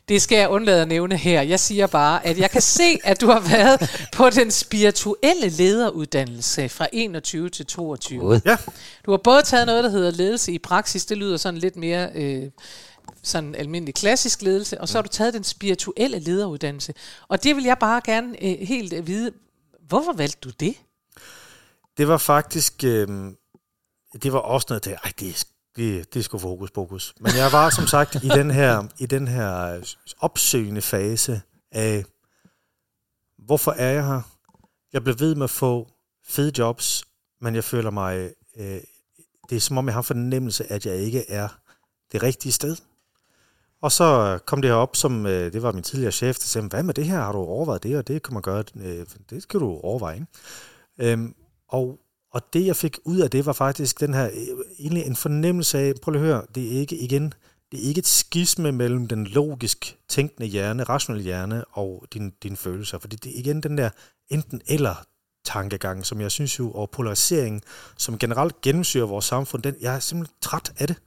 [0.10, 1.42] det skal jeg undlade at nævne her.
[1.42, 6.70] Jeg siger bare, at jeg kan se, at du har været på den spirituelle lederuddannelse
[6.70, 8.20] fra 21 til 22.
[8.20, 8.40] God.
[8.46, 8.58] Ja,
[9.06, 11.06] Du har både taget noget, der hedder ledelse i praksis.
[11.06, 12.10] Det lyder sådan lidt mere...
[12.16, 12.44] Øh,
[13.24, 16.94] sådan almindelig klassisk ledelse, og så har du taget den spirituelle lederuddannelse.
[17.28, 19.32] Og det vil jeg bare gerne øh, helt øh, vide,
[19.88, 20.76] hvorfor valgte du det?
[21.98, 23.08] det var faktisk, øh,
[24.24, 25.46] det var også noget, der, ej, det, er-
[25.76, 27.14] det, det er sgu for hokus pokus.
[27.20, 29.82] Men jeg var som sagt i den her, i den her
[30.20, 31.42] opsøgende fase
[31.72, 32.06] af,
[33.38, 34.22] hvorfor er jeg her?
[34.94, 35.88] Jeg blev ved med at få
[36.28, 37.06] fede jobs,
[37.42, 38.82] men jeg føler mig, øh,
[39.50, 41.48] det er som om jeg har fornemmelse, at jeg ikke er
[42.12, 42.76] det rigtige sted.
[43.82, 46.46] Og så øh, kom det her op, som øh, det var min tidligere chef, der
[46.46, 47.20] sagde, hvad med det her?
[47.20, 50.16] Har du overvejet det, og det kan man gøre, øh, det skal du overveje.
[50.16, 51.12] Ikke?
[51.12, 51.36] Øhm,
[51.70, 52.00] og,
[52.32, 55.80] og det, jeg fik ud af det, var faktisk den her, øh, egentlig en fornemmelse
[55.80, 57.34] af, prøv lige at høre, det er ikke igen,
[57.72, 62.58] det er ikke et skisme mellem den logisk tænkende hjerne, rationelle hjerne og din, dine
[62.58, 63.90] følelser, fordi det er igen den der
[64.30, 65.06] enten eller
[65.46, 67.62] tankegang, som jeg synes jo, og polarisering,
[67.98, 70.98] som generelt gennemsyrer vores samfund, den, jeg er simpelthen træt af det.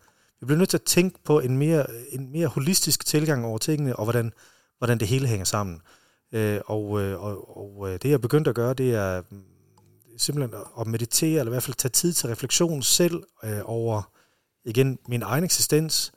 [0.40, 3.96] Vi bliver nødt til at tænke på en mere, en mere holistisk tilgang over tingene,
[3.96, 4.32] og hvordan,
[4.78, 5.80] hvordan det hele hænger sammen.
[6.32, 9.42] Øh, og, øh, og, og øh, det, jeg begyndte at gøre, det er mm,
[10.18, 14.12] simpelthen at meditere, eller i hvert fald tage tid til refleksion selv øh, over,
[14.64, 16.12] igen, min egen eksistens.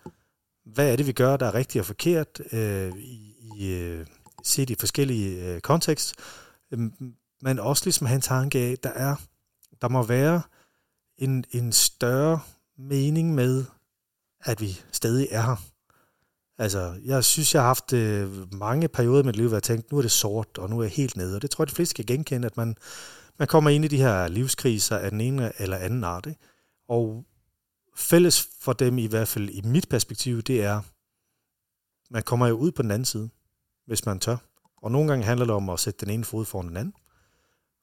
[0.65, 4.05] Hvad er det, vi gør, der er rigtigt og forkert, øh, i, i, øh,
[4.43, 6.15] set i forskellige øh, kontekst.
[6.71, 9.15] Øhm, men også ligesom have en tanke af, der er,
[9.81, 10.41] der må være
[11.17, 12.39] en, en større
[12.77, 13.65] mening med,
[14.43, 15.55] at vi stadig er her.
[16.57, 19.93] Altså, jeg synes, jeg har haft øh, mange perioder i mit liv, hvor jeg tænkte,
[19.93, 21.35] nu er det sort, og nu er jeg helt nede.
[21.35, 22.75] Og det tror jeg, de fleste kan genkende, at man,
[23.39, 26.25] man kommer ind i de her livskriser af den ene eller anden art.
[26.25, 26.39] Ikke?
[26.87, 27.25] Og
[27.95, 30.81] fælles for dem, i hvert fald i mit perspektiv, det er,
[32.09, 33.29] man kommer jo ud på den anden side,
[33.85, 34.37] hvis man tør.
[34.81, 36.93] Og nogle gange handler det om at sætte den ene fod foran den anden.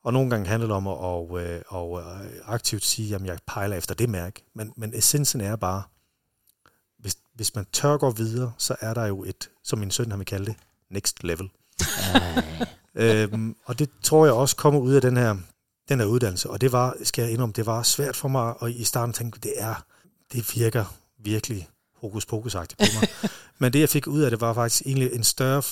[0.05, 3.39] Og nogle gange handler det om at, og, øh, og, øh, aktivt sige, at jeg
[3.47, 4.44] pejler efter det mærke.
[4.55, 5.82] Men, men essensen er bare,
[7.39, 10.27] hvis, man tør gå videre, så er der jo et, som min søn har vil
[10.27, 10.55] kalde det,
[10.90, 11.51] next level.
[12.94, 15.36] øhm, og det tror jeg også kommer ud af den her,
[15.89, 16.51] den her uddannelse.
[16.51, 19.40] Og det var, skal jeg indrømme, det var svært for mig, og i starten tænkte
[19.40, 19.85] det er,
[20.32, 23.09] det virker virkelig hokus pokus på mig.
[23.59, 25.62] Men det, jeg fik ud af det, var faktisk egentlig en større,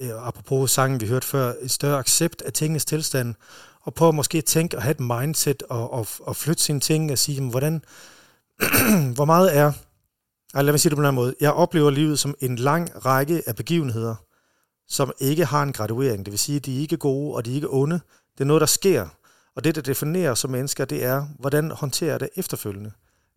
[0.00, 3.34] øh, apropos sangen, vi hørte før, en større accept af tingenes tilstand,
[3.80, 7.12] og på at måske tænke og have et mindset og, og, og flytte sine ting
[7.12, 7.84] og sige, hvordan,
[9.16, 9.72] hvor meget er,
[10.54, 13.06] ej, lad mig sige det på den her måde, jeg oplever livet som en lang
[13.06, 14.14] række af begivenheder,
[14.88, 16.26] som ikke har en graduering.
[16.26, 18.00] Det vil sige, at de er ikke gode, og de er ikke onde.
[18.32, 19.08] Det er noget, der sker.
[19.56, 22.92] Og det, der definerer som mennesker, det er, hvordan håndterer jeg det efterfølgende.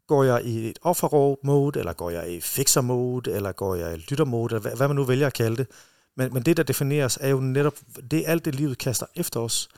[0.07, 4.55] Går jeg i et offer-mode, eller går jeg i fixer-mode, eller går jeg i lytter-mode,
[4.55, 5.67] eller hvad, hvad man nu vælger at kalde det.
[6.17, 7.73] Men, men det, der defineres, er jo netop,
[8.11, 9.69] det er alt det, livet kaster efter os.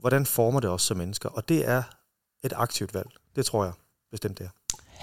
[0.00, 1.28] Hvordan former det os som mennesker?
[1.28, 1.82] Og det er
[2.44, 3.08] et aktivt valg.
[3.36, 3.72] Det tror jeg
[4.10, 4.50] bestemt det er.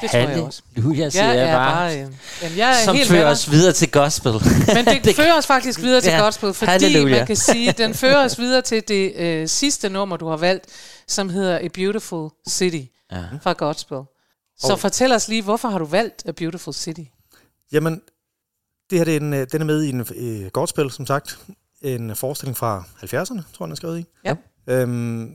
[0.02, 0.62] Det tror jeg også.
[0.76, 1.74] Halleluja, siger Jeg jeg er bare.
[1.74, 1.94] bare...
[2.02, 2.08] Øh,
[2.42, 4.32] jamen, jeg er som helt fører os videre til gospel.
[4.74, 7.18] Men det, det fører os faktisk videre til Ja, gospel, fordi halleluja.
[7.18, 10.66] man kan sige, den fører os videre til det øh, sidste nummer, du har valgt,
[11.08, 12.82] som hedder A Beautiful City
[13.12, 13.24] Ja.
[13.42, 13.98] fra gospel.
[14.60, 17.02] Så Og- fortæl os lige, hvorfor har du valgt A Beautiful City?
[17.72, 18.02] Jamen,
[18.90, 21.40] det her det er en, øh, den er med i en øh, godspil, som sagt.
[21.82, 23.08] En forestilling fra 70'erne,
[23.54, 24.06] tror jeg, den er skrevet i.
[24.26, 24.36] Ja.
[24.68, 25.32] Øhm,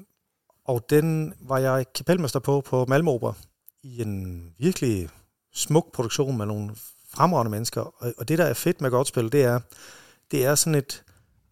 [0.66, 3.34] og den var jeg kapelmester på på Malmö Opera
[3.84, 5.08] i en virkelig
[5.52, 6.70] smuk produktion med nogle
[7.08, 7.80] fremragende mennesker.
[7.80, 9.60] Og, og det, der er fedt med godspil, det er,
[10.30, 11.04] det er sådan et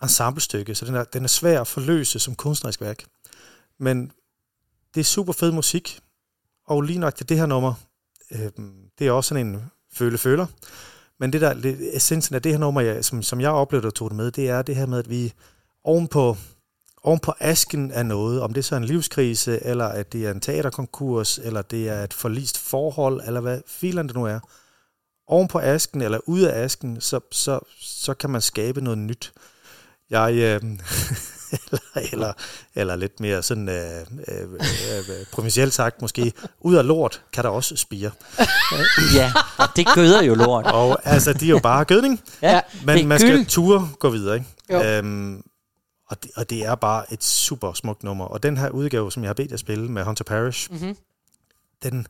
[0.03, 3.05] ensemblestykke, så den er, den er svær at forløse som kunstnerisk værk.
[3.79, 4.13] Men
[4.95, 6.01] det er super fed musik,
[6.67, 7.75] og lige nok til det her nummer,
[8.31, 8.51] øh,
[8.99, 10.47] det er også sådan en føle-føler.
[11.19, 13.95] Men det der, det, essensen af det her nummer, jeg, som, som jeg oplevede og
[13.95, 15.33] tog det med, det er det her med, at vi
[15.85, 16.37] ovenpå,
[17.05, 20.41] ovenpå asken af noget, om det er så en livskrise, eller at det er en
[20.41, 24.41] teaterkonkurs, eller det er et forlist forhold, eller hvad filen det nu er,
[25.27, 29.33] ovenpå asken, eller ude af asken, så, så, så kan man skabe noget nyt.
[30.11, 30.61] Jeg, øh,
[31.73, 32.33] eller, eller,
[32.75, 37.51] eller lidt mere sådan øh, øh, øh, provincielt sagt måske, ud af lort kan der
[37.51, 38.11] også spire.
[39.15, 40.67] Ja, og det gøder jo lort.
[40.67, 44.35] Og altså, de er jo bare gødning, Ja, men er man skal ture gå videre,
[44.35, 44.47] ikke?
[44.71, 44.83] Jo.
[44.83, 45.43] Øhm,
[46.13, 48.25] og, det, og det er bare et super smukt nummer.
[48.25, 50.97] Og den her udgave, som jeg har bedt jer spille med Hunter Parrish, Mhm.
[51.83, 52.07] den,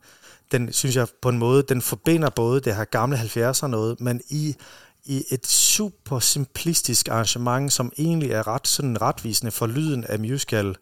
[0.52, 4.20] den synes jeg på en måde, den forbinder både det her gamle 70'er noget, men
[4.30, 4.56] i,
[5.04, 10.76] i et super simplistisk arrangement, som egentlig er ret sådan retvisende for lyden af musical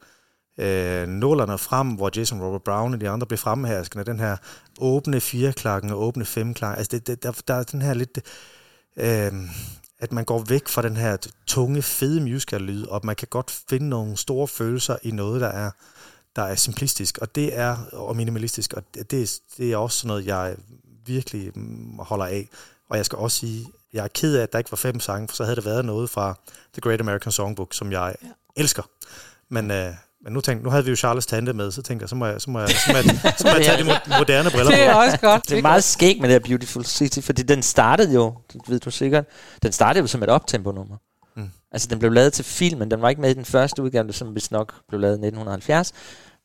[0.59, 4.05] øh, nullerne frem, hvor Jason Robert Brown og de andre blev fremherskende.
[4.05, 4.37] Den her
[4.79, 6.79] åbne fireklakken og åbne femklakken.
[6.79, 8.19] Altså det, det, der, der er den her lidt...
[8.97, 9.33] Øh,
[10.01, 11.17] at man går væk fra den her
[11.47, 15.71] tunge, fede musical-lyd, og man kan godt finde nogle store følelser i noget, der er,
[16.37, 19.99] der er simplistisk, og det er og minimalistisk, og det, det, er- det er også
[19.99, 20.57] sådan noget, jeg
[21.07, 22.49] virkelig mm, holder af.
[22.89, 25.29] Og jeg skal også sige, jeg er ked af, at der ikke var fem sange,
[25.29, 26.35] for så havde det været noget fra
[26.73, 28.29] The Great American Songbook, som jeg ja.
[28.57, 28.83] elsker.
[29.49, 29.95] Men, øh,
[30.25, 32.27] men nu, tænkte, nu havde vi jo Charles Tante med, så tænkte jeg, så må
[32.27, 33.05] jeg, så må jeg, så må jeg,
[33.39, 34.99] så må jeg tage de mo- moderne briller Det er på.
[35.01, 35.49] også godt.
[35.49, 38.81] Det er meget skægt med det her Beautiful City, fordi den startede jo, det ved
[38.81, 39.25] du sikkert,
[39.63, 40.97] den startede jo som et optempo-nummer.
[41.37, 41.43] Mm.
[41.43, 41.51] Mm.
[41.73, 44.35] Altså, den blev lavet til filmen, den var ikke med i den første udgave, som
[44.35, 45.93] vist nok blev lavet i 1970,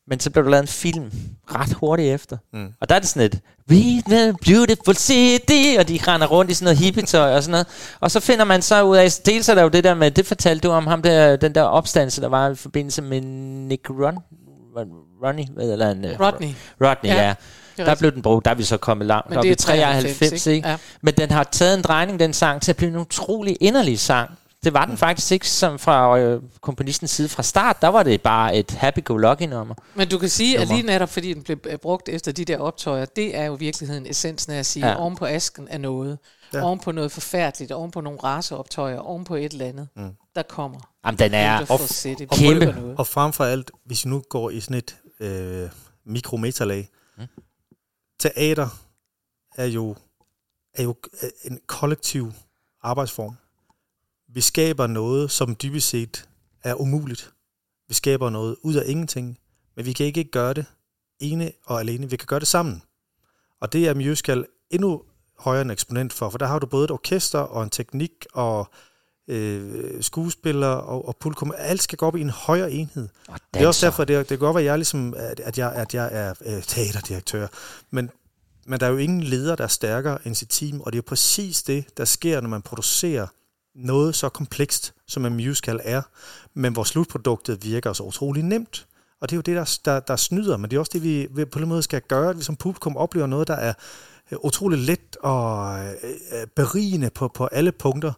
[0.08, 1.12] men så blev der lavet en film
[1.54, 2.36] ret hurtigt efter.
[2.52, 2.68] Mm.
[2.80, 6.54] Og der er det sådan et, We the beautiful city, og de render rundt i
[6.54, 7.66] sådan noget hippietøj og sådan noget.
[8.00, 10.26] Og så finder man så ud af, dels er der jo det der med, det
[10.26, 14.18] fortalte du om ham der, den der opstandelse, der var i forbindelse med Nick Run,
[15.24, 16.48] Ronnie, hvad eller en, Rodney.
[16.80, 17.34] Rodney, Ja, ja.
[17.78, 20.02] er Der blev den brugt, der er vi så kommet langt Men det er 93,
[20.18, 20.56] 93, ikke?
[20.56, 20.68] ikke?
[20.68, 20.76] Ja.
[21.02, 24.30] Men den har taget en drejning, den sang, til at blive en utrolig inderlig sang.
[24.66, 27.82] Det var den faktisk ikke som fra øh, komponistens side fra start.
[27.82, 29.74] Der var det bare et happy-go-lucky nummer.
[29.94, 32.58] Men du kan sige, at lige netop fordi den blev øh, brugt efter de der
[32.58, 34.96] optøjer, det er jo i virkeligheden essensen af at sige, ja.
[35.00, 36.18] Oven på asken er noget.
[36.54, 36.62] Ja.
[36.62, 40.10] Oven på noget forfærdeligt, oven på nogle raceoptøjer, oven på et eller andet, mm.
[40.34, 40.78] der kommer.
[41.06, 42.22] Jamen, den er og- City.
[42.30, 42.64] og kæmpe.
[42.66, 42.96] Noget.
[42.98, 45.68] Og frem for alt, hvis vi nu går i sådan et øh,
[46.06, 46.88] mikrometalag,
[47.18, 47.24] mm.
[48.20, 48.68] teater
[49.56, 49.96] er jo,
[50.74, 52.32] er jo øh, en kollektiv
[52.82, 53.36] arbejdsform.
[54.36, 56.28] Vi skaber noget, som dybest set
[56.64, 57.30] er umuligt.
[57.88, 59.38] Vi skaber noget ud af ingenting,
[59.76, 60.64] men vi kan ikke gøre det
[61.20, 62.10] ene og alene.
[62.10, 62.82] Vi kan gøre det sammen.
[63.60, 65.02] Og det er musical endnu
[65.38, 68.68] højere en eksponent for, for der har du både et orkester og en teknik og
[69.28, 71.52] øh, skuespillere og, og publikum.
[71.56, 73.08] Alt skal gå op i en højere enhed.
[73.28, 75.40] Og Det er også derfor, det, er- det kan godt være, at jeg, ligesom, at,
[75.40, 77.46] at jeg, at jeg er øh, teaterdirektør,
[77.90, 78.10] men,
[78.66, 81.02] men der er jo ingen leder, der er stærkere end sit team, og det er
[81.02, 83.26] jo præcis det, der sker, når man producerer
[83.76, 86.02] noget så komplekst, som en musical er,
[86.54, 88.86] men hvor slutproduktet virker så utrolig nemt.
[89.20, 91.28] Og det er jo det, der, der, der snyder, men det er også det, vi,
[91.30, 93.74] vi på den måde skal gøre, at vi som publikum oplever noget, der er
[94.32, 95.92] øh, utrolig let og øh,
[96.32, 98.12] øh, berigende på, på alle punkter.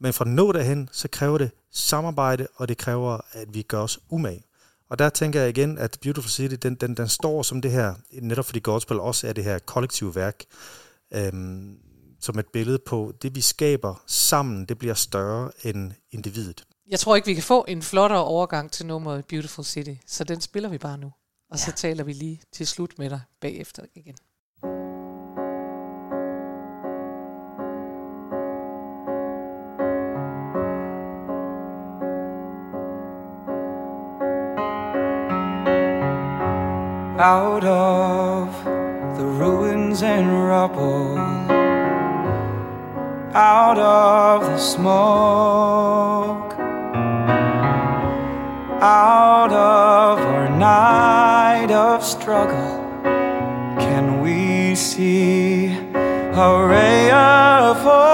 [0.00, 3.80] Men for at nå derhen, så kræver det samarbejde, og det kræver, at vi gør
[3.80, 4.44] os umage.
[4.90, 7.94] Og der tænker jeg igen, at Beautiful City, den, den, den står som det her,
[8.12, 10.44] netop fordi Godspell også er det her kollektive værk,
[11.14, 11.76] øhm,
[12.20, 16.64] som et billede på, det vi skaber sammen, det bliver større end individet.
[16.88, 20.40] Jeg tror ikke, vi kan få en flottere overgang til nummeret Beautiful City, så den
[20.40, 21.12] spiller vi bare nu.
[21.50, 24.16] Og så taler vi lige til slut med dig bagefter igen.
[37.20, 38.48] out of
[39.18, 41.59] the ruins and rubble,
[43.34, 46.52] out of the smoke,
[48.82, 52.78] out of our night of struggle,
[53.78, 58.09] can we see a ray of hope?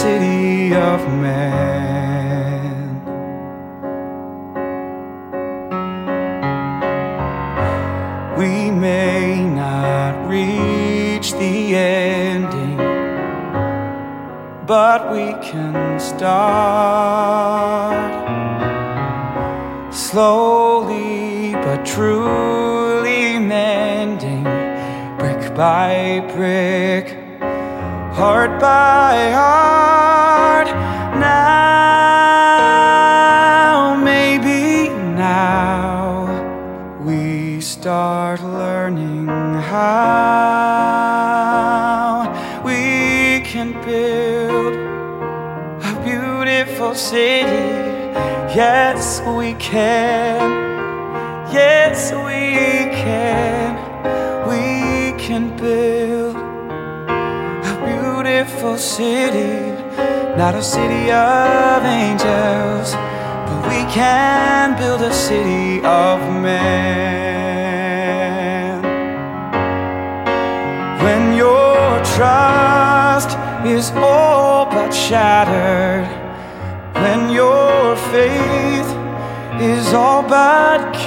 [0.00, 1.84] City of man.
[8.38, 12.78] We may not reach the ending,
[14.66, 16.40] but we can start
[19.92, 24.44] slowly but truly mending
[25.18, 27.20] brick by brick
[28.20, 29.49] heart by heart.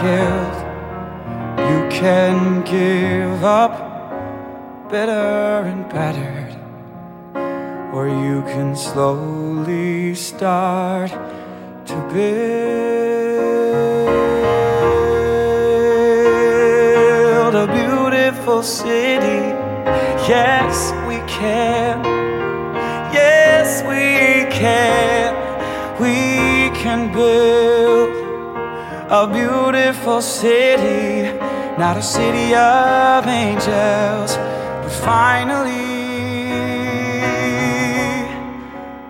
[0.04, 0.58] Killed,
[1.70, 3.74] you can give up
[4.92, 6.54] better and battered,
[7.96, 11.12] or you can slowly start
[11.90, 12.44] to build
[17.64, 18.93] a beautiful city.
[30.04, 31.32] Beautiful city,
[31.78, 35.72] not a city of angels, but finally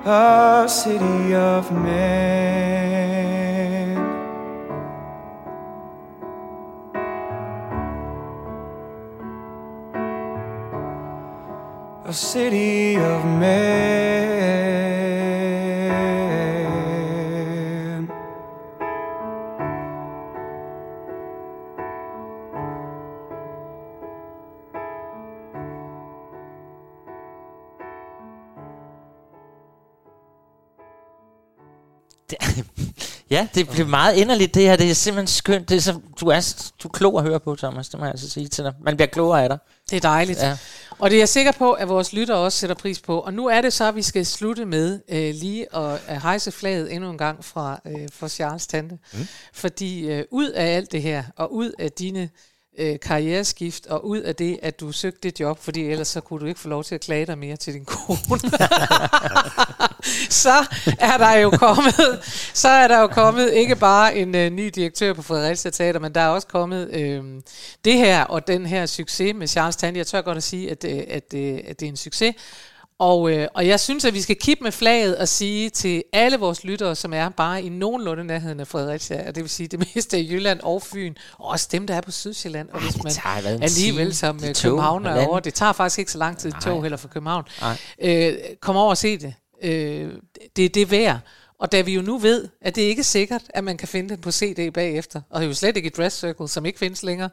[0.06, 2.38] a city of men.
[12.06, 14.83] A city of men.
[33.34, 34.76] Ja, det blev meget inderligt det her.
[34.76, 35.70] Det er simpelthen skønt.
[35.70, 37.90] Det er så, du, er, du er klog at høre på, Thomas.
[37.90, 38.74] Det må jeg altså sige til dig.
[38.84, 39.58] Man bliver klogere af dig.
[39.90, 40.40] Det er dejligt.
[40.40, 40.58] Ja.
[41.00, 43.20] Og det er jeg sikker på, at vores lyttere også sætter pris på.
[43.20, 46.94] Og nu er det så, at vi skal slutte med øh, lige at hejse flaget
[46.94, 48.98] endnu en gang fra øh, for Charles Tante.
[49.14, 49.28] Mm.
[49.54, 52.30] Fordi øh, ud af alt det her, og ud af dine
[52.78, 56.40] øh, karriereskift, og ud af det, at du søgte det job, fordi ellers så kunne
[56.40, 58.20] du ikke få lov til at klage dig mere til din kone.
[60.44, 60.66] så
[61.00, 62.20] er der jo kommet,
[62.54, 66.16] så er der jo kommet ikke bare en øh, ny direktør på Fredericia Teater, men
[66.16, 67.24] der er også kommet øh,
[67.86, 69.98] det her og den her succes med Charles Tante.
[69.98, 72.36] Jeg tør godt at sige, at, øh, at, øh, at det er en succes.
[73.04, 76.38] Og, øh, og jeg synes, at vi skal kippe med flaget og sige til alle
[76.38, 79.80] vores lyttere, som er bare i nogenlunde nærheden af Fredericia, og det vil sige det
[79.96, 82.70] meste af Jylland og Fyn, og også dem, der er på Sydsjælland.
[82.70, 86.00] Og hvis det man tager alligevel som i øh, København er over, det tager faktisk
[86.00, 87.44] ikke så lang tid i tog heller fra København.
[87.62, 87.78] Nej.
[88.02, 89.34] Øh, kom over og se det.
[89.64, 90.12] Øh,
[90.56, 91.20] det, det er værd.
[91.60, 94.10] Og da vi jo nu ved, at det ikke er sikkert, at man kan finde
[94.10, 96.80] den på CD bagefter, og det er jo slet ikke i Dress Circle, som ikke
[96.80, 97.30] findes længere,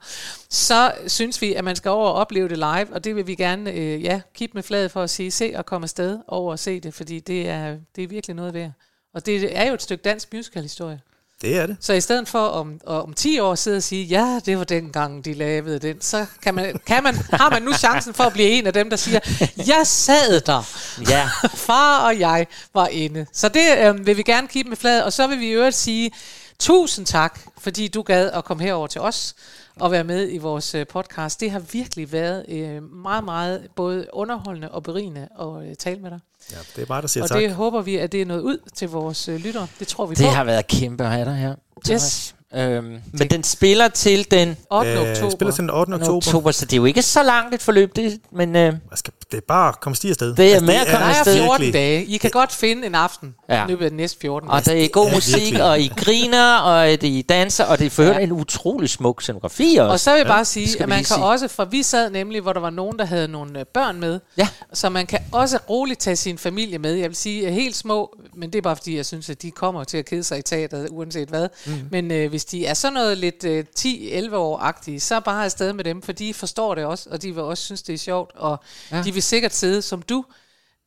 [0.51, 3.35] så synes vi, at man skal over og opleve det live, og det vil vi
[3.35, 6.59] gerne øh, ja, kigge med fladet for at sige, se og komme afsted over og
[6.59, 8.73] se det, fordi det er, det er virkelig noget værd.
[9.15, 11.01] Og det er jo et stykke dansk musical-historie.
[11.41, 11.77] Det er det.
[11.81, 15.25] Så i stedet for om, om 10 år sidde og sige, ja, det var dengang,
[15.25, 18.49] de lavede den, så kan man, kan man, har man nu chancen for at blive
[18.49, 19.21] en af dem, der siger,
[19.57, 20.63] jeg sad der.
[21.11, 21.29] Ja.
[21.55, 23.27] Far og jeg var inde.
[23.33, 25.77] Så det øh, vil vi gerne kigge med fladet, og så vil vi i øvrigt
[25.77, 26.11] sige,
[26.59, 29.35] tusind tak, fordi du gad at komme herover til os
[29.77, 31.41] og være med i vores øh, podcast.
[31.41, 36.11] Det har virkelig været øh, meget, meget både underholdende og berigende at øh, tale med
[36.11, 36.21] dig.
[36.53, 37.39] Ja, det er mig, der siger og tak.
[37.39, 39.67] det håber vi, at det er noget ud til vores øh, lyttere.
[39.79, 40.31] Det tror vi Det på.
[40.31, 41.55] har været kæmpe at have dig her.
[41.91, 42.35] Yes.
[42.57, 44.91] Øhm, men den spiller til den 8.
[44.91, 45.31] Øh, oktober.
[45.31, 45.93] spiller til den 8.
[45.95, 46.17] oktober.
[46.17, 49.13] oktober, så det er jo ikke så langt et forløb, det, men øh, Man skal,
[49.31, 50.35] det er bare at komme stige afsted.
[50.37, 51.35] Det er med at komme afsted.
[51.37, 52.05] 14 virkelig- dage.
[52.05, 53.55] I kan godt finde en aften Ja.
[53.59, 53.65] ja.
[53.65, 54.79] i løbet af de næste 14 og dage.
[54.79, 57.91] der er god er musik, virkelig- og I griner, og I danser, og det er
[57.91, 58.25] for øvrigt Ja.
[58.25, 59.93] en utrolig smuk scenografi også.
[59.93, 61.25] Og så vil jeg bare sige, skal at man kan sige.
[61.25, 64.21] også, for vi sad nemlig, hvor der var nogen, der havde nogle øh, børn med,
[64.39, 64.49] Ja.
[64.73, 66.95] så man kan også roligt tage sin familie med.
[66.95, 69.51] Jeg vil sige, at helt små, men det er bare fordi, jeg synes, at de
[69.51, 71.49] kommer til at kede sig i teateret, uanset hvad.
[71.67, 71.73] Mm.
[71.91, 75.85] Men øh, hvis de er sådan noget lidt øh, 10-11 år-agtige, så bare afsted med
[75.85, 78.61] dem, for de forstår det også, og de vil også synes, det er sjovt, og
[78.93, 79.03] Ja.
[79.03, 80.25] de vil sikkert sidde som du,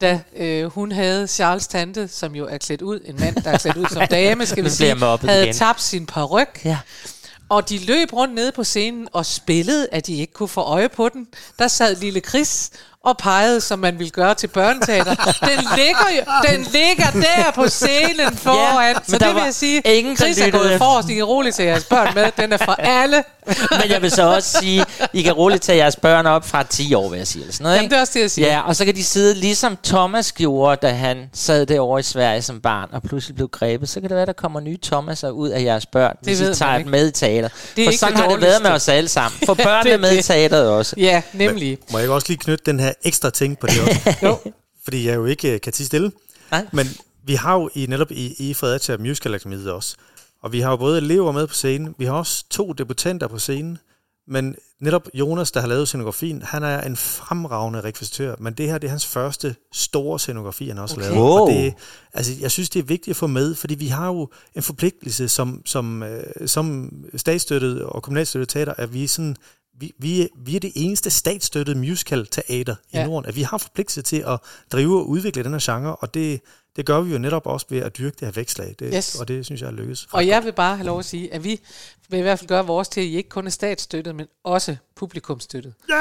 [0.02, 3.58] da øh, hun havde Charles tante, som jo er klædt ud, en mand, der er
[3.58, 4.96] klædt ud som dame, skal vi sige,
[5.30, 5.54] havde igen.
[5.56, 6.78] tabt sin paryk, Ja.
[7.50, 10.90] og de løb rundt nede på scenen og spillede, at de ikke kunne få øje
[10.90, 11.28] på den.
[11.60, 12.70] Der sad lille Chris
[13.04, 15.16] og pegede, som man ville gøre til børneteater.
[15.42, 18.96] Den ligger jo, den ligger der på scenen foran.
[18.96, 21.10] men så der det vil jeg sige, ingen, Chris er gået forrest.
[21.10, 22.32] I kan roligt tage jeres børn med.
[22.38, 23.24] Den er for alle.
[23.72, 26.94] Men jeg vil så også sige, I kan roligt tage jeres børn op fra 10
[26.94, 27.42] år, vil jeg sige.
[27.42, 27.92] Eller sådan noget, Jamen, ikke?
[27.92, 28.48] det er også det, jeg siger.
[28.48, 32.42] Ja, og så kan de sidde ligesom Thomas gjorde, da han sad derovre i Sverige
[32.42, 33.90] som barn, og pludselig blev grebet.
[33.90, 36.56] Så kan det være, der kommer nye Thomaser ud af jeres børn, hvis ved I
[36.56, 37.50] tager dem med i teater.
[37.76, 39.40] Det er For sådan det har det været med os alle sammen.
[39.46, 40.26] Få Ja, børnene det med i det.
[40.26, 40.94] teateret også.
[40.98, 41.78] Ja, nemlig.
[41.92, 44.18] Må jeg ikke også lige knytte den her ekstra ting på det også?
[44.28, 44.38] jo.
[44.84, 46.11] Fordi jeg jo ikke øh, kan tige stille.
[46.52, 46.65] Nej.
[46.74, 46.88] Men
[47.24, 49.95] vi har jo i, netop i, i Fredericia Musical Akademiet også.
[50.41, 53.40] Og vi har jo både elever med på scenen, vi har også to debutanter på
[53.40, 53.78] scenen,
[54.28, 58.78] men netop Jonas, der har lavet scenografien, han er en fremragende rekvisitør, men det her
[58.78, 61.06] det er hans første store scenografi, han også okay.
[61.06, 61.18] lavet.
[61.18, 61.40] Wow.
[61.40, 61.74] Og det,
[62.14, 65.30] altså, jeg synes, det er vigtigt at få med, fordi vi har jo en forpligtelse
[65.30, 69.36] som, som, øh, som statsstøttet og kommunalstøttet teater, at vi er sådan
[69.80, 73.06] vi, vi, er, vi er det eneste statsstøttede musical-teater i Ja.
[73.06, 74.40] Norden, at vi har forpligtelse til at
[74.72, 76.41] drive og udvikle den her genre, og det,
[76.76, 79.16] det gør vi jo netop også ved at dyrke det her vækslag, det, Yes.
[79.16, 80.08] og det synes jeg er lykkes.
[80.12, 81.60] Og jeg vil bare have lov at sige, at vi
[82.10, 84.76] vil i hvert fald gøre vores til, at I ikke kun er statsstøttet, men også
[84.95, 85.74] publikumstøttet.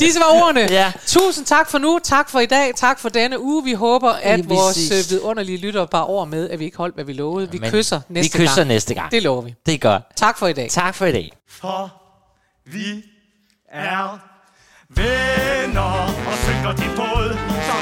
[0.00, 0.60] Disse var ordene.
[0.60, 0.92] Ja.
[1.06, 3.64] Tusind tak for nu, tak for i dag, tak for denne uge.
[3.64, 5.06] Vi håber, at Lige vores præcis.
[5.06, 7.50] øh, vidunderlige lytter bare over med, at vi ikke holdt, hvad vi lovede.
[7.50, 8.68] Vi Men kysser vi næste kysser gang.
[8.68, 9.10] næste gang.
[9.12, 9.54] Det lover vi.
[9.66, 10.02] Det er godt.
[10.16, 10.70] Tak for i dag.
[10.70, 11.32] Tak for i dag.
[11.48, 11.92] For
[12.66, 13.04] vi
[13.72, 14.18] er
[14.88, 17.36] venner Og synker din båd
[17.66, 17.72] Så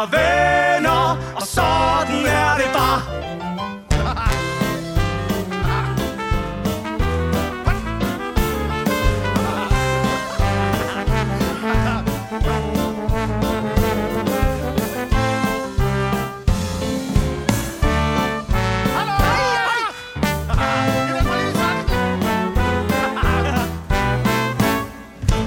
[0.00, 3.00] er venner, og sådan er det bare.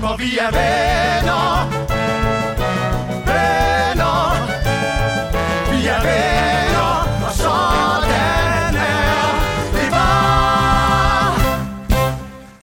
[0.02, 1.03] For vi er venner,